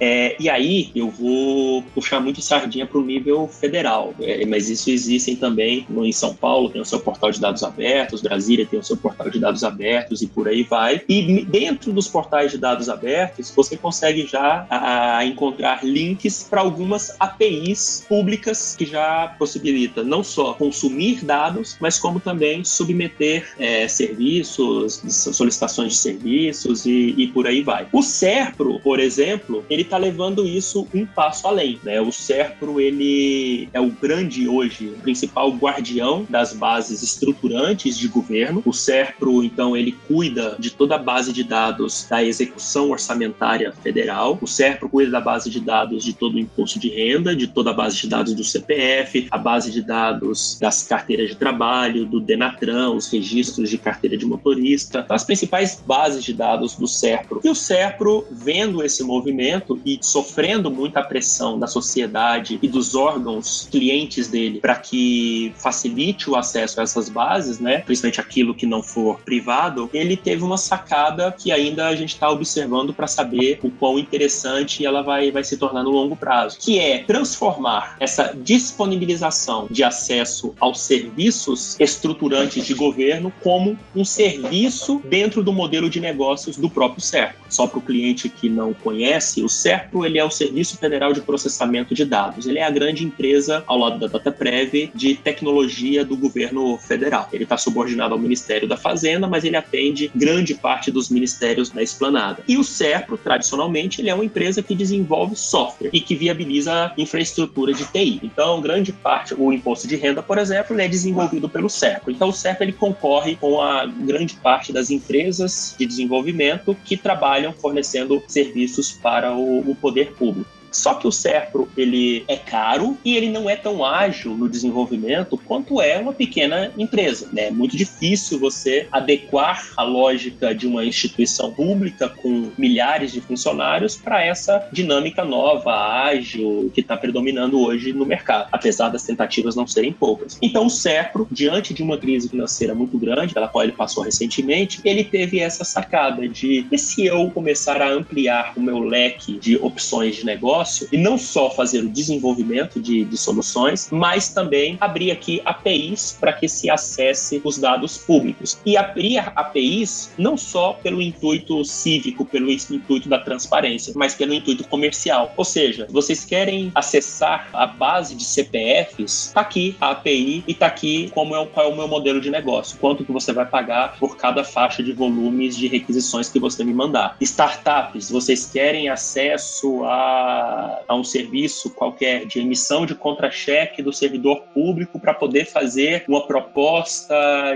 É, 0.00 0.36
e 0.38 0.48
aí 0.48 0.90
eu 0.94 1.10
vou 1.10 1.82
puxar 1.94 2.20
muito 2.20 2.40
sardinha 2.40 2.86
para 2.86 2.98
o 2.98 3.04
nível 3.04 3.48
federal, 3.48 4.14
é, 4.20 4.44
mas 4.46 4.68
isso 4.68 4.90
existem 4.90 5.36
também 5.36 5.86
no, 5.88 6.04
em 6.04 6.12
São 6.12 6.34
Paulo, 6.34 6.70
tem 6.70 6.80
o 6.80 6.84
seu 6.84 7.00
portal 7.00 7.30
de 7.30 7.40
dados 7.40 7.62
abertos, 7.62 8.20
Brasília 8.20 8.66
tem 8.66 8.78
o 8.78 8.84
seu 8.84 8.96
portal 8.96 9.30
de 9.30 9.38
dados 9.38 9.64
abertos 9.64 10.22
e 10.22 10.26
por 10.26 10.48
aí 10.48 10.62
vai. 10.62 11.02
E 11.08 11.44
dentro 11.44 11.92
dos 11.92 12.08
portais 12.08 12.50
de 12.50 12.58
dados 12.58 12.88
abertos, 12.88 13.52
você 13.54 13.76
consegue 13.76 14.26
já 14.26 14.66
a, 14.68 15.18
a 15.18 15.26
encontrar 15.26 15.84
links 15.84 16.46
para 16.48 16.60
algumas 16.60 17.14
APIs 17.18 18.04
públicas 18.08 18.74
que 18.76 18.86
já 18.86 19.34
possibilita 19.38 20.02
não 20.02 20.22
só 20.22 20.54
consumir 20.54 21.24
dados, 21.30 21.76
mas 21.80 21.96
como 21.96 22.18
também 22.18 22.64
submeter 22.64 23.54
é, 23.56 23.86
serviços, 23.86 25.00
solicitações 25.32 25.92
de 25.92 25.98
serviços 25.98 26.84
e, 26.84 27.14
e, 27.16 27.28
por 27.28 27.46
aí 27.46 27.62
vai. 27.62 27.86
O 27.92 28.02
SERPRO, 28.02 28.80
por 28.80 28.98
exemplo, 28.98 29.64
ele 29.70 29.82
está 29.82 29.96
levando 29.96 30.44
isso 30.44 30.88
um 30.92 31.06
passo 31.06 31.46
além. 31.46 31.78
Né? 31.84 32.00
O 32.00 32.10
SERPRO 32.10 32.80
ele 32.80 33.68
é 33.72 33.80
o 33.80 33.90
grande 33.90 34.48
hoje, 34.48 34.88
o 34.88 35.00
principal 35.02 35.52
guardião 35.52 36.26
das 36.28 36.52
bases 36.52 37.00
estruturantes 37.00 37.96
de 37.96 38.08
governo. 38.08 38.60
O 38.66 38.72
SERPRO, 38.72 39.44
então, 39.44 39.76
ele 39.76 39.92
cuida 40.08 40.56
de 40.58 40.70
toda 40.70 40.96
a 40.96 40.98
base 40.98 41.32
de 41.32 41.44
dados 41.44 42.06
da 42.10 42.24
execução 42.24 42.90
orçamentária 42.90 43.72
federal. 43.84 44.36
O 44.42 44.48
SERPRO 44.48 44.88
cuida 44.88 45.12
da 45.12 45.20
base 45.20 45.48
de 45.48 45.60
dados 45.60 46.02
de 46.02 46.12
todo 46.12 46.34
o 46.34 46.38
imposto 46.40 46.80
de 46.80 46.88
renda, 46.88 47.36
de 47.36 47.46
toda 47.46 47.70
a 47.70 47.74
base 47.74 47.98
de 47.98 48.08
dados 48.08 48.34
do 48.34 48.42
CPF, 48.42 49.28
a 49.30 49.38
base 49.38 49.70
de 49.70 49.80
dados 49.80 50.58
das 50.60 50.82
carteiras 50.82 51.19
carteira 51.20 51.26
de 51.28 51.36
trabalho, 51.36 52.06
do 52.06 52.20
Denatran, 52.20 52.90
os 52.90 53.10
registros 53.10 53.68
de 53.68 53.78
carteira 53.78 54.16
de 54.16 54.24
motorista, 54.24 55.04
as 55.08 55.24
principais 55.24 55.82
bases 55.86 56.24
de 56.24 56.32
dados 56.32 56.74
do 56.76 56.86
SERPRO. 56.86 57.40
E 57.44 57.48
o 57.48 57.54
SERPRO, 57.54 58.26
vendo 58.30 58.82
esse 58.82 59.02
movimento 59.02 59.80
e 59.84 59.98
sofrendo 60.00 60.70
muita 60.70 61.02
pressão 61.02 61.58
da 61.58 61.66
sociedade 61.66 62.58
e 62.62 62.68
dos 62.68 62.94
órgãos 62.94 63.68
clientes 63.70 64.28
dele 64.28 64.60
para 64.60 64.76
que 64.76 65.52
facilite 65.56 66.30
o 66.30 66.36
acesso 66.36 66.80
a 66.80 66.82
essas 66.82 67.08
bases, 67.08 67.58
né, 67.58 67.78
principalmente 67.78 68.20
aquilo 68.20 68.54
que 68.54 68.66
não 68.66 68.82
for 68.82 69.20
privado, 69.20 69.90
ele 69.92 70.16
teve 70.16 70.42
uma 70.42 70.56
sacada 70.56 71.34
que 71.36 71.52
ainda 71.52 71.88
a 71.88 71.96
gente 71.96 72.14
está 72.14 72.30
observando 72.30 72.94
para 72.94 73.06
saber 73.06 73.58
o 73.62 73.70
quão 73.70 73.98
interessante 73.98 74.84
ela 74.84 75.02
vai, 75.02 75.30
vai 75.30 75.44
se 75.44 75.56
tornar 75.56 75.82
no 75.82 75.90
longo 75.90 76.16
prazo, 76.16 76.58
que 76.58 76.78
é 76.78 77.02
transformar 77.04 77.96
essa 77.98 78.32
disponibilização 78.34 79.66
de 79.70 79.82
acesso 79.82 80.54
aos 80.60 80.80
serviços 81.10 81.76
estruturantes 81.80 82.64
de 82.64 82.74
governo 82.74 83.32
como 83.42 83.76
um 83.94 84.04
serviço 84.04 85.02
dentro 85.04 85.42
do 85.42 85.52
modelo 85.52 85.90
de 85.90 86.00
negócios 86.00 86.56
do 86.56 86.70
próprio 86.70 87.02
SERPRO. 87.02 87.40
Só 87.48 87.66
para 87.66 87.78
o 87.78 87.82
cliente 87.82 88.28
que 88.28 88.48
não 88.48 88.72
conhece, 88.72 89.42
o 89.42 89.48
SERPRO 89.48 90.06
ele 90.06 90.18
é 90.18 90.24
o 90.24 90.30
Serviço 90.30 90.78
Federal 90.78 91.12
de 91.12 91.20
Processamento 91.20 91.94
de 91.94 92.04
Dados. 92.04 92.46
Ele 92.46 92.58
é 92.58 92.64
a 92.64 92.70
grande 92.70 93.04
empresa, 93.04 93.64
ao 93.66 93.76
lado 93.76 93.98
da 93.98 94.06
DataPrev, 94.06 94.90
de 94.94 95.16
tecnologia 95.16 96.04
do 96.04 96.16
governo 96.16 96.78
federal. 96.78 97.28
Ele 97.32 97.42
está 97.42 97.56
subordinado 97.56 98.14
ao 98.14 98.20
Ministério 98.20 98.68
da 98.68 98.76
Fazenda, 98.76 99.26
mas 99.26 99.44
ele 99.44 99.56
atende 99.56 100.10
grande 100.14 100.54
parte 100.54 100.90
dos 100.90 101.08
ministérios 101.10 101.70
da 101.70 101.82
esplanada. 101.82 102.42
E 102.46 102.56
o 102.56 102.62
SERPRO, 102.62 103.18
tradicionalmente, 103.18 104.00
ele 104.00 104.10
é 104.10 104.14
uma 104.14 104.24
empresa 104.24 104.62
que 104.62 104.74
desenvolve 104.74 105.34
software 105.34 105.90
e 105.92 106.00
que 106.00 106.14
viabiliza 106.14 106.92
infraestrutura 106.96 107.72
de 107.72 107.84
TI. 107.84 108.20
Então, 108.22 108.60
grande 108.60 108.92
parte, 108.92 109.34
o 109.34 109.52
imposto 109.52 109.88
de 109.88 109.96
renda, 109.96 110.22
por 110.22 110.38
exemplo, 110.38 110.78
é 110.78 110.88
desenvolvido 111.00 111.48
pelo 111.48 111.68
SERPRO. 111.68 112.10
Então, 112.10 112.28
o 112.28 112.32
SERPRO 112.32 112.64
ele 112.64 112.72
concorre 112.72 113.36
com 113.36 113.60
a 113.60 113.86
grande 113.86 114.34
parte 114.34 114.72
das 114.72 114.90
empresas 114.90 115.74
de 115.78 115.86
desenvolvimento 115.86 116.76
que 116.84 116.96
trabalham 116.96 117.52
fornecendo 117.52 118.22
serviços 118.28 118.92
para 118.92 119.34
o, 119.34 119.70
o 119.70 119.74
poder 119.74 120.12
público. 120.12 120.59
Só 120.70 120.94
que 120.94 121.06
o 121.06 121.12
Serpro 121.12 121.68
ele 121.76 122.24
é 122.28 122.36
caro 122.36 122.96
e 123.04 123.16
ele 123.16 123.30
não 123.30 123.48
é 123.48 123.56
tão 123.56 123.84
ágil 123.84 124.36
no 124.36 124.48
desenvolvimento 124.48 125.36
quanto 125.36 125.80
é 125.80 125.98
uma 125.98 126.12
pequena 126.12 126.72
empresa. 126.78 127.28
Né? 127.32 127.48
É 127.48 127.50
muito 127.50 127.76
difícil 127.76 128.38
você 128.38 128.86
adequar 128.90 129.72
a 129.76 129.82
lógica 129.82 130.54
de 130.54 130.66
uma 130.66 130.84
instituição 130.84 131.52
pública 131.52 132.08
com 132.08 132.50
milhares 132.56 133.12
de 133.12 133.20
funcionários 133.20 133.96
para 133.96 134.24
essa 134.24 134.68
dinâmica 134.72 135.24
nova, 135.24 135.72
ágil, 136.04 136.70
que 136.74 136.80
está 136.80 136.96
predominando 136.96 137.60
hoje 137.60 137.92
no 137.92 138.06
mercado, 138.06 138.48
apesar 138.52 138.88
das 138.88 139.02
tentativas 139.02 139.56
não 139.56 139.66
serem 139.66 139.92
poucas. 139.92 140.38
Então 140.40 140.66
o 140.66 140.70
Serpro, 140.70 141.26
diante 141.30 141.74
de 141.74 141.82
uma 141.82 141.98
crise 141.98 142.28
financeira 142.28 142.74
muito 142.74 142.98
grande, 142.98 143.34
pela 143.34 143.48
qual 143.48 143.64
ele 143.64 143.72
passou 143.72 144.04
recentemente, 144.04 144.80
ele 144.84 145.04
teve 145.04 145.40
essa 145.40 145.64
sacada 145.64 146.28
de 146.28 146.66
e 146.70 146.78
se 146.78 147.06
eu 147.06 147.30
começar 147.30 147.80
a 147.82 147.90
ampliar 147.90 148.52
o 148.56 148.60
meu 148.60 148.78
leque 148.80 149.38
de 149.38 149.56
opções 149.56 150.16
de 150.16 150.24
negócio 150.24 150.59
negócio 150.60 150.88
e 150.92 150.98
não 150.98 151.16
só 151.16 151.50
fazer 151.50 151.80
o 151.80 151.88
desenvolvimento 151.88 152.80
de, 152.80 153.04
de 153.04 153.16
soluções, 153.16 153.88
mas 153.90 154.28
também 154.28 154.76
abrir 154.80 155.10
aqui 155.10 155.40
APIs 155.44 156.16
para 156.18 156.32
que 156.32 156.48
se 156.48 156.70
acesse 156.70 157.40
os 157.42 157.58
dados 157.58 157.98
públicos. 157.98 158.58
E 158.64 158.76
abrir 158.76 159.18
APIs 159.18 160.12
não 160.18 160.36
só 160.36 160.74
pelo 160.74 161.00
intuito 161.00 161.64
cívico, 161.64 162.24
pelo 162.24 162.50
intuito 162.50 163.08
da 163.08 163.18
transparência, 163.18 163.92
mas 163.96 164.14
pelo 164.14 164.34
intuito 164.34 164.64
comercial. 164.64 165.32
Ou 165.36 165.44
seja, 165.44 165.86
vocês 165.90 166.24
querem 166.24 166.70
acessar 166.74 167.48
a 167.52 167.66
base 167.66 168.14
de 168.14 168.24
CPFs, 168.24 169.28
está 169.28 169.40
aqui 169.40 169.76
a 169.80 169.90
API 169.90 170.44
e 170.46 170.52
está 170.52 170.66
aqui 170.66 171.10
como 171.14 171.34
é, 171.34 171.46
qual 171.46 171.66
é 171.66 171.68
o 171.68 171.76
meu 171.76 171.88
modelo 171.88 172.20
de 172.20 172.30
negócio, 172.30 172.78
quanto 172.78 173.04
que 173.04 173.12
você 173.12 173.32
vai 173.32 173.46
pagar 173.46 173.96
por 173.98 174.16
cada 174.16 174.44
faixa 174.44 174.82
de 174.82 174.92
volumes 174.92 175.56
de 175.56 175.68
requisições 175.68 176.28
que 176.28 176.38
você 176.38 176.64
me 176.64 176.74
mandar. 176.74 177.16
Startups, 177.20 178.10
vocês 178.10 178.46
querem 178.46 178.88
acesso 178.88 179.84
a 179.84 180.49
a, 180.88 180.94
um 180.94 181.04
serviço 181.04 181.70
qualquer 181.70 182.26
de 182.26 182.40
emissão 182.40 182.84
de 182.84 182.94
contra-cheque 182.94 183.82
do 183.82 183.92
servidor 183.92 184.42
público 184.52 184.98
para 184.98 185.14
poder 185.14 185.46
fazer 185.46 186.04
uma 186.08 186.26
proposta 186.26 187.14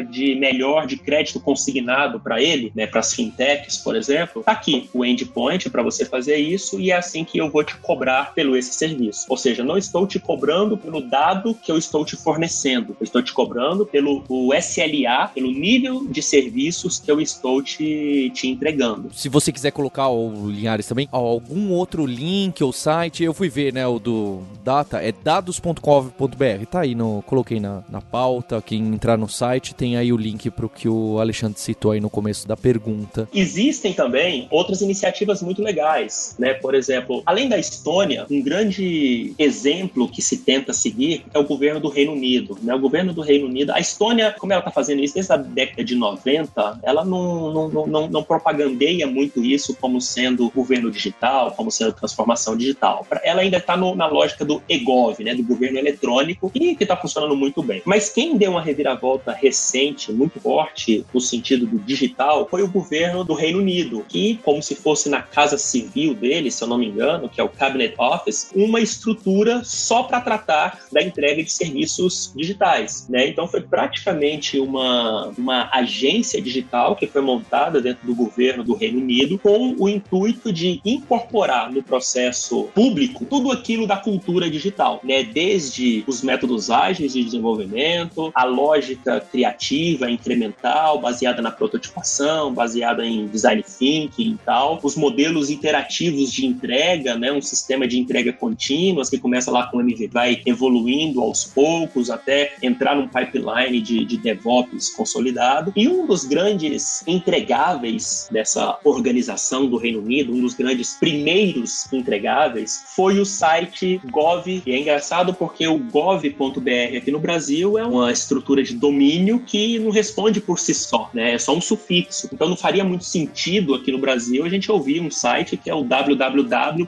de 0.08 0.34
melhor 0.36 0.86
de 0.86 0.96
crédito 0.96 1.40
consignado 1.40 2.20
para 2.20 2.42
ele, 2.42 2.72
né, 2.74 2.86
para 2.86 3.00
as 3.00 3.12
fintechs, 3.12 3.76
por 3.78 3.96
exemplo, 3.96 4.42
tá 4.42 4.52
aqui 4.52 4.88
o 4.92 5.04
endpoint 5.04 5.68
para 5.70 5.82
você 5.82 6.04
fazer 6.04 6.36
isso 6.36 6.80
e 6.80 6.90
é 6.90 6.96
assim 6.96 7.24
que 7.24 7.38
eu 7.38 7.50
vou 7.50 7.64
te 7.64 7.76
cobrar 7.76 8.34
pelo 8.34 8.56
esse 8.56 8.74
serviço. 8.74 9.26
Ou 9.28 9.36
seja, 9.36 9.64
não 9.64 9.76
estou 9.76 10.06
te 10.06 10.18
cobrando 10.18 10.76
pelo 10.76 11.00
dado 11.00 11.54
que 11.54 11.70
eu 11.70 11.78
estou 11.78 12.04
te 12.04 12.16
fornecendo, 12.16 12.96
eu 13.00 13.04
estou 13.04 13.22
te 13.22 13.32
cobrando 13.32 13.84
pelo 13.86 14.24
o 14.28 14.54
SLA, 14.54 15.28
pelo 15.34 15.50
nível 15.50 16.06
de 16.06 16.22
serviços 16.22 16.98
que 16.98 17.10
eu 17.10 17.20
estou 17.20 17.62
te, 17.62 18.30
te 18.34 18.48
entregando. 18.48 19.10
Se 19.12 19.28
você 19.28 19.52
quiser 19.52 19.70
colocar 19.70 20.08
o 20.08 20.50
Linhares 20.50 20.86
também, 20.86 21.08
algum 21.10 21.72
outro 21.72 22.06
link 22.06 22.62
ou 22.62 22.72
site, 22.84 23.24
eu 23.24 23.32
fui 23.32 23.48
ver, 23.48 23.72
né, 23.72 23.86
o 23.86 23.98
do 23.98 24.42
Data, 24.62 25.02
é 25.02 25.10
dados.gov.br, 25.10 26.66
tá 26.70 26.80
aí, 26.80 26.94
no, 26.94 27.22
coloquei 27.26 27.58
na, 27.58 27.82
na 27.88 28.02
pauta, 28.02 28.60
quem 28.60 28.82
entrar 28.88 29.16
no 29.16 29.26
site 29.26 29.74
tem 29.74 29.96
aí 29.96 30.12
o 30.12 30.18
link 30.18 30.50
para 30.50 30.66
o 30.66 30.68
que 30.68 30.86
o 30.86 31.18
Alexandre 31.18 31.58
citou 31.58 31.92
aí 31.92 32.00
no 32.00 32.10
começo 32.10 32.46
da 32.46 32.58
pergunta. 32.58 33.26
Existem 33.32 33.94
também 33.94 34.46
outras 34.50 34.82
iniciativas 34.82 35.40
muito 35.40 35.62
legais, 35.62 36.36
né, 36.38 36.52
por 36.52 36.74
exemplo, 36.74 37.22
além 37.24 37.48
da 37.48 37.56
Estônia, 37.56 38.26
um 38.30 38.42
grande 38.42 39.32
exemplo 39.38 40.06
que 40.06 40.20
se 40.20 40.44
tenta 40.44 40.74
seguir 40.74 41.24
é 41.32 41.38
o 41.38 41.44
governo 41.44 41.80
do 41.80 41.88
Reino 41.88 42.12
Unido, 42.12 42.58
né, 42.62 42.74
o 42.74 42.78
governo 42.78 43.14
do 43.14 43.22
Reino 43.22 43.46
Unido, 43.46 43.72
a 43.72 43.80
Estônia, 43.80 44.36
como 44.38 44.52
ela 44.52 44.60
está 44.60 44.70
fazendo 44.70 45.02
isso 45.02 45.14
desde 45.14 45.32
a 45.32 45.38
década 45.38 45.82
de 45.82 45.94
90, 45.94 46.80
ela 46.82 47.02
não, 47.02 47.70
não, 47.70 47.86
não, 47.86 48.08
não 48.08 48.22
propagandeia 48.22 49.06
muito 49.06 49.42
isso 49.42 49.74
como 49.80 50.02
sendo 50.02 50.50
governo 50.50 50.90
digital, 50.90 51.52
como 51.52 51.70
sendo 51.70 51.94
transformação 51.94 52.54
digital 52.54 52.73
digital. 52.74 53.06
Ela 53.22 53.42
ainda 53.42 53.58
está 53.58 53.76
na 53.76 54.06
lógica 54.06 54.44
do 54.44 54.62
EGOV, 54.68 55.22
né, 55.24 55.34
do 55.34 55.42
governo 55.42 55.78
eletrônico, 55.78 56.50
e 56.54 56.74
que 56.74 56.84
está 56.84 56.96
funcionando 56.96 57.36
muito 57.36 57.62
bem. 57.62 57.80
Mas 57.84 58.10
quem 58.10 58.36
deu 58.36 58.50
uma 58.52 58.60
reviravolta 58.60 59.32
recente, 59.32 60.12
muito 60.12 60.40
forte, 60.40 61.04
no 61.14 61.20
sentido 61.20 61.66
do 61.66 61.78
digital, 61.78 62.46
foi 62.50 62.62
o 62.62 62.68
governo 62.68 63.24
do 63.24 63.34
Reino 63.34 63.60
Unido, 63.60 64.04
que, 64.08 64.38
como 64.44 64.62
se 64.62 64.74
fosse 64.74 65.08
na 65.08 65.22
casa 65.22 65.56
civil 65.56 66.14
dele, 66.14 66.50
se 66.50 66.62
eu 66.62 66.68
não 66.68 66.78
me 66.78 66.86
engano, 66.86 67.28
que 67.28 67.40
é 67.40 67.44
o 67.44 67.48
Cabinet 67.48 67.94
Office, 67.98 68.50
uma 68.54 68.80
estrutura 68.80 69.62
só 69.64 70.02
para 70.02 70.20
tratar 70.20 70.80
da 70.90 71.02
entrega 71.02 71.42
de 71.42 71.52
serviços 71.52 72.32
digitais. 72.34 73.06
Né? 73.08 73.28
Então 73.28 73.46
foi 73.46 73.60
praticamente 73.60 74.58
uma, 74.58 75.32
uma 75.38 75.70
agência 75.72 76.40
digital 76.40 76.96
que 76.96 77.06
foi 77.06 77.22
montada 77.22 77.80
dentro 77.80 78.06
do 78.06 78.14
governo 78.14 78.64
do 78.64 78.74
Reino 78.74 78.98
Unido 78.98 79.38
com 79.38 79.74
o 79.78 79.88
intuito 79.88 80.52
de 80.52 80.80
incorporar 80.84 81.70
no 81.70 81.82
processo 81.82 82.63
público 82.68 83.24
tudo 83.24 83.50
aquilo 83.50 83.86
da 83.86 83.96
cultura 83.96 84.50
digital, 84.50 85.00
né? 85.04 85.22
Desde 85.22 86.04
os 86.06 86.22
métodos 86.22 86.70
ágeis 86.70 87.12
de 87.12 87.22
desenvolvimento, 87.22 88.30
a 88.34 88.44
lógica 88.44 89.20
criativa, 89.20 90.10
incremental, 90.10 91.00
baseada 91.00 91.40
na 91.40 91.50
prototipação, 91.50 92.52
baseada 92.52 93.04
em 93.04 93.26
design 93.26 93.62
thinking 93.62 94.32
e 94.32 94.38
tal, 94.44 94.78
os 94.82 94.96
modelos 94.96 95.50
interativos 95.50 96.32
de 96.32 96.46
entrega, 96.46 97.16
né? 97.16 97.32
Um 97.32 97.42
sistema 97.42 97.86
de 97.86 97.98
entrega 97.98 98.32
contínua 98.32 99.04
que 99.10 99.18
começa 99.18 99.50
lá 99.50 99.66
com 99.66 99.80
MVP, 99.80 100.08
vai 100.08 100.40
evoluindo 100.46 101.20
aos 101.20 101.44
poucos 101.44 102.10
até 102.10 102.54
entrar 102.62 102.96
num 102.96 103.08
pipeline 103.08 103.80
de, 103.80 104.04
de 104.04 104.16
DevOps 104.16 104.90
consolidado. 104.90 105.72
E 105.76 105.88
um 105.88 106.06
dos 106.06 106.24
grandes 106.24 107.06
entregáveis 107.06 108.28
dessa 108.30 108.78
organização 108.84 109.66
do 109.66 109.76
Reino 109.76 110.00
Unido, 110.00 110.32
um 110.32 110.40
dos 110.40 110.54
grandes 110.54 110.94
primeiros 110.94 111.92
entregáveis 111.92 112.53
foi 112.94 113.18
o 113.18 113.24
site 113.24 114.00
Gov. 114.10 114.62
E 114.64 114.72
é 114.72 114.78
engraçado 114.78 115.34
porque 115.34 115.66
o 115.66 115.78
gov.br 115.78 116.96
aqui 116.96 117.10
no 117.10 117.18
Brasil 117.18 117.78
é 117.78 117.84
uma 117.84 118.12
estrutura 118.12 118.62
de 118.62 118.74
domínio 118.74 119.40
que 119.40 119.78
não 119.78 119.90
responde 119.90 120.40
por 120.40 120.58
si 120.58 120.74
só, 120.74 121.10
né? 121.12 121.34
É 121.34 121.38
só 121.38 121.54
um 121.54 121.60
sufixo. 121.60 122.28
Então 122.32 122.48
não 122.48 122.56
faria 122.56 122.84
muito 122.84 123.04
sentido 123.04 123.74
aqui 123.74 123.90
no 123.92 123.98
Brasil 123.98 124.44
a 124.44 124.48
gente 124.48 124.70
ouvir 124.70 125.00
um 125.00 125.10
site 125.10 125.56
que 125.56 125.70
é 125.70 125.74
o 125.74 125.84
www.gov.br, 125.84 126.84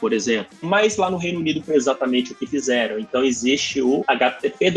por 0.00 0.12
exemplo. 0.12 0.56
Mas 0.60 0.96
lá 0.96 1.10
no 1.10 1.16
Reino 1.16 1.40
Unido 1.40 1.62
foi 1.62 1.76
exatamente 1.76 2.32
o 2.32 2.34
que 2.34 2.46
fizeram. 2.46 2.98
Então 2.98 3.24
existe 3.24 3.80
o 3.80 4.04
http 4.06 4.68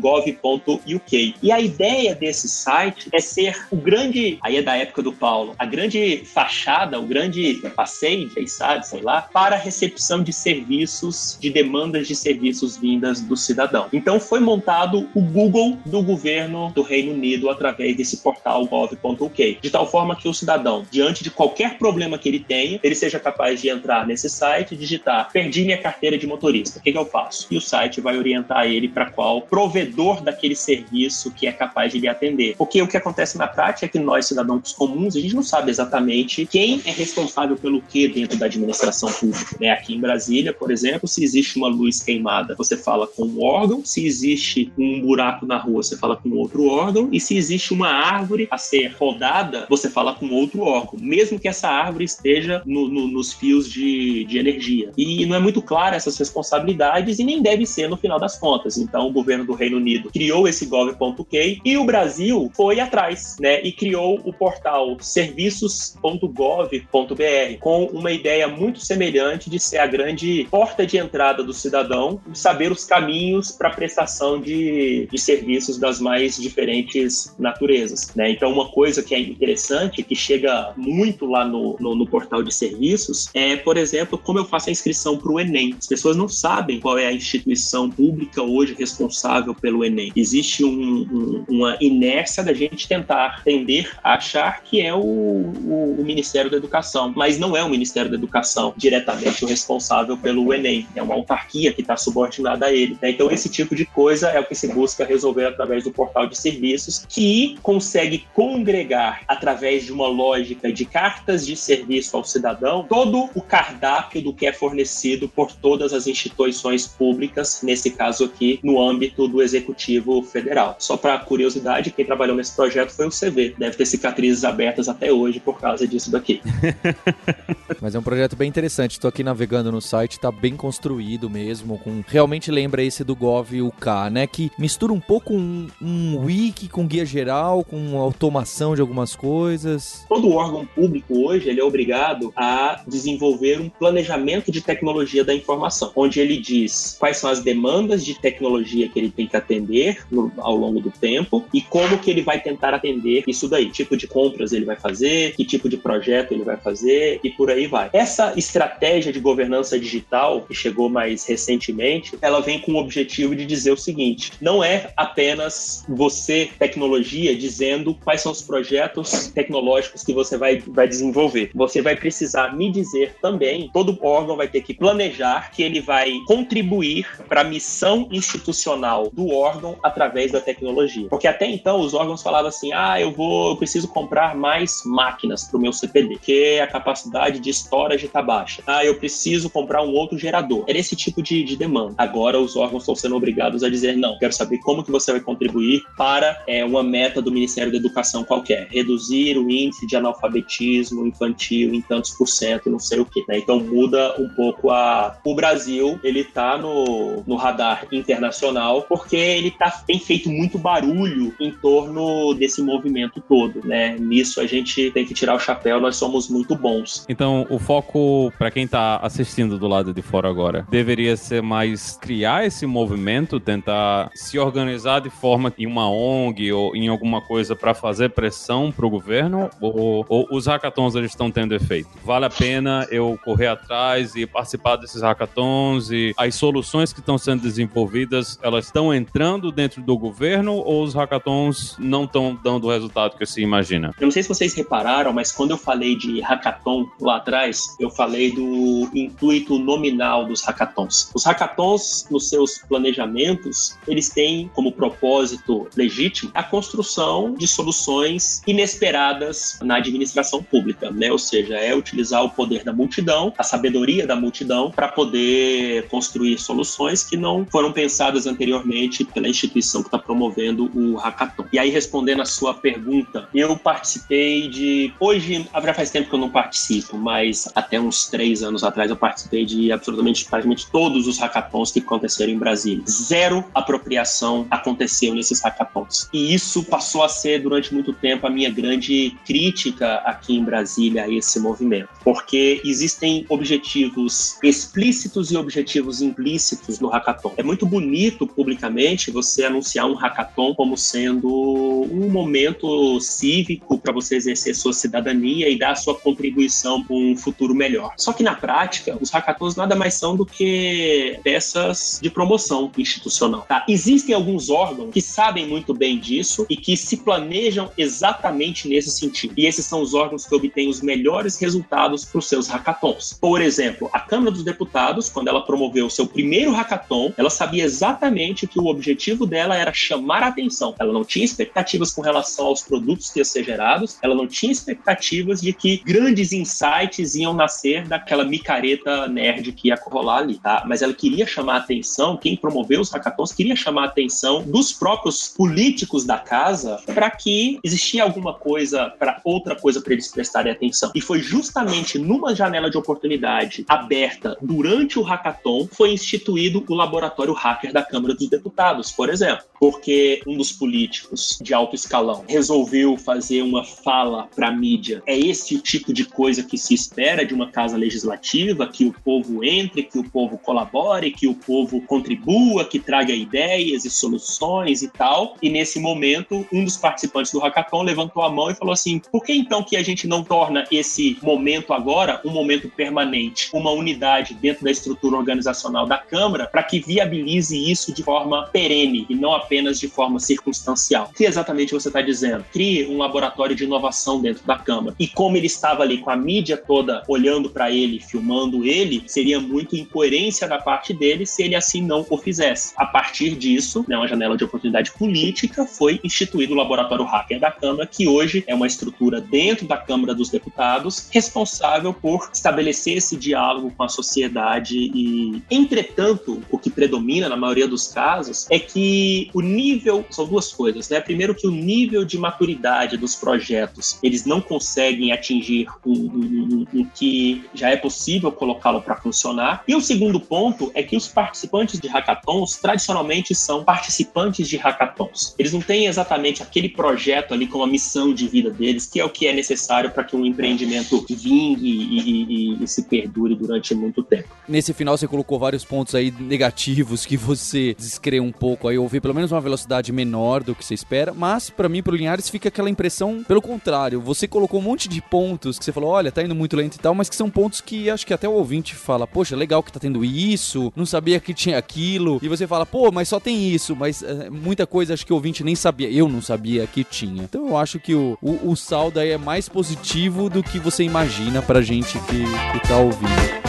gov.uk. 0.00 1.34
E 1.42 1.52
a 1.52 1.60
ideia 1.60 2.14
desse 2.14 2.48
site 2.48 3.08
é 3.12 3.20
ser 3.20 3.66
o 3.70 3.76
grande, 3.76 4.38
aí 4.42 4.56
é 4.56 4.62
da 4.62 4.76
época 4.76 5.02
do 5.02 5.12
Paulo, 5.12 5.54
a 5.58 5.66
grande 5.66 6.22
fachada, 6.24 6.98
o 6.98 7.06
grande 7.06 7.60
PASEI, 7.76 8.30
sabe, 8.46 8.86
sei 8.86 9.02
lá, 9.02 9.22
para 9.22 9.56
recepção 9.56 10.22
de 10.22 10.32
serviços, 10.32 11.36
de 11.40 11.50
demandas 11.50 12.08
de 12.08 12.16
serviços 12.16 12.76
vindas 12.76 13.20
do 13.20 13.36
cidadão. 13.36 13.88
Então 13.92 14.18
foi 14.18 14.40
montado 14.40 15.08
o 15.14 15.20
Google 15.20 15.76
do 15.84 16.02
governo 16.02 16.70
do 16.74 16.82
Reino 16.82 17.12
Unido 17.12 17.50
através 17.50 17.96
desse 17.96 18.18
portal 18.18 18.64
gov.uk, 18.66 19.58
de 19.60 19.70
tal 19.70 19.88
forma 19.90 20.16
que 20.16 20.28
o 20.28 20.34
cidadão, 20.34 20.86
diante 20.90 21.22
de 21.22 21.30
qualquer 21.30 21.78
problema 21.78 22.18
que 22.18 22.28
ele 22.28 22.40
tenha, 22.40 22.80
ele 22.82 22.94
seja 22.94 23.20
capaz 23.20 23.60
de 23.60 23.68
entrar 23.68 24.06
nesse 24.06 24.28
site 24.28 24.76
digitar: 24.76 25.30
perdi 25.32 25.64
minha 25.64 25.78
carteira 25.78 26.16
de 26.16 26.26
motorista, 26.26 26.78
o 26.78 26.82
que, 26.82 26.92
que 26.92 26.98
eu 26.98 27.06
faço? 27.06 27.46
E 27.50 27.56
o 27.56 27.60
site 27.60 28.00
vai 28.00 28.16
orientar 28.16 28.66
ele 28.66 28.88
para 28.88 29.10
qual 29.10 29.42
provedor 29.42 30.22
daquele 30.22 30.54
serviço 30.54 31.30
que 31.30 31.46
é 31.46 31.52
capaz 31.52 31.92
de 31.92 31.98
lhe 31.98 32.08
atender. 32.08 32.54
Porque 32.56 32.80
o 32.80 32.88
que 32.88 32.96
acontece 32.96 33.36
na 33.36 33.46
prática 33.46 33.86
é 33.86 33.88
que 33.88 33.98
nós, 33.98 34.26
cidadãos 34.26 34.72
comuns, 34.72 35.16
a 35.16 35.20
gente 35.20 35.34
não 35.34 35.42
sabe 35.42 35.70
exatamente 35.70 36.46
quem 36.46 36.80
é 36.84 36.90
responsável 36.90 37.56
pelo 37.66 37.82
que 37.82 38.06
dentro 38.06 38.38
da 38.38 38.46
administração 38.46 39.10
pública. 39.10 39.56
Né? 39.60 39.70
Aqui 39.70 39.92
em 39.92 40.00
Brasília, 40.00 40.52
por 40.52 40.70
exemplo, 40.70 41.08
se 41.08 41.24
existe 41.24 41.58
uma 41.58 41.66
luz 41.66 42.00
queimada, 42.00 42.54
você 42.56 42.76
fala 42.76 43.08
com 43.08 43.24
um 43.24 43.42
órgão, 43.42 43.84
se 43.84 44.06
existe 44.06 44.72
um 44.78 45.00
buraco 45.00 45.44
na 45.44 45.58
rua, 45.58 45.82
você 45.82 45.96
fala 45.96 46.16
com 46.16 46.30
outro 46.30 46.68
órgão, 46.68 47.08
e 47.10 47.18
se 47.18 47.36
existe 47.36 47.74
uma 47.74 47.88
árvore 47.88 48.46
a 48.52 48.56
ser 48.56 48.94
rodada, 48.96 49.66
você 49.68 49.90
fala 49.90 50.14
com 50.14 50.30
outro 50.30 50.60
órgão, 50.60 50.96
mesmo 51.00 51.40
que 51.40 51.48
essa 51.48 51.68
árvore 51.68 52.04
esteja 52.04 52.62
no, 52.64 52.86
no, 52.86 53.08
nos 53.08 53.32
fios 53.32 53.68
de, 53.68 54.24
de 54.26 54.38
energia. 54.38 54.92
E 54.96 55.26
não 55.26 55.34
é 55.34 55.40
muito 55.40 55.60
clara 55.60 55.96
essas 55.96 56.16
responsabilidades 56.16 57.18
e 57.18 57.24
nem 57.24 57.42
deve 57.42 57.66
ser 57.66 57.88
no 57.88 57.96
final 57.96 58.20
das 58.20 58.38
contas. 58.38 58.78
Então, 58.78 59.08
o 59.08 59.12
governo 59.12 59.44
do 59.44 59.54
Reino 59.54 59.78
Unido 59.78 60.08
criou 60.12 60.46
esse 60.46 60.66
gov.uk 60.66 61.60
e 61.64 61.76
o 61.76 61.84
Brasil 61.84 62.48
foi 62.54 62.78
atrás, 62.78 63.36
né, 63.40 63.60
e 63.62 63.72
criou 63.72 64.20
o 64.24 64.32
portal 64.32 64.96
serviços.gov.br 65.00 67.55
com 67.60 67.84
uma 67.86 68.10
ideia 68.10 68.48
muito 68.48 68.80
semelhante 68.80 69.50
de 69.50 69.58
ser 69.58 69.78
a 69.78 69.86
grande 69.86 70.46
porta 70.50 70.86
de 70.86 70.96
entrada 70.98 71.42
do 71.42 71.52
cidadão, 71.52 72.20
saber 72.34 72.70
os 72.72 72.84
caminhos 72.84 73.52
para 73.52 73.70
prestação 73.70 74.40
de, 74.40 75.08
de 75.10 75.18
serviços 75.18 75.78
das 75.78 76.00
mais 76.00 76.36
diferentes 76.36 77.34
naturezas, 77.38 78.12
né? 78.14 78.30
Então, 78.30 78.52
uma 78.52 78.68
coisa 78.68 79.02
que 79.02 79.14
é 79.14 79.20
interessante, 79.20 80.02
que 80.02 80.14
chega 80.14 80.72
muito 80.76 81.26
lá 81.26 81.44
no, 81.44 81.76
no, 81.78 81.94
no 81.94 82.06
portal 82.06 82.42
de 82.42 82.52
serviços, 82.52 83.28
é, 83.34 83.56
por 83.56 83.76
exemplo, 83.76 84.18
como 84.18 84.38
eu 84.38 84.44
faço 84.44 84.68
a 84.68 84.72
inscrição 84.72 85.16
para 85.16 85.32
o 85.32 85.40
Enem. 85.40 85.74
As 85.78 85.86
pessoas 85.86 86.16
não 86.16 86.28
sabem 86.28 86.80
qual 86.80 86.98
é 86.98 87.06
a 87.06 87.12
instituição 87.12 87.90
pública 87.90 88.42
hoje 88.42 88.74
responsável 88.78 89.54
pelo 89.54 89.84
Enem. 89.84 90.12
Existe 90.16 90.64
um, 90.64 90.70
um, 90.70 91.44
uma 91.48 91.76
inércia 91.80 92.42
da 92.42 92.52
gente 92.52 92.88
tentar 92.88 93.42
tender 93.44 93.96
a 94.02 94.14
achar 94.14 94.62
que 94.62 94.80
é 94.80 94.94
o, 94.94 94.98
o, 94.98 95.96
o 95.98 96.04
Ministério 96.04 96.50
da 96.50 96.56
Educação, 96.56 97.12
mas 97.14 97.38
não 97.38 97.45
é 97.54 97.62
o 97.62 97.68
Ministério 97.68 98.10
da 98.10 98.16
Educação 98.16 98.72
diretamente 98.76 99.44
o 99.44 99.48
responsável 99.48 100.16
pelo 100.16 100.52
Enem, 100.54 100.86
é 100.94 101.02
uma 101.02 101.14
autarquia 101.14 101.72
que 101.72 101.82
está 101.82 101.96
subordinada 101.96 102.66
a 102.66 102.72
ele. 102.72 102.96
Né? 103.02 103.10
Então, 103.10 103.30
esse 103.30 103.48
tipo 103.48 103.74
de 103.74 103.84
coisa 103.84 104.28
é 104.30 104.40
o 104.40 104.44
que 104.44 104.54
se 104.54 104.68
busca 104.68 105.04
resolver 105.04 105.46
através 105.46 105.84
do 105.84 105.90
portal 105.90 106.26
de 106.26 106.36
serviços, 106.36 107.04
que 107.08 107.58
consegue 107.62 108.26
congregar, 108.32 109.22
através 109.28 109.84
de 109.84 109.92
uma 109.92 110.08
lógica 110.08 110.72
de 110.72 110.84
cartas 110.84 111.46
de 111.46 111.56
serviço 111.56 112.16
ao 112.16 112.24
cidadão, 112.24 112.86
todo 112.88 113.28
o 113.34 113.42
cardápio 113.42 114.22
do 114.22 114.32
que 114.32 114.46
é 114.46 114.52
fornecido 114.52 115.28
por 115.28 115.52
todas 115.52 115.92
as 115.92 116.06
instituições 116.06 116.86
públicas, 116.86 117.60
nesse 117.62 117.90
caso 117.90 118.24
aqui, 118.24 118.58
no 118.62 118.80
âmbito 118.80 119.28
do 119.28 119.42
Executivo 119.42 120.22
Federal. 120.22 120.76
Só 120.78 120.96
para 120.96 121.18
curiosidade, 121.18 121.90
quem 121.90 122.04
trabalhou 122.04 122.36
nesse 122.36 122.54
projeto 122.54 122.90
foi 122.90 123.06
o 123.06 123.10
CV. 123.10 123.54
Deve 123.58 123.76
ter 123.76 123.86
cicatrizes 123.86 124.44
abertas 124.44 124.88
até 124.88 125.12
hoje 125.12 125.40
por 125.40 125.60
causa 125.60 125.86
disso 125.86 126.10
daqui. 126.10 126.40
Mas 127.80 127.94
é 127.94 127.98
um 127.98 128.02
projeto 128.02 128.36
bem 128.36 128.48
interessante. 128.48 128.92
Estou 128.92 129.08
aqui 129.08 129.22
navegando 129.22 129.70
no 129.70 129.80
site, 129.80 130.12
está 130.12 130.30
bem 130.30 130.56
construído 130.56 131.28
mesmo, 131.28 131.78
com 131.78 132.02
realmente 132.06 132.50
lembra 132.50 132.82
esse 132.82 133.04
do 133.04 133.14
Gov 133.14 133.50
UK, 133.60 134.10
né? 134.10 134.26
Que 134.26 134.50
mistura 134.58 134.92
um 134.92 135.00
pouco 135.00 135.34
um, 135.34 135.68
um 135.80 136.18
wiki 136.24 136.68
com 136.68 136.86
guia 136.86 137.04
geral, 137.04 137.64
com 137.64 137.98
automação 137.98 138.74
de 138.74 138.80
algumas 138.80 139.14
coisas. 139.14 140.04
Todo 140.08 140.32
órgão 140.32 140.66
público 140.66 141.26
hoje 141.26 141.48
ele 141.48 141.60
é 141.60 141.64
obrigado 141.64 142.32
a 142.36 142.82
desenvolver 142.86 143.60
um 143.60 143.68
planejamento 143.68 144.50
de 144.50 144.60
tecnologia 144.60 145.24
da 145.24 145.34
informação, 145.34 145.92
onde 145.94 146.20
ele 146.20 146.36
diz 146.38 146.96
quais 146.98 147.18
são 147.18 147.30
as 147.30 147.40
demandas 147.40 148.04
de 148.04 148.18
tecnologia 148.18 148.88
que 148.88 148.98
ele 148.98 149.10
tem 149.10 149.26
que 149.26 149.36
atender 149.36 150.04
no, 150.10 150.32
ao 150.38 150.56
longo 150.56 150.80
do 150.80 150.90
tempo 150.90 151.44
e 151.52 151.60
como 151.60 151.98
que 151.98 152.10
ele 152.10 152.22
vai 152.22 152.40
tentar 152.40 152.74
atender 152.74 153.24
isso 153.26 153.48
daí, 153.48 153.70
tipo 153.70 153.96
de 153.96 154.06
compras 154.06 154.52
ele 154.52 154.64
vai 154.64 154.76
fazer, 154.76 155.34
que 155.36 155.44
tipo 155.44 155.68
de 155.68 155.76
projeto 155.76 156.32
ele 156.32 156.44
vai 156.44 156.56
fazer 156.56 157.20
e 157.26 157.30
por 157.30 157.50
aí 157.50 157.66
vai. 157.66 157.90
Essa 157.92 158.32
estratégia 158.36 159.12
de 159.12 159.20
governança 159.20 159.78
digital 159.78 160.42
que 160.42 160.54
chegou 160.54 160.88
mais 160.88 161.26
recentemente, 161.26 162.16
ela 162.22 162.40
vem 162.40 162.60
com 162.60 162.72
o 162.72 162.78
objetivo 162.78 163.34
de 163.34 163.44
dizer 163.44 163.72
o 163.72 163.76
seguinte: 163.76 164.32
não 164.40 164.62
é 164.62 164.92
apenas 164.96 165.84
você 165.88 166.48
tecnologia 166.58 167.36
dizendo 167.36 167.94
quais 167.94 168.20
são 168.20 168.32
os 168.32 168.42
projetos 168.42 169.28
tecnológicos 169.28 170.02
que 170.02 170.12
você 170.12 170.36
vai, 170.36 170.58
vai 170.58 170.88
desenvolver. 170.88 171.50
Você 171.54 171.82
vai 171.82 171.96
precisar 171.96 172.56
me 172.56 172.70
dizer 172.70 173.16
também, 173.20 173.70
todo 173.72 173.98
órgão 174.02 174.36
vai 174.36 174.48
ter 174.48 174.62
que 174.62 174.74
planejar 174.74 175.50
que 175.50 175.62
ele 175.62 175.80
vai 175.80 176.12
contribuir 176.26 177.06
para 177.28 177.40
a 177.40 177.44
missão 177.44 178.08
institucional 178.10 179.10
do 179.12 179.30
órgão 179.30 179.76
através 179.82 180.32
da 180.32 180.40
tecnologia. 180.40 181.08
Porque 181.08 181.26
até 181.26 181.46
então 181.46 181.80
os 181.80 181.94
órgãos 181.94 182.22
falavam 182.22 182.48
assim: 182.48 182.72
ah, 182.72 183.00
eu 183.00 183.10
vou, 183.10 183.50
eu 183.50 183.56
preciso 183.56 183.88
comprar 183.88 184.36
mais 184.36 184.82
máquinas 184.84 185.44
para 185.44 185.56
o 185.56 185.60
meu 185.60 185.72
CPD, 185.72 186.16
porque 186.16 186.60
a 186.62 186.66
capacidade 186.66 187.15
de 187.40 187.50
storage 187.50 188.06
está 188.06 188.22
baixa. 188.22 188.62
Ah, 188.66 188.84
eu 188.84 188.94
preciso 188.96 189.50
comprar 189.50 189.82
um 189.82 189.92
outro 189.92 190.18
gerador. 190.18 190.64
Era 190.66 190.78
esse 190.78 190.94
tipo 190.94 191.22
de, 191.22 191.42
de 191.42 191.56
demanda. 191.56 191.94
Agora 191.98 192.38
os 192.38 192.56
órgãos 192.56 192.82
estão 192.82 192.94
sendo 192.94 193.16
obrigados 193.16 193.62
a 193.62 193.68
dizer: 193.68 193.96
não, 193.96 194.18
quero 194.18 194.32
saber 194.32 194.58
como 194.58 194.84
que 194.84 194.90
você 194.90 195.12
vai 195.12 195.20
contribuir 195.20 195.82
para 195.96 196.42
é, 196.46 196.64
uma 196.64 196.82
meta 196.82 197.20
do 197.20 197.32
Ministério 197.32 197.72
da 197.72 197.78
Educação 197.78 198.24
qualquer, 198.24 198.68
reduzir 198.70 199.36
o 199.38 199.50
índice 199.50 199.86
de 199.86 199.96
analfabetismo 199.96 201.06
infantil 201.06 201.74
em 201.74 201.80
tantos 201.80 202.10
por 202.12 202.26
cento, 202.28 202.70
não 202.70 202.78
sei 202.78 203.00
o 203.00 203.04
que. 203.04 203.20
Né? 203.28 203.38
Então 203.38 203.60
muda 203.60 204.14
um 204.20 204.28
pouco 204.28 204.70
a. 204.70 205.18
O 205.24 205.34
Brasil 205.34 205.98
ele 206.02 206.20
está 206.20 206.56
no, 206.58 207.22
no 207.26 207.36
radar 207.36 207.86
internacional 207.92 208.82
porque 208.82 209.16
ele 209.16 209.50
tá, 209.50 209.70
tem 209.86 209.98
feito 209.98 210.28
muito 210.28 210.58
barulho 210.58 211.34
em 211.40 211.50
torno 211.50 212.34
desse 212.34 212.62
movimento 212.62 213.20
todo, 213.20 213.66
né? 213.66 213.96
Nisso 213.98 214.40
a 214.40 214.46
gente 214.46 214.90
tem 214.90 215.04
que 215.04 215.14
tirar 215.14 215.34
o 215.34 215.38
chapéu, 215.38 215.80
nós 215.80 215.96
somos 215.96 216.28
muito 216.28 216.54
bons. 216.54 217.05
Então, 217.08 217.46
o 217.50 217.58
foco, 217.58 218.32
para 218.38 218.50
quem 218.50 218.66
tá 218.66 218.96
assistindo 218.96 219.58
do 219.58 219.68
lado 219.68 219.92
de 219.94 220.02
fora 220.02 220.28
agora, 220.28 220.66
deveria 220.70 221.16
ser 221.16 221.42
mais 221.42 221.96
criar 222.00 222.46
esse 222.46 222.66
movimento, 222.66 223.38
tentar 223.38 224.10
se 224.14 224.38
organizar 224.38 225.00
de 225.00 225.10
forma 225.10 225.52
em 225.56 225.66
uma 225.66 225.88
ONG 225.88 226.52
ou 226.52 226.74
em 226.74 226.88
alguma 226.88 227.20
coisa 227.20 227.54
para 227.54 227.74
fazer 227.74 228.10
pressão 228.10 228.72
pro 228.72 228.90
governo? 228.90 229.48
Ou, 229.60 230.04
ou 230.08 230.28
os 230.30 230.46
hackathons 230.46 230.94
eles 230.94 231.12
estão 231.12 231.30
tendo 231.30 231.54
efeito? 231.54 231.88
Vale 232.04 232.26
a 232.26 232.30
pena 232.30 232.86
eu 232.90 233.18
correr 233.24 233.48
atrás 233.48 234.14
e 234.16 234.26
participar 234.26 234.76
desses 234.76 235.02
hackathons 235.02 235.90
e 235.90 236.12
as 236.16 236.34
soluções 236.34 236.92
que 236.92 237.00
estão 237.00 237.18
sendo 237.18 237.42
desenvolvidas, 237.42 238.38
elas 238.42 238.66
estão 238.66 238.92
entrando 238.92 239.52
dentro 239.52 239.82
do 239.82 239.96
governo 239.96 240.54
ou 240.54 240.82
os 240.82 240.94
hackathons 240.94 241.76
não 241.78 242.04
estão 242.04 242.38
dando 242.42 242.66
o 242.66 242.70
resultado 242.70 243.16
que 243.16 243.26
se 243.26 243.40
imagina? 243.40 243.92
Eu 244.00 244.06
não 244.06 244.10
sei 244.10 244.22
se 244.22 244.28
vocês 244.28 244.54
repararam, 244.54 245.12
mas 245.12 245.32
quando 245.32 245.52
eu 245.52 245.58
falei 245.58 245.96
de 245.96 246.20
hackathon 246.20 246.85
lá 247.00 247.16
atrás, 247.16 247.76
eu 247.78 247.90
falei 247.90 248.32
do 248.32 248.88
intuito 248.94 249.58
nominal 249.58 250.26
dos 250.26 250.42
hackathons. 250.42 251.10
Os 251.14 251.24
hackathons, 251.24 252.06
nos 252.10 252.28
seus 252.28 252.58
planejamentos, 252.58 253.76
eles 253.86 254.08
têm 254.08 254.50
como 254.54 254.72
propósito 254.72 255.68
legítimo 255.76 256.30
a 256.34 256.42
construção 256.42 257.34
de 257.34 257.46
soluções 257.46 258.42
inesperadas 258.46 259.58
na 259.62 259.76
administração 259.76 260.42
pública, 260.42 260.90
né? 260.90 261.10
Ou 261.10 261.18
seja, 261.18 261.56
é 261.56 261.74
utilizar 261.74 262.24
o 262.24 262.30
poder 262.30 262.64
da 262.64 262.72
multidão, 262.72 263.32
a 263.36 263.42
sabedoria 263.42 264.06
da 264.06 264.16
multidão 264.16 264.70
para 264.70 264.88
poder 264.88 265.88
construir 265.88 266.38
soluções 266.38 267.02
que 267.02 267.16
não 267.16 267.46
foram 267.50 267.72
pensadas 267.72 268.26
anteriormente 268.26 269.04
pela 269.04 269.28
instituição 269.28 269.82
que 269.82 269.88
está 269.88 269.98
promovendo 269.98 270.70
o 270.74 270.96
hackathon. 270.96 271.44
E 271.52 271.58
aí 271.58 271.70
respondendo 271.70 272.22
a 272.22 272.26
sua 272.26 272.54
pergunta, 272.54 273.28
eu 273.34 273.56
participei 273.56 274.48
de 274.48 274.92
hoje, 274.98 275.46
faz 275.74 275.90
tempo 275.90 276.08
que 276.08 276.14
eu 276.14 276.18
não 276.18 276.30
participo, 276.30 276.75
mas 276.92 277.48
até 277.54 277.80
uns 277.80 278.06
três 278.06 278.42
anos 278.42 278.64
atrás 278.64 278.90
eu 278.90 278.96
participei 278.96 279.44
de 279.44 279.72
absolutamente 279.72 280.24
praticamente 280.24 280.70
todos 280.70 281.06
os 281.06 281.18
hackathons 281.18 281.70
que 281.72 281.80
aconteceram 281.80 282.32
em 282.32 282.38
Brasília. 282.38 282.84
Zero 282.88 283.44
apropriação 283.54 284.46
aconteceu 284.50 285.14
nesses 285.14 285.42
hackathons. 285.42 286.08
E 286.12 286.34
isso 286.34 286.64
passou 286.64 287.02
a 287.02 287.08
ser 287.08 287.40
durante 287.40 287.72
muito 287.72 287.92
tempo 287.92 288.26
a 288.26 288.30
minha 288.30 288.50
grande 288.50 289.16
crítica 289.24 289.96
aqui 290.04 290.36
em 290.36 290.44
Brasília 290.44 291.04
a 291.04 291.10
esse 291.10 291.38
movimento, 291.40 291.88
porque 292.02 292.60
existem 292.64 293.24
objetivos 293.28 294.38
explícitos 294.42 295.30
e 295.30 295.36
objetivos 295.36 296.00
implícitos 296.02 296.80
no 296.80 296.88
hackathon. 296.88 297.32
É 297.36 297.42
muito 297.42 297.66
bonito 297.66 298.26
publicamente 298.26 299.10
você 299.10 299.44
anunciar 299.44 299.86
um 299.86 299.94
hackathon 299.94 300.54
como 300.54 300.76
sendo 300.76 301.28
um 301.28 302.08
momento 302.10 303.00
cívico 303.00 303.78
para 303.78 303.92
você 303.92 304.16
exercer 304.16 304.54
sua 304.54 304.72
cidadania 304.72 305.48
e 305.48 305.58
dar 305.58 305.74
sua 305.76 305.94
contribuição 305.94 306.65
direção 306.66 306.84
a 306.88 306.92
um 306.92 307.16
futuro 307.16 307.54
melhor. 307.54 307.94
Só 307.96 308.12
que 308.12 308.22
na 308.22 308.34
prática, 308.34 308.96
os 309.00 309.10
hackathons 309.10 309.54
nada 309.54 309.74
mais 309.74 309.94
são 309.94 310.16
do 310.16 310.26
que 310.26 311.18
peças 311.22 311.98
de 312.02 312.10
promoção 312.10 312.70
institucional. 312.76 313.44
Tá? 313.48 313.64
Existem 313.68 314.14
alguns 314.14 314.50
órgãos 314.50 314.92
que 314.92 315.00
sabem 315.00 315.46
muito 315.46 315.72
bem 315.72 315.98
disso 315.98 316.46
e 316.50 316.56
que 316.56 316.76
se 316.76 316.98
planejam 316.98 317.70
exatamente 317.78 318.68
nesse 318.68 318.90
sentido. 318.90 319.34
E 319.36 319.46
esses 319.46 319.64
são 319.64 319.80
os 319.80 319.94
órgãos 319.94 320.26
que 320.26 320.34
obtêm 320.34 320.68
os 320.68 320.80
melhores 320.80 321.38
resultados 321.38 322.04
para 322.04 322.18
os 322.18 322.28
seus 322.28 322.48
hackathons. 322.48 323.16
Por 323.20 323.40
exemplo, 323.40 323.88
a 323.92 324.00
Câmara 324.00 324.30
dos 324.30 324.42
Deputados, 324.42 325.08
quando 325.08 325.28
ela 325.28 325.44
promoveu 325.44 325.86
o 325.86 325.90
seu 325.90 326.06
primeiro 326.06 326.52
hackathon, 326.52 327.12
ela 327.16 327.30
sabia 327.30 327.64
exatamente 327.64 328.46
que 328.46 328.58
o 328.58 328.66
objetivo 328.66 329.26
dela 329.26 329.56
era 329.56 329.72
chamar 329.72 330.22
a 330.22 330.28
atenção. 330.28 330.74
Ela 330.78 330.92
não 330.92 331.04
tinha 331.04 331.24
expectativas 331.24 331.92
com 331.92 332.02
relação 332.02 332.46
aos 332.46 332.62
produtos 332.62 333.10
que 333.10 333.20
iam 333.20 333.24
ser 333.24 333.44
gerados, 333.44 333.98
ela 334.02 334.14
não 334.14 334.26
tinha 334.26 334.52
expectativas 334.52 335.40
de 335.40 335.52
que 335.52 335.76
grandes 335.84 336.32
insights 336.56 337.14
iam 337.14 337.34
nascer 337.34 337.86
daquela 337.86 338.24
micareta 338.24 339.06
nerd 339.08 339.52
que 339.52 339.68
ia 339.68 339.76
rolar 339.76 340.18
ali, 340.18 340.38
tá? 340.38 340.64
Mas 340.66 340.82
ela 340.82 340.94
queria 340.94 341.26
chamar 341.26 341.54
a 341.54 341.58
atenção, 341.58 342.16
quem 342.16 342.36
promoveu 342.36 342.80
os 342.80 342.90
hackathons 342.90 343.32
queria 343.32 343.54
chamar 343.54 343.82
a 343.82 343.86
atenção 343.86 344.42
dos 344.42 344.72
próprios 344.72 345.28
políticos 345.28 346.04
da 346.04 346.18
casa 346.18 346.80
para 346.86 347.10
que 347.10 347.58
existia 347.62 348.02
alguma 348.02 348.34
coisa, 348.34 348.90
para 348.98 349.20
outra 349.24 349.54
coisa 349.54 349.80
para 349.80 349.92
eles 349.92 350.08
prestarem 350.08 350.52
atenção. 350.52 350.90
E 350.94 351.00
foi 351.00 351.20
justamente 351.20 351.98
numa 351.98 352.34
janela 352.34 352.70
de 352.70 352.78
oportunidade 352.78 353.64
aberta 353.68 354.36
durante 354.40 354.98
o 354.98 355.02
hackathon 355.02 355.68
foi 355.70 355.92
instituído 355.92 356.64
o 356.68 356.74
laboratório 356.74 357.32
hacker 357.34 357.72
da 357.72 357.82
Câmara 357.82 358.14
dos 358.14 358.28
Deputados, 358.28 358.90
por 358.92 359.08
exemplo, 359.08 359.44
porque 359.58 360.22
um 360.26 360.36
dos 360.36 360.52
políticos 360.52 361.38
de 361.40 361.52
alto 361.52 361.74
escalão 361.74 362.24
resolveu 362.28 362.96
fazer 362.96 363.42
uma 363.42 363.64
fala 363.64 364.28
para 364.34 364.50
mídia. 364.50 365.02
É 365.06 365.18
esse 365.18 365.56
o 365.56 365.60
tipo 365.60 365.92
de 365.92 366.04
coisa 366.04 366.42
que 366.46 366.56
se 366.56 366.74
espera 366.74 367.24
de 367.24 367.34
uma 367.34 367.50
casa 367.50 367.76
legislativa, 367.76 368.66
que 368.66 368.84
o 368.84 368.92
povo 369.04 369.44
entre, 369.44 369.82
que 369.82 369.98
o 369.98 370.04
povo 370.04 370.38
colabore, 370.38 371.10
que 371.10 371.26
o 371.26 371.34
povo 371.34 371.80
contribua, 371.82 372.64
que 372.64 372.78
traga 372.78 373.12
ideias 373.12 373.84
e 373.84 373.90
soluções 373.90 374.82
e 374.82 374.88
tal. 374.88 375.36
E 375.42 375.50
nesse 375.50 375.78
momento, 375.78 376.46
um 376.52 376.64
dos 376.64 376.76
participantes 376.76 377.32
do 377.32 377.38
hackathon 377.38 377.82
levantou 377.82 378.22
a 378.22 378.30
mão 378.30 378.50
e 378.50 378.54
falou 378.54 378.72
assim: 378.72 379.00
por 379.10 379.24
que 379.24 379.32
então 379.32 379.62
que 379.62 379.76
a 379.76 379.82
gente 379.82 380.06
não 380.06 380.22
torna 380.22 380.64
esse 380.70 381.18
momento 381.22 381.72
agora 381.72 382.20
um 382.24 382.30
momento 382.30 382.68
permanente, 382.68 383.48
uma 383.52 383.70
unidade 383.70 384.34
dentro 384.34 384.64
da 384.64 384.70
estrutura 384.70 385.16
organizacional 385.16 385.86
da 385.86 385.98
Câmara 385.98 386.46
para 386.46 386.62
que 386.62 386.80
viabilize 386.80 387.70
isso 387.70 387.92
de 387.92 388.02
forma 388.02 388.46
perene 388.52 389.06
e 389.08 389.14
não 389.14 389.34
apenas 389.34 389.78
de 389.78 389.88
forma 389.88 390.20
circunstancial? 390.20 391.10
O 391.10 391.14
que 391.14 391.24
exatamente 391.24 391.72
você 391.72 391.88
está 391.88 392.00
dizendo? 392.00 392.44
Crie 392.52 392.86
um 392.86 392.98
laboratório 392.98 393.56
de 393.56 393.64
inovação 393.64 394.20
dentro 394.20 394.44
da 394.46 394.56
Câmara. 394.56 394.94
E 394.98 395.08
como 395.08 395.36
ele 395.36 395.46
estava 395.46 395.82
ali 395.82 395.98
com 395.98 396.10
a 396.10 396.16
mídia 396.36 396.56
toda 396.56 397.02
olhando 397.08 397.48
para 397.48 397.70
ele, 397.70 397.98
filmando 397.98 398.64
ele, 398.64 399.02
seria 399.06 399.40
muito 399.40 399.74
incoerência 399.74 400.46
da 400.46 400.58
parte 400.58 400.92
dele 400.92 401.24
se 401.24 401.42
ele 401.42 401.54
assim 401.54 401.80
não 401.80 402.04
o 402.10 402.18
fizesse. 402.18 402.74
A 402.76 402.84
partir 402.84 403.34
disso, 403.34 403.84
né, 403.88 403.96
uma 403.96 404.06
janela 404.06 404.36
de 404.36 404.44
oportunidade 404.44 404.92
política, 404.92 405.64
foi 405.64 405.98
instituído 406.04 406.52
o 406.52 406.56
Laboratório 406.56 407.04
Hacker 407.04 407.40
da 407.40 407.50
Câmara, 407.50 407.86
que 407.86 408.06
hoje 408.06 408.44
é 408.46 408.54
uma 408.54 408.66
estrutura 408.66 409.20
dentro 409.20 409.66
da 409.66 409.78
Câmara 409.78 410.14
dos 410.14 410.28
Deputados, 410.28 411.08
responsável 411.10 411.94
por 411.94 412.28
estabelecer 412.32 412.98
esse 412.98 413.16
diálogo 413.16 413.72
com 413.74 413.82
a 413.82 413.88
sociedade 413.88 414.76
e, 414.76 415.42
entretanto, 415.50 416.42
o 416.50 416.58
que 416.58 416.68
predomina 416.68 417.28
na 417.28 417.36
maioria 417.36 417.66
dos 417.66 417.88
casos 417.88 418.46
é 418.50 418.58
que 418.58 419.30
o 419.32 419.40
nível, 419.40 420.04
são 420.10 420.26
duas 420.26 420.52
coisas, 420.52 420.88
né? 420.90 421.00
Primeiro 421.00 421.34
que 421.34 421.46
o 421.46 421.50
nível 421.50 422.04
de 422.04 422.18
maturidade 422.18 422.96
dos 422.98 423.14
projetos, 423.14 423.98
eles 424.02 424.26
não 424.26 424.40
conseguem 424.40 425.12
atingir 425.12 425.66
um, 425.84 425.92
um, 425.92 426.25
um, 426.26 426.66
um 426.72 426.84
que 426.84 427.44
já 427.54 427.70
é 427.70 427.76
possível 427.76 428.30
colocá-lo 428.32 428.82
para 428.82 428.96
funcionar. 428.96 429.62
E 429.66 429.74
o 429.74 429.80
segundo 429.80 430.20
ponto 430.20 430.70
é 430.74 430.82
que 430.82 430.96
os 430.96 431.08
participantes 431.08 431.80
de 431.80 431.88
hackathons 431.88 432.56
tradicionalmente 432.56 433.34
são 433.34 433.64
participantes 433.64 434.48
de 434.48 434.56
hackathons. 434.56 435.34
Eles 435.38 435.52
não 435.52 435.60
têm 435.60 435.86
exatamente 435.86 436.42
aquele 436.42 436.68
projeto 436.68 437.34
ali 437.34 437.46
como 437.46 437.64
a 437.64 437.66
missão 437.66 438.12
de 438.12 438.28
vida 438.28 438.50
deles, 438.50 438.86
que 438.86 439.00
é 439.00 439.04
o 439.04 439.10
que 439.10 439.26
é 439.26 439.32
necessário 439.32 439.90
para 439.90 440.04
que 440.04 440.16
um 440.16 440.24
empreendimento 440.24 441.04
vingue 441.08 441.68
e, 441.68 442.56
e, 442.58 442.62
e, 442.62 442.68
se 442.68 442.82
perdure 442.82 443.34
durante 443.34 443.74
muito 443.74 444.02
tempo. 444.02 444.28
Nesse 444.48 444.72
final 444.72 444.96
você 444.96 445.06
colocou 445.06 445.38
vários 445.38 445.64
pontos 445.64 445.94
aí 445.94 446.12
negativos 446.18 447.06
que 447.06 447.16
você 447.16 447.74
descreve 447.78 448.20
um 448.20 448.32
pouco 448.32 448.68
aí, 448.68 448.78
ouvir 448.78 449.00
pelo 449.00 449.14
menos 449.14 449.32
uma 449.32 449.40
velocidade 449.40 449.92
menor 449.92 450.42
do 450.42 450.54
que 450.54 450.64
você 450.64 450.74
espera, 450.74 451.12
mas 451.12 451.50
para 451.50 451.68
mim, 451.68 451.82
pro 451.82 451.94
Linhares, 451.94 452.28
fica 452.28 452.48
aquela 452.48 452.70
impressão 452.70 453.24
pelo 453.26 453.42
contrário. 453.42 454.00
Você 454.00 454.28
colocou 454.28 454.60
um 454.60 454.62
monte 454.62 454.88
de 454.88 455.00
pontos 455.00 455.58
que 455.58 455.64
você 455.64 455.72
falou, 455.72 455.90
olha, 455.90 456.12
tá 456.16 456.22
indo 456.22 456.34
muito 456.34 456.56
lento 456.56 456.76
e 456.76 456.78
tal, 456.78 456.94
mas 456.94 457.08
que 457.08 457.16
são 457.16 457.30
pontos 457.30 457.60
que 457.60 457.90
acho 457.90 458.06
que 458.06 458.14
até 458.14 458.28
o 458.28 458.32
ouvinte 458.32 458.74
fala, 458.74 459.06
poxa, 459.06 459.36
legal 459.36 459.62
que 459.62 459.72
tá 459.72 459.78
tendo 459.78 460.04
isso, 460.04 460.72
não 460.74 460.86
sabia 460.86 461.20
que 461.20 461.34
tinha 461.34 461.58
aquilo, 461.58 462.18
e 462.22 462.28
você 462.28 462.46
fala, 462.46 462.64
pô, 462.64 462.90
mas 462.90 463.08
só 463.08 463.20
tem 463.20 463.48
isso, 463.48 463.76
mas 463.76 464.02
é, 464.02 464.30
muita 464.30 464.66
coisa 464.66 464.94
acho 464.94 465.04
que 465.04 465.12
o 465.12 465.16
ouvinte 465.16 465.44
nem 465.44 465.54
sabia, 465.54 465.90
eu 465.90 466.08
não 466.08 466.22
sabia 466.22 466.66
que 466.66 466.82
tinha. 466.84 467.22
Então 467.22 467.48
eu 467.48 467.56
acho 467.56 467.78
que 467.78 467.94
o, 467.94 468.18
o, 468.22 468.50
o 468.50 468.56
saldo 468.56 468.98
aí 468.98 469.10
é 469.10 469.18
mais 469.18 469.48
positivo 469.48 470.30
do 470.30 470.42
que 470.42 470.58
você 470.58 470.82
imagina 470.82 471.42
pra 471.42 471.60
gente 471.60 471.98
que, 472.00 472.24
que 472.52 472.68
tá 472.68 472.76
ouvindo. 472.76 473.45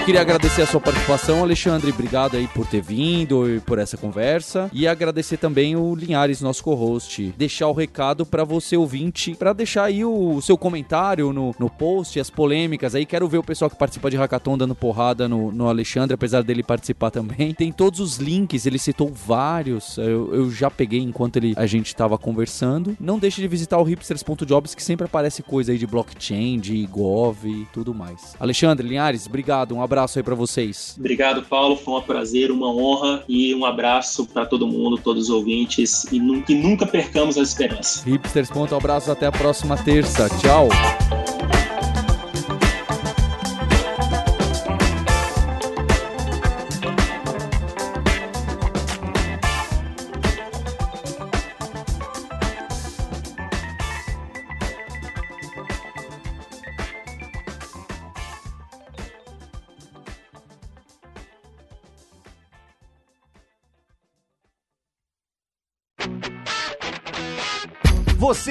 Eu 0.00 0.06
queria 0.06 0.22
agradecer 0.22 0.62
a 0.62 0.66
sua 0.66 0.80
participação, 0.80 1.42
Alexandre. 1.42 1.90
Obrigado 1.90 2.34
aí 2.34 2.48
por 2.48 2.66
ter 2.66 2.80
vindo 2.80 3.48
e 3.48 3.60
por 3.60 3.78
essa 3.78 3.98
conversa. 3.98 4.70
E 4.72 4.88
agradecer 4.88 5.36
também 5.36 5.76
o 5.76 5.94
Linhares, 5.94 6.40
nosso 6.40 6.64
co-host. 6.64 7.34
Deixar 7.36 7.68
o 7.68 7.74
recado 7.74 8.24
para 8.24 8.42
você 8.42 8.78
ouvinte, 8.78 9.34
para 9.34 9.52
deixar 9.52 9.84
aí 9.84 10.02
o 10.02 10.40
seu 10.40 10.56
comentário 10.56 11.34
no, 11.34 11.54
no 11.58 11.68
post, 11.68 12.18
as 12.18 12.30
polêmicas 12.30 12.94
aí. 12.94 13.04
Quero 13.04 13.28
ver 13.28 13.38
o 13.38 13.42
pessoal 13.42 13.70
que 13.70 13.76
participa 13.76 14.10
de 14.10 14.16
Hackathon 14.16 14.56
dando 14.56 14.74
porrada 14.74 15.28
no, 15.28 15.52
no 15.52 15.68
Alexandre, 15.68 16.14
apesar 16.14 16.42
dele 16.42 16.62
participar 16.62 17.10
também. 17.10 17.52
Tem 17.52 17.70
todos 17.70 18.00
os 18.00 18.16
links, 18.16 18.64
ele 18.64 18.78
citou 18.78 19.12
vários. 19.12 19.98
Eu, 19.98 20.34
eu 20.34 20.50
já 20.50 20.70
peguei 20.70 21.00
enquanto 21.00 21.36
ele, 21.36 21.52
a 21.56 21.66
gente 21.66 21.88
estava 21.88 22.16
conversando. 22.16 22.96
Não 22.98 23.18
deixe 23.18 23.42
de 23.42 23.46
visitar 23.46 23.78
o 23.78 23.82
hipsters.jobs, 23.84 24.74
que 24.74 24.82
sempre 24.82 25.04
aparece 25.04 25.42
coisa 25.42 25.72
aí 25.72 25.78
de 25.78 25.86
blockchain, 25.86 26.58
de 26.58 26.86
gov 26.86 27.44
e 27.44 27.66
tudo 27.70 27.92
mais. 27.92 28.34
Alexandre, 28.40 28.88
Linhares, 28.88 29.26
obrigado. 29.26 29.74
Um 29.74 29.82
abraço 29.82 29.89
aí 30.18 30.22
para 30.22 30.34
vocês. 30.34 30.94
Obrigado, 30.98 31.42
Paulo. 31.42 31.76
Foi 31.76 31.98
um 31.98 32.02
prazer, 32.02 32.50
uma 32.50 32.68
honra 32.68 33.24
e 33.28 33.54
um 33.54 33.64
abraço 33.64 34.26
para 34.26 34.46
todo 34.46 34.66
mundo, 34.66 34.98
todos 34.98 35.24
os 35.24 35.30
ouvintes 35.30 36.04
e 36.04 36.20
que 36.42 36.54
nunca 36.54 36.86
percamos 36.86 37.36
a 37.36 37.42
esperança. 37.42 38.02
Hipsters, 38.08 38.50
ponto 38.50 38.74
abraço 38.74 39.10
até 39.10 39.26
a 39.26 39.32
próxima 39.32 39.76
terça. 39.76 40.28
Tchau. 40.40 40.68